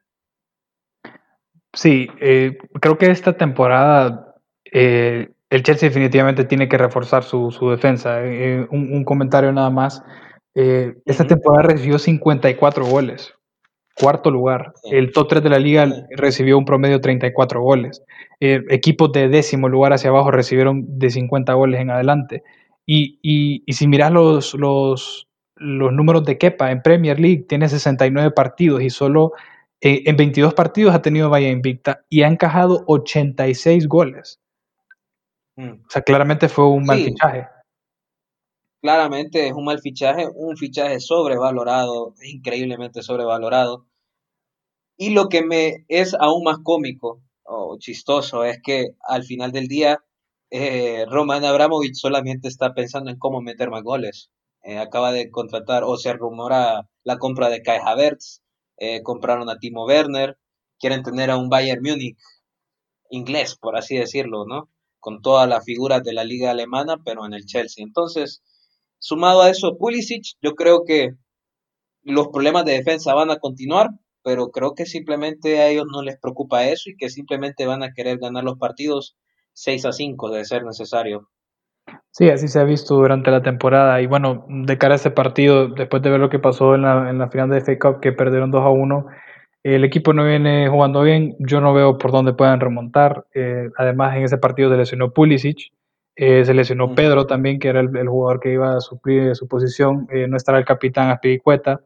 Sí, 1.73 2.09
eh, 2.19 2.57
creo 2.81 2.97
que 2.97 3.11
esta 3.11 3.37
temporada 3.37 4.35
eh, 4.71 5.29
el 5.51 5.63
Chelsea 5.63 5.89
definitivamente 5.89 6.45
tiene 6.45 6.69
que 6.69 6.77
reforzar 6.77 7.23
su, 7.23 7.51
su 7.51 7.69
defensa. 7.69 8.25
Eh, 8.25 8.65
un, 8.71 8.93
un, 8.93 9.03
comentario 9.03 9.51
nada 9.51 9.69
más. 9.69 10.01
Eh, 10.55 10.95
esta 11.05 11.23
uh 11.23 11.25
-huh. 11.25 11.29
temporada 11.29 11.73
recibió 11.73 11.99
54 11.99 12.85
goles, 12.85 13.33
cuarto 13.95 14.31
lugar. 14.31 14.73
El 14.83 15.11
top 15.11 15.27
3 15.29 15.43
de 15.43 15.49
la 15.49 15.59
liga 15.59 15.87
recibió 16.15 16.57
un 16.57 16.65
promedio 16.65 16.97
de 16.97 17.01
34 17.01 17.61
goles. 17.61 18.03
Eh, 18.39 18.63
equipos 18.69 19.11
de 19.11 19.29
décimo 19.29 19.69
lugar 19.69 19.93
hacia 19.93 20.09
abajo 20.09 20.31
recibieron 20.31 20.99
de 20.99 21.09
50 21.09 21.53
goles 21.53 21.81
en 21.81 21.89
adelante. 21.91 22.43
Y, 22.85 23.19
y, 23.21 23.63
y 23.65 23.73
si 23.73 23.87
miras 23.87 24.11
los, 24.11 24.53
los, 24.55 25.27
los, 25.55 25.93
números 25.93 26.25
de 26.25 26.37
Kepa 26.37 26.71
en 26.71 26.81
Premier 26.81 27.19
League, 27.19 27.45
tiene 27.47 27.69
69 27.69 28.31
partidos 28.31 28.81
y 28.81 28.89
solo 28.89 29.33
eh, 29.81 30.03
en 30.05 30.15
22 30.17 30.53
partidos 30.53 30.95
ha 30.95 31.01
tenido 31.01 31.29
vaya 31.29 31.49
invicta 31.49 32.03
y 32.09 32.23
ha 32.23 32.27
encajado 32.27 32.83
86 32.87 33.87
goles. 33.87 34.39
Mm. 35.55 35.69
O 35.85 35.89
sea, 35.89 36.01
claramente 36.01 36.49
fue 36.49 36.67
un 36.67 36.85
mal 36.85 36.97
sí. 36.97 37.05
fichaje. 37.05 37.47
Claramente 38.81 39.47
es 39.47 39.53
un 39.53 39.65
mal 39.65 39.79
fichaje, 39.79 40.27
un 40.33 40.57
fichaje 40.57 40.99
sobrevalorado, 40.99 42.15
increíblemente 42.23 43.03
sobrevalorado. 43.03 43.85
Y 44.97 45.11
lo 45.11 45.29
que 45.29 45.43
me 45.43 45.85
es 45.87 46.15
aún 46.19 46.43
más 46.43 46.57
cómico 46.63 47.21
o 47.43 47.77
chistoso 47.79 48.43
es 48.43 48.59
que 48.63 48.91
al 49.07 49.23
final 49.23 49.51
del 49.51 49.67
día 49.67 50.03
eh, 50.49 51.05
Roman 51.07 51.45
Abramovich 51.45 51.95
solamente 51.95 52.47
está 52.47 52.73
pensando 52.73 53.11
en 53.11 53.19
cómo 53.19 53.41
meter 53.41 53.69
más 53.69 53.83
goles. 53.83 54.31
Eh, 54.63 54.77
acaba 54.77 55.11
de 55.11 55.29
contratar 55.31 55.83
o 55.83 55.97
se 55.97 56.13
rumora 56.13 56.89
la 57.03 57.17
compra 57.17 57.49
de 57.49 57.61
Kai 57.61 57.79
Havertz, 57.83 58.41
eh, 58.77 59.03
compraron 59.03 59.49
a 59.49 59.59
Timo 59.59 59.85
Werner, 59.85 60.37
quieren 60.79 61.03
tener 61.03 61.29
a 61.29 61.37
un 61.37 61.49
Bayern 61.49 61.81
Múnich 61.83 62.17
inglés, 63.11 63.55
por 63.55 63.77
así 63.77 63.95
decirlo, 63.97 64.45
¿no? 64.45 64.69
Con 64.99 65.21
todas 65.21 65.47
las 65.47 65.65
figuras 65.65 66.03
de 66.03 66.13
la 66.13 66.23
liga 66.23 66.51
alemana, 66.51 66.97
pero 67.03 67.25
en 67.25 67.33
el 67.33 67.45
Chelsea. 67.45 67.83
Entonces, 67.83 68.41
sumado 69.01 69.41
a 69.41 69.49
eso, 69.49 69.77
Pulisic, 69.77 70.37
yo 70.41 70.53
creo 70.55 70.83
que 70.85 71.15
los 72.03 72.29
problemas 72.29 72.65
de 72.65 72.73
defensa 72.73 73.13
van 73.13 73.31
a 73.31 73.39
continuar, 73.39 73.89
pero 74.23 74.51
creo 74.51 74.75
que 74.75 74.85
simplemente 74.85 75.59
a 75.59 75.67
ellos 75.67 75.85
no 75.91 76.03
les 76.03 76.19
preocupa 76.19 76.65
eso 76.65 76.89
y 76.89 76.95
que 76.95 77.09
simplemente 77.09 77.65
van 77.65 77.83
a 77.83 77.91
querer 77.93 78.19
ganar 78.19 78.43
los 78.43 78.57
partidos 78.57 79.17
6 79.53 79.85
a 79.85 79.91
5 79.91 80.29
de 80.29 80.45
ser 80.45 80.63
necesario. 80.63 81.29
Sí, 82.11 82.29
así 82.29 82.47
se 82.47 82.59
ha 82.59 82.63
visto 82.63 82.95
durante 82.95 83.31
la 83.31 83.41
temporada. 83.41 84.01
Y 84.01 84.05
bueno, 84.05 84.45
de 84.47 84.77
cara 84.77 84.93
a 84.93 84.97
este 84.97 85.11
partido, 85.11 85.69
después 85.69 86.03
de 86.03 86.09
ver 86.09 86.19
lo 86.19 86.29
que 86.29 86.39
pasó 86.39 86.75
en 86.75 86.83
la, 86.83 87.09
en 87.09 87.17
la 87.17 87.29
final 87.29 87.49
de 87.49 87.61
FA 87.61 87.79
Cup, 87.79 87.99
que 88.01 88.11
perdieron 88.11 88.51
2 88.51 88.61
a 88.61 88.69
1, 88.69 89.05
el 89.63 89.83
equipo 89.83 90.13
no 90.13 90.25
viene 90.25 90.69
jugando 90.69 91.01
bien. 91.01 91.35
Yo 91.39 91.59
no 91.59 91.73
veo 91.73 91.97
por 91.97 92.11
dónde 92.11 92.33
puedan 92.33 92.59
remontar. 92.59 93.25
Eh, 93.33 93.69
además, 93.77 94.15
en 94.15 94.23
ese 94.23 94.37
partido 94.37 94.69
se 94.69 94.77
lesionó 94.77 95.11
Pulisic, 95.11 95.71
eh, 96.15 96.45
se 96.45 96.53
lesionó. 96.53 96.95
Pedro 96.95 97.25
también, 97.25 97.59
que 97.59 97.69
era 97.69 97.79
el, 97.79 97.95
el, 97.95 98.07
jugador 98.07 98.39
que 98.39 98.53
iba 98.53 98.75
a 98.75 98.81
suplir 98.81 99.35
su 99.35 99.47
posición. 99.47 100.07
Eh, 100.11 100.27
no 100.27 100.37
estará 100.37 100.57
el 100.57 100.65
capitán 100.65 101.09
Aspiricueta. 101.09 101.81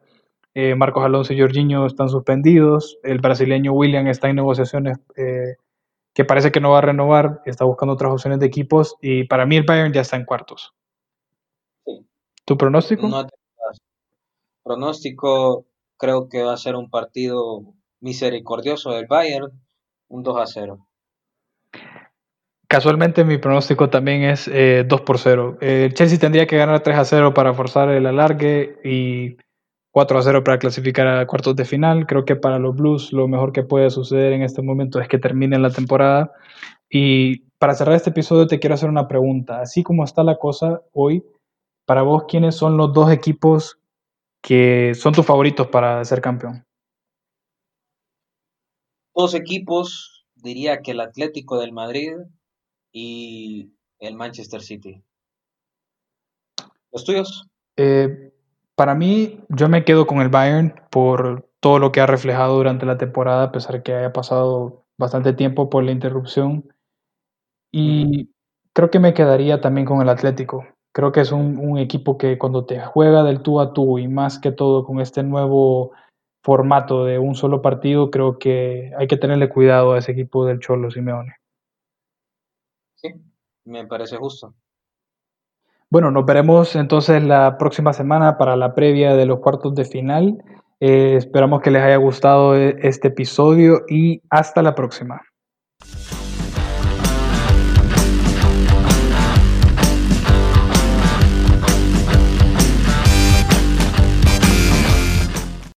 Marcos 0.78 1.04
Alonso 1.04 1.34
y 1.34 1.42
Jorginho 1.42 1.86
están 1.86 2.08
suspendidos. 2.08 2.98
El 3.04 3.20
brasileño 3.20 3.74
William 3.74 4.08
está 4.08 4.30
en 4.30 4.38
negociaciones 4.38 5.00
que 6.16 6.24
parece 6.24 6.50
que 6.54 6.62
no 6.62 6.72
va 6.72 6.78
a 6.78 6.82
renovar, 6.82 7.42
está 7.46 7.66
buscando 7.66 7.94
otras 7.94 8.14
opciones 8.14 8.40
de 8.40 8.46
equipos 8.46 8.96
y 9.02 9.26
para 9.26 9.46
mí 9.46 9.58
el 9.58 9.66
Bayern 9.66 9.92
ya 9.92 10.00
está 10.00 10.16
en 10.16 10.24
cuartos. 10.24 10.74
Sí. 11.84 12.08
¿Tu 12.46 12.58
pronóstico? 12.58 13.10
No 13.10 13.28
pronóstico 14.66 15.68
creo 15.98 16.28
que 16.28 16.42
va 16.42 16.54
a 16.54 16.58
ser 16.58 16.76
un 16.76 16.90
partido 16.90 17.76
misericordioso 18.00 18.92
del 18.92 19.06
Bayern, 19.06 19.52
un 20.08 20.24
2 20.24 20.38
a 20.38 20.48
0. 20.48 20.88
Casualmente 22.76 23.24
mi 23.24 23.38
pronóstico 23.38 23.90
también 23.90 24.24
es 24.24 24.50
eh, 24.50 24.84
2 24.86 25.02
por 25.04 25.18
0. 25.18 25.60
Eh, 25.62 25.92
Chelsea 25.94 26.20
tendría 26.20 26.46
que 26.46 26.58
ganar 26.58 26.84
3 26.84 26.98
a 26.98 27.06
0 27.06 27.34
para 27.34 27.54
forzar 27.54 27.88
el 27.88 28.06
alargue 28.06 28.78
y 28.84 29.38
4 29.92 30.20
a 30.20 30.22
0 30.22 30.44
para 30.44 30.60
clasificar 30.60 31.08
a 31.08 31.26
cuartos 31.26 31.56
de 31.56 31.64
final. 31.64 32.06
Creo 32.06 32.26
que 32.26 32.36
para 32.36 32.60
los 32.60 32.76
Blues 32.76 33.14
lo 33.14 33.30
mejor 33.30 33.54
que 33.54 33.64
puede 33.64 33.90
suceder 33.92 34.34
en 34.34 34.42
este 34.42 34.62
momento 34.62 35.00
es 35.00 35.08
que 35.08 35.18
terminen 35.18 35.62
la 35.62 35.70
temporada. 35.70 36.34
Y 36.90 37.44
para 37.60 37.76
cerrar 37.76 37.96
este 37.96 38.10
episodio 38.10 38.46
te 38.46 38.60
quiero 38.60 38.74
hacer 38.74 38.90
una 38.90 39.08
pregunta. 39.08 39.62
Así 39.62 39.82
como 39.82 40.04
está 40.04 40.26
la 40.26 40.36
cosa 40.36 40.82
hoy, 40.92 41.24
para 41.86 42.02
vos, 42.02 42.26
¿quiénes 42.28 42.56
son 42.56 42.76
los 42.76 42.92
dos 42.92 43.10
equipos 43.10 43.80
que 44.42 44.92
son 44.96 45.14
tus 45.14 45.26
favoritos 45.26 45.68
para 45.68 46.04
ser 46.04 46.20
campeón? 46.20 46.66
Dos 49.16 49.34
equipos, 49.34 50.26
diría 50.36 50.82
que 50.82 50.92
el 50.92 51.00
Atlético 51.00 51.58
del 51.58 51.72
Madrid 51.72 52.12
y 52.96 53.74
el 54.00 54.16
Manchester 54.16 54.62
City. 54.62 55.04
¿Los 56.94 57.04
tuyos? 57.04 57.46
Eh, 57.76 58.32
para 58.76 58.96
mí, 58.96 59.42
yo 59.50 59.68
me 59.68 59.84
quedo 59.84 60.08
con 60.08 60.22
el 60.22 60.30
Bayern 60.30 60.74
por 60.90 61.50
todo 61.60 61.78
lo 61.78 61.92
que 61.92 62.00
ha 62.00 62.06
reflejado 62.06 62.56
durante 62.56 62.86
la 62.86 62.98
temporada, 62.98 63.44
a 63.44 63.52
pesar 63.52 63.84
que 63.84 63.94
haya 63.94 64.14
pasado 64.14 64.86
bastante 64.98 65.34
tiempo 65.34 65.70
por 65.70 65.84
la 65.84 65.92
interrupción. 65.92 66.74
Y 67.70 68.30
creo 68.72 68.90
que 68.90 69.00
me 69.00 69.14
quedaría 69.14 69.60
también 69.60 69.86
con 69.86 70.02
el 70.02 70.08
Atlético. 70.08 70.66
Creo 70.94 71.12
que 71.12 71.20
es 71.20 71.34
un, 71.34 71.58
un, 71.60 71.78
equipo 71.78 72.18
que 72.18 72.38
cuando 72.38 72.66
te 72.66 72.80
juega 72.80 73.24
del 73.24 73.42
tú 73.42 73.60
a 73.60 73.74
tú 73.74 74.00
y 74.00 74.08
más 74.08 74.40
que 74.40 74.54
todo 74.54 74.86
con 74.86 75.02
este 75.02 75.22
nuevo 75.22 75.92
formato 76.42 77.04
de 77.04 77.20
un 77.20 77.36
solo 77.36 77.62
partido, 77.62 78.10
creo 78.10 78.40
que 78.40 78.94
hay 78.98 79.08
que 79.08 79.18
tenerle 79.18 79.50
cuidado 79.50 79.92
a 79.92 79.98
ese 79.98 80.14
equipo 80.14 80.46
del 80.46 80.62
Cholo 80.62 80.90
Simeone. 80.92 81.36
Sí, 82.96 83.10
me 83.66 83.86
parece 83.86 84.18
justo. 84.18 84.56
Bueno, 85.90 86.12
nos 86.12 86.26
veremos 86.26 86.76
entonces 86.76 87.24
la 87.24 87.58
próxima 87.58 87.94
semana 87.94 88.38
para 88.38 88.56
la 88.56 88.74
previa 88.74 89.16
de 89.16 89.26
los 89.26 89.40
cuartos 89.40 89.76
de 89.76 89.86
final. 89.86 90.44
Eh, 90.80 91.16
esperamos 91.16 91.62
que 91.62 91.72
les 91.72 91.84
haya 91.84 91.98
gustado 91.98 92.56
este 92.56 93.10
episodio 93.10 93.82
y 93.88 94.22
hasta 94.30 94.62
la 94.62 94.76
próxima. 94.76 95.22